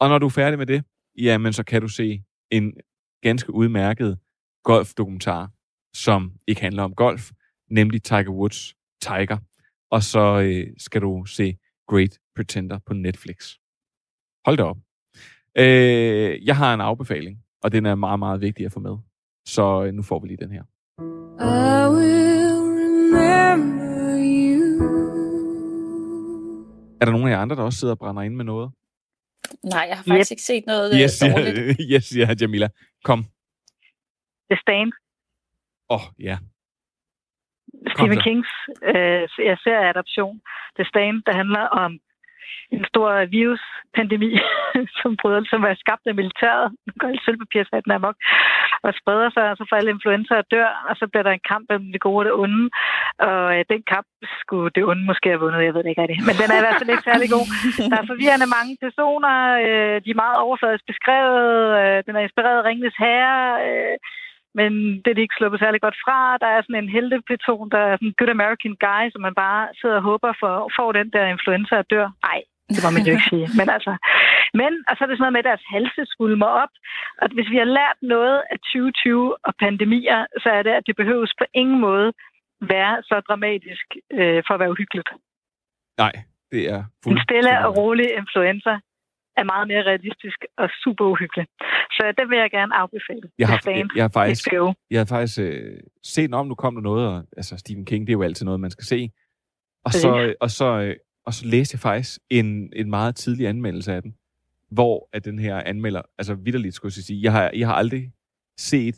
Og 0.00 0.08
når 0.08 0.18
du 0.18 0.26
er 0.26 0.30
færdig 0.30 0.58
med 0.58 0.66
det, 0.66 0.84
jamen 1.18 1.52
så 1.52 1.64
kan 1.64 1.82
du 1.82 1.88
se 1.88 2.24
en 2.50 2.74
ganske 3.22 3.52
udmærket 3.54 4.18
golfdokumentar, 4.64 5.50
som 5.94 6.32
ikke 6.46 6.60
handler 6.60 6.82
om 6.82 6.94
golf, 6.94 7.30
nemlig 7.70 8.02
Tiger 8.02 8.30
Woods 8.30 8.74
Tiger. 9.02 9.38
Og 9.90 10.02
så 10.02 10.40
øh, 10.40 10.74
skal 10.78 11.00
du 11.02 11.24
se 11.24 11.56
Great 11.88 12.18
Pretender 12.36 12.78
på 12.86 12.94
Netflix. 12.94 13.54
Hold 14.46 14.56
da 14.56 14.62
op. 14.62 14.78
Øh, 15.58 16.46
jeg 16.46 16.56
har 16.56 16.74
en 16.74 16.80
afbefaling, 16.80 17.41
og 17.62 17.72
den 17.72 17.86
er 17.86 17.94
meget, 17.94 18.18
meget 18.18 18.40
vigtig 18.40 18.66
at 18.66 18.72
få 18.72 18.80
med. 18.80 18.96
Så 19.46 19.84
øh, 19.86 19.92
nu 19.94 20.02
får 20.02 20.18
vi 20.20 20.28
lige 20.28 20.36
den 20.44 20.52
her. 20.52 20.62
I 21.40 21.84
will 21.94 22.58
remember 22.80 24.16
you. 24.18 24.84
Er 27.00 27.04
der 27.04 27.12
nogen 27.12 27.26
af 27.28 27.30
jer 27.32 27.38
andre, 27.38 27.56
der 27.56 27.62
også 27.62 27.78
sidder 27.78 27.94
og 27.94 27.98
brænder 27.98 28.22
ind 28.22 28.34
med 28.34 28.44
noget? 28.44 28.70
Nej, 29.64 29.84
jeg 29.88 29.96
har 29.96 30.04
faktisk 30.08 30.30
Yep. 30.30 30.34
ikke 30.34 30.42
set 30.42 30.64
noget 30.66 30.92
Yes, 30.94 31.00
yes, 31.02 31.12
siger, 31.12 31.32
dårligt. 31.36 31.80
yes, 31.92 32.04
siger 32.04 32.34
Jamila. 32.40 32.68
Kom. 33.04 33.24
The 34.50 34.58
Stand. 34.64 34.92
Åh, 35.90 35.96
oh, 35.96 36.00
ja. 36.28 36.38
Stephen 37.94 38.18
så. 38.18 38.22
Kings 38.26 38.48
øh, 38.82 39.22
jeg 39.50 39.56
ser 39.64 39.78
adaption. 39.92 40.40
The 40.78 40.84
Stand, 40.84 41.16
der 41.26 41.32
handler 41.40 41.60
om 41.84 41.98
en 42.74 42.84
stor 42.90 43.08
viruspandemi, 43.34 44.30
som 45.00 45.10
bryder, 45.20 45.42
som 45.52 45.62
er 45.70 45.74
skabt 45.84 46.04
af 46.10 46.14
militæret. 46.20 46.66
Nu 46.86 46.90
går 46.98 47.08
alle 47.08 47.22
sølvpapirshatten 47.24 47.92
amok 47.92 48.16
og 48.86 48.92
spreder 49.00 49.30
sig, 49.36 49.44
og 49.50 49.56
så 49.56 49.64
får 49.68 49.76
alle 49.76 49.94
influenzaer 49.96 50.50
dør, 50.54 50.70
og 50.88 50.94
så 51.00 51.04
bliver 51.10 51.24
der 51.26 51.32
en 51.34 51.48
kamp 51.52 51.64
mellem 51.70 51.92
det 51.94 52.00
gode 52.06 52.20
og 52.20 52.24
det 52.26 52.34
onde. 52.42 52.62
Og 53.28 53.42
øh, 53.54 53.64
den 53.72 53.82
kamp 53.94 54.08
skulle 54.40 54.70
det 54.76 54.84
onde 54.90 55.04
måske 55.10 55.28
have 55.28 55.42
vundet, 55.44 55.66
jeg 55.66 55.74
ved 55.74 55.82
det 55.82 55.90
ikke 55.90 56.02
rigtigt. 56.02 56.26
Men 56.28 56.36
den 56.40 56.48
er 56.50 56.58
i 56.58 56.64
hvert 56.64 56.80
fald 56.80 56.94
ikke 56.94 57.08
særlig 57.10 57.28
god. 57.36 57.46
Der 57.90 57.98
er 58.00 58.10
forvirrende 58.12 58.48
mange 58.58 58.74
personer, 58.84 59.36
øh, 59.66 59.96
de 60.04 60.10
er 60.10 60.22
meget 60.24 60.38
overfladisk 60.46 60.84
beskrevet, 60.92 61.50
øh, 61.80 61.98
den 62.06 62.14
er 62.16 62.22
inspireret 62.26 62.58
af 62.60 62.66
Ringnes 62.68 62.96
Herre, 63.04 63.40
øh, 63.68 63.96
men 64.58 64.72
det 65.02 65.08
er 65.10 65.16
de 65.16 65.26
ikke 65.26 65.38
sluppet 65.38 65.60
særlig 65.60 65.80
godt 65.86 65.98
fra. 66.04 66.18
Der 66.42 66.50
er 66.54 66.60
sådan 66.62 66.82
en 66.82 66.94
heltepeton, 66.96 67.70
der 67.74 67.82
er 67.88 67.94
sådan 67.96 68.08
en 68.08 68.18
good 68.18 68.32
American 68.36 68.74
guy, 68.86 69.04
som 69.12 69.20
man 69.26 69.34
bare 69.44 69.62
sidder 69.80 69.96
og 70.00 70.06
håber 70.10 70.32
for, 70.42 70.54
får 70.76 70.90
den 70.92 71.08
der 71.14 71.24
influenza 71.34 71.74
og 71.82 71.86
dør. 71.90 72.08
Nej, 72.28 72.40
det 72.74 72.80
må 72.84 72.90
man 72.96 73.04
jo 73.06 73.12
ikke 73.14 73.30
sige. 73.32 73.46
Men 73.58 73.68
altså, 73.76 73.92
men, 74.60 74.72
og 74.88 74.92
så 74.94 75.00
er 75.04 75.08
det 75.08 75.16
sådan 75.16 75.24
noget 75.24 75.36
med, 75.36 75.44
at 75.44 75.50
deres 75.50 75.66
halse 75.74 76.02
svulmer 76.12 76.50
op. 76.62 76.74
Og 77.22 77.26
hvis 77.36 77.50
vi 77.52 77.58
har 77.62 77.70
lært 77.78 77.98
noget 78.14 78.38
af 78.52 78.58
2020 78.58 79.46
og 79.46 79.52
pandemier, 79.64 80.20
så 80.42 80.48
er 80.58 80.62
det, 80.66 80.74
at 80.78 80.86
det 80.86 80.96
behøves 81.02 81.32
på 81.40 81.44
ingen 81.60 81.80
måde 81.80 82.08
være 82.74 82.94
så 83.08 83.16
dramatisk 83.28 83.86
øh, 84.18 84.42
for 84.46 84.52
at 84.54 84.60
være 84.60 84.74
uhyggeligt. 84.74 85.10
Nej, 85.98 86.14
det 86.52 86.62
er 86.74 86.80
En 87.10 87.18
stille 87.26 87.54
og 87.66 87.70
rolig 87.76 88.08
influenza 88.22 88.74
er 89.36 89.44
meget 89.44 89.68
mere 89.68 89.82
realistisk 89.90 90.38
og 90.58 90.68
super 90.84 91.04
uhyggelig. 91.04 91.46
Så 91.96 92.02
den 92.18 92.30
vil 92.30 92.38
jeg 92.38 92.50
gerne 92.50 92.74
afbefale. 92.82 93.26
Jeg 93.38 93.48
har, 93.48 93.60
jeg, 93.66 93.86
jeg 93.96 94.04
har 94.04 94.08
faktisk, 94.08 94.48
jeg 94.90 95.00
har 95.00 95.04
faktisk 95.04 95.38
øh, 95.38 95.80
set 96.02 96.34
om, 96.34 96.46
nu 96.46 96.54
kom 96.54 96.74
der 96.74 96.82
noget, 96.82 97.08
og, 97.08 97.24
altså 97.36 97.56
Stephen 97.56 97.84
King, 97.84 98.06
det 98.06 98.12
er 98.12 98.18
jo 98.18 98.22
altid 98.22 98.44
noget, 98.44 98.60
man 98.60 98.70
skal 98.70 98.84
se. 98.84 99.10
Og 99.84 99.92
så, 99.92 100.20
øh, 100.20 100.34
og 100.40 100.50
så, 100.50 100.80
øh, 100.80 100.96
og 101.26 101.34
så 101.34 101.46
læste 101.46 101.74
jeg 101.74 101.80
faktisk 101.80 102.20
en, 102.30 102.72
en 102.76 102.90
meget 102.90 103.16
tidlig 103.16 103.48
anmeldelse 103.48 103.92
af 103.92 104.02
den, 104.02 104.14
hvor 104.70 105.08
at 105.12 105.24
den 105.24 105.38
her 105.38 105.62
anmelder, 105.66 106.02
altså 106.18 106.34
vidderligt 106.34 106.74
skulle 106.74 106.92
jeg 106.96 107.04
sige, 107.04 107.22
jeg 107.22 107.32
har, 107.32 107.50
jeg 107.54 107.66
har 107.68 107.74
aldrig 107.74 108.12
set 108.56 108.96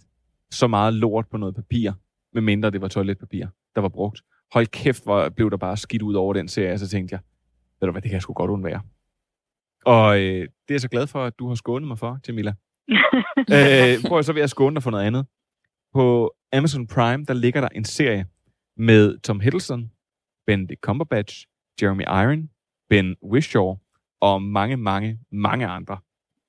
så 0.50 0.66
meget 0.66 0.94
lort 0.94 1.26
på 1.30 1.36
noget 1.36 1.54
papir, 1.54 1.92
medmindre 2.32 2.70
det 2.70 2.80
var 2.80 2.88
toiletpapir, 2.88 3.46
der 3.74 3.80
var 3.80 3.88
brugt. 3.88 4.22
Hold 4.52 4.66
kæft, 4.66 5.04
hvor 5.04 5.28
blev 5.28 5.50
der 5.50 5.56
bare 5.56 5.76
skidt 5.76 6.02
ud 6.02 6.14
over 6.14 6.32
den 6.34 6.48
serie, 6.48 6.72
og 6.72 6.78
så 6.78 6.88
tænkte 6.88 7.12
jeg, 7.12 7.20
ved 7.80 7.86
du 7.88 7.92
hvad, 7.92 8.02
det 8.02 8.08
kan 8.10 8.14
jeg 8.14 8.22
sgu 8.22 8.32
godt 8.32 8.50
undvære. 8.50 8.80
Og 9.86 10.18
øh, 10.18 10.40
det 10.40 10.70
er 10.70 10.74
jeg 10.74 10.80
så 10.80 10.88
glad 10.88 11.06
for, 11.06 11.24
at 11.24 11.38
du 11.38 11.48
har 11.48 11.54
skånet 11.54 11.88
mig 11.88 11.98
for, 11.98 12.18
Jamila. 12.28 12.54
øh, 13.56 14.08
prøv 14.08 14.18
at 14.18 14.24
så 14.24 14.32
vil 14.32 14.40
jeg 14.40 14.50
skåne 14.50 14.74
dig 14.74 14.82
for 14.82 14.90
noget 14.90 15.04
andet. 15.04 15.26
På 15.94 16.34
Amazon 16.52 16.86
Prime, 16.86 17.24
der 17.24 17.34
ligger 17.34 17.60
der 17.60 17.68
en 17.68 17.84
serie 17.84 18.26
med 18.76 19.18
Tom 19.18 19.40
Hiddleston, 19.40 19.90
Benedict 20.46 20.80
Cumberbatch, 20.80 21.46
Jeremy 21.82 22.02
Iron, 22.02 22.50
Ben 22.88 23.16
Whishaw 23.22 23.76
og 24.20 24.42
mange, 24.42 24.76
mange, 24.76 25.18
mange 25.32 25.66
andre. 25.66 25.98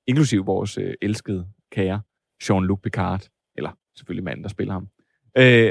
Inklusive 0.06 0.44
vores 0.44 0.78
øh, 0.78 0.94
elskede 1.02 1.48
kære 1.72 2.00
Jean-Luc 2.42 2.80
Picard, 2.82 3.28
eller 3.56 3.70
selvfølgelig 3.96 4.24
manden, 4.24 4.42
der 4.42 4.48
spiller 4.48 4.72
ham. 4.72 4.88
Øh, 5.38 5.70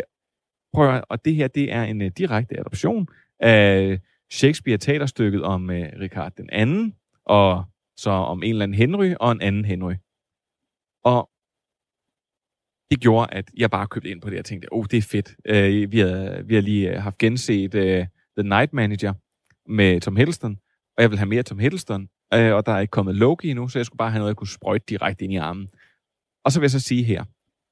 prøv 0.74 0.95
at, 0.95 1.05
og 1.09 1.26
det 1.26 1.36
her, 1.36 1.47
det 1.47 1.72
er 1.72 1.84
en 1.84 2.01
øh, 2.01 2.11
direkte 2.18 2.59
adoption 2.59 3.07
af 3.39 3.99
Shakespeare-teaterstykket 4.34 5.43
om 5.43 5.70
øh, 5.70 5.89
Richard 5.99 6.32
den 6.38 6.49
anden, 6.51 6.95
og 7.26 7.65
så 7.97 8.09
om 8.09 8.43
en 8.43 8.49
eller 8.49 8.63
anden 8.63 8.78
Henry 8.78 9.13
og 9.19 9.32
en 9.32 9.41
anden 9.41 9.65
Henry. 9.65 9.93
Og 11.03 11.30
det 12.91 12.99
gjorde, 12.99 13.34
at 13.34 13.51
jeg 13.57 13.71
bare 13.71 13.88
købte 13.88 14.09
ind 14.09 14.21
på 14.21 14.30
det 14.30 14.39
og 14.39 14.45
tænkte, 14.45 14.67
oh, 14.71 14.86
det 14.91 14.97
er 14.97 15.01
fedt. 15.01 15.36
Øh, 15.45 15.91
vi, 15.91 15.99
har, 15.99 16.43
vi 16.43 16.55
har 16.55 16.61
lige 16.61 16.91
øh, 16.91 17.01
haft 17.01 17.17
genset 17.17 17.76
øh, 17.76 18.07
The 18.38 18.49
Night 18.49 18.73
Manager 18.73 19.13
med 19.71 20.01
Tom 20.01 20.15
Hiddleston, 20.15 20.57
og 20.97 21.01
jeg 21.01 21.09
vil 21.09 21.17
have 21.17 21.30
mere 21.30 21.43
Tom 21.43 21.59
Hiddleston, 21.59 22.09
øh, 22.34 22.53
og 22.53 22.65
der 22.65 22.71
er 22.71 22.80
ikke 22.80 22.91
kommet 22.91 23.15
Loki 23.15 23.49
endnu, 23.49 23.67
så 23.67 23.80
jeg 23.80 23.86
skulle 23.86 23.97
bare 23.97 24.11
have 24.11 24.19
noget, 24.19 24.30
jeg 24.30 24.36
kunne 24.36 24.47
sprøjte 24.47 24.86
direkte 24.89 25.23
ind 25.23 25.34
i 25.34 25.36
armen. 25.36 25.69
Og 26.45 26.51
så 26.51 26.59
vil 26.59 26.63
jeg 26.63 26.71
så 26.71 26.80
sige 26.80 27.03
her, 27.03 27.23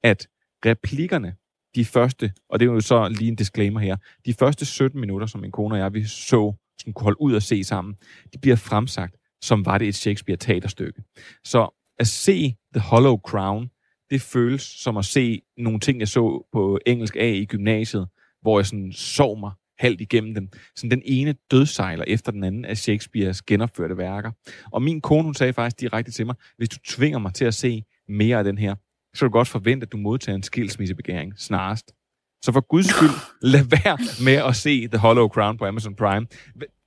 at 0.02 0.28
replikkerne, 0.66 1.36
de 1.74 1.84
første, 1.84 2.32
og 2.48 2.60
det 2.60 2.68
er 2.68 2.72
jo 2.72 2.80
så 2.80 3.08
lige 3.08 3.28
en 3.28 3.36
disclaimer 3.36 3.80
her, 3.80 3.96
de 4.26 4.34
første 4.34 4.66
17 4.66 5.00
minutter, 5.00 5.26
som 5.26 5.40
min 5.40 5.52
kone 5.52 5.74
og 5.74 5.78
jeg, 5.78 5.94
vi 5.94 6.04
så, 6.04 6.54
som 6.80 6.92
kunne 6.92 7.04
holde 7.04 7.20
ud 7.20 7.34
og 7.34 7.42
se 7.42 7.64
sammen, 7.64 7.94
de 8.32 8.38
bliver 8.38 8.56
fremsagt, 8.56 9.16
som 9.44 9.66
var 9.66 9.78
det 9.78 9.88
et 9.88 9.94
Shakespeare-teaterstykke. 9.94 11.02
Så 11.44 11.80
at 11.98 12.06
se 12.06 12.54
The 12.74 12.80
Hollow 12.80 13.18
Crown, 13.18 13.70
det 14.10 14.20
føles 14.20 14.62
som 14.62 14.96
at 14.96 15.04
se 15.04 15.42
nogle 15.56 15.80
ting, 15.80 16.00
jeg 16.00 16.08
så 16.08 16.46
på 16.52 16.78
engelsk 16.86 17.16
A 17.16 17.30
i 17.30 17.44
gymnasiet, 17.44 18.08
hvor 18.42 18.58
jeg 18.58 18.66
sådan 18.66 18.92
sov 18.92 19.40
mig 19.40 19.52
halvt 19.78 20.00
igennem 20.00 20.34
dem. 20.34 20.48
Sådan 20.76 20.90
den 20.90 21.02
ene 21.04 21.34
dødsejler 21.50 22.04
efter 22.06 22.32
den 22.32 22.44
anden 22.44 22.64
af 22.64 22.76
Shakespeares 22.76 23.42
genopførte 23.42 23.96
værker. 23.96 24.30
Og 24.72 24.82
min 24.82 25.00
kone, 25.00 25.22
hun 25.22 25.34
sagde 25.34 25.52
faktisk 25.52 25.80
direkte 25.80 26.12
til 26.12 26.26
mig, 26.26 26.34
hvis 26.56 26.68
du 26.68 26.76
tvinger 26.86 27.18
mig 27.18 27.34
til 27.34 27.44
at 27.44 27.54
se 27.54 27.84
mere 28.08 28.38
af 28.38 28.44
den 28.44 28.58
her, 28.58 28.74
så 29.14 29.18
kan 29.20 29.26
du 29.26 29.32
godt 29.32 29.48
forvente, 29.48 29.84
at 29.84 29.92
du 29.92 29.96
modtager 29.96 30.36
en 30.36 30.42
skilsmissebegæring 30.42 31.32
snarest. 31.36 31.94
Så 32.44 32.52
for 32.52 32.60
guds 32.60 32.86
skyld, 32.86 33.10
lad 33.42 33.64
være 33.84 33.98
med 34.24 34.48
at 34.48 34.56
se 34.56 34.88
The 34.88 34.98
Hollow 34.98 35.28
Crown 35.28 35.58
på 35.58 35.66
Amazon 35.66 35.96
Prime. 35.96 36.26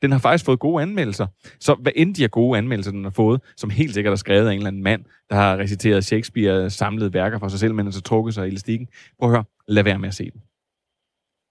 Den 0.01 0.11
har 0.11 0.19
faktisk 0.19 0.45
fået 0.45 0.59
gode 0.59 0.81
anmeldelser. 0.81 1.27
Så 1.59 1.75
hvad 1.75 1.91
end 1.95 2.15
de 2.15 2.23
er 2.23 2.27
gode 2.27 2.57
anmeldelser, 2.57 2.91
den 2.91 3.03
har 3.03 3.11
fået, 3.11 3.41
som 3.57 3.69
helt 3.69 3.93
sikkert 3.93 4.11
er 4.11 4.15
skrevet 4.15 4.47
af 4.47 4.51
en 4.51 4.57
eller 4.57 4.67
anden 4.67 4.83
mand, 4.83 5.05
der 5.29 5.35
har 5.35 5.57
reciteret 5.57 6.05
Shakespeare 6.05 6.69
samlede 6.69 7.13
værker 7.13 7.39
for 7.39 7.47
sig 7.47 7.59
selv, 7.59 7.73
men 7.73 7.85
han 7.85 7.93
så 7.93 8.01
trukket 8.01 8.33
sig 8.33 8.45
i 8.45 8.47
elastikken. 8.47 8.87
Prøv 9.19 9.29
at 9.29 9.35
høre, 9.35 9.43
lad 9.67 9.83
være 9.83 9.99
med 9.99 10.07
at 10.07 10.15
se 10.15 10.31
den. 10.31 10.41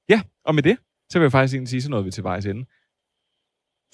Ja, 0.09 0.21
og 0.45 0.55
med 0.55 0.63
det, 0.63 0.77
så 1.11 1.19
vil 1.19 1.25
jeg 1.25 1.33
faktisk 1.33 1.55
egentlig 1.55 1.71
sige, 1.71 1.83
så 1.83 1.91
noget 1.91 2.07
vi 2.07 2.11
til 2.11 2.25
vejs 2.25 2.47
ende. 2.47 2.65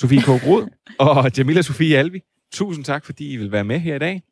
Sofie 0.00 0.22
K. 0.22 0.28
Rod 0.28 0.68
og 1.08 1.38
Jamila 1.38 1.62
Sofie 1.62 1.98
Alvi, 1.98 2.20
tusind 2.52 2.84
tak, 2.84 3.04
fordi 3.04 3.32
I 3.32 3.36
vil 3.36 3.52
være 3.52 3.64
med 3.64 3.78
her 3.78 3.94
i 3.96 3.98
dag. 3.98 4.22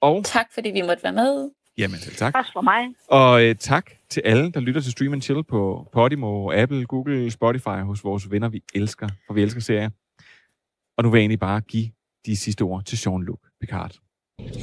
Og 0.00 0.24
Tak, 0.24 0.46
fordi 0.54 0.70
vi 0.70 0.82
måtte 0.82 1.02
være 1.02 1.12
med. 1.12 1.50
Jamen 1.78 1.98
selv 1.98 2.14
tak. 2.14 2.34
Også 2.34 2.52
for 2.52 2.60
mig. 2.60 2.94
Og 3.08 3.44
øh, 3.44 3.54
tak 3.54 3.90
til 4.10 4.22
alle, 4.24 4.52
der 4.52 4.60
lytter 4.60 4.80
til 4.80 4.92
Stream 4.92 5.12
and 5.12 5.22
Chill 5.22 5.44
på 5.44 5.88
Podimo, 5.92 6.52
Apple, 6.52 6.84
Google, 6.84 7.30
Spotify 7.30 7.82
hos 7.82 8.04
vores 8.04 8.30
venner, 8.30 8.48
vi 8.48 8.62
elsker, 8.74 9.08
for 9.26 9.34
vi 9.34 9.42
elsker 9.42 9.60
serier. 9.60 9.90
Og 10.96 11.04
nu 11.04 11.10
vil 11.10 11.18
jeg 11.18 11.22
egentlig 11.22 11.40
bare 11.40 11.60
give 11.60 11.90
de 12.26 12.36
sidste 12.36 12.62
ord 12.62 12.84
til 12.84 12.96
Jean-Luc 12.96 13.56
Picard. 13.60 13.92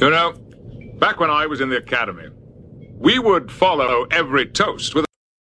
You 0.02 0.10
know, 0.10 0.28
back 1.00 1.20
when 1.20 1.30
I 1.44 1.48
was 1.50 1.60
in 1.60 1.70
the 1.70 1.78
academy, 1.78 2.28
we 3.08 3.20
would 3.28 3.50
follow 3.50 4.06
every 4.20 4.54
toast 4.54 4.96
with 4.96 5.06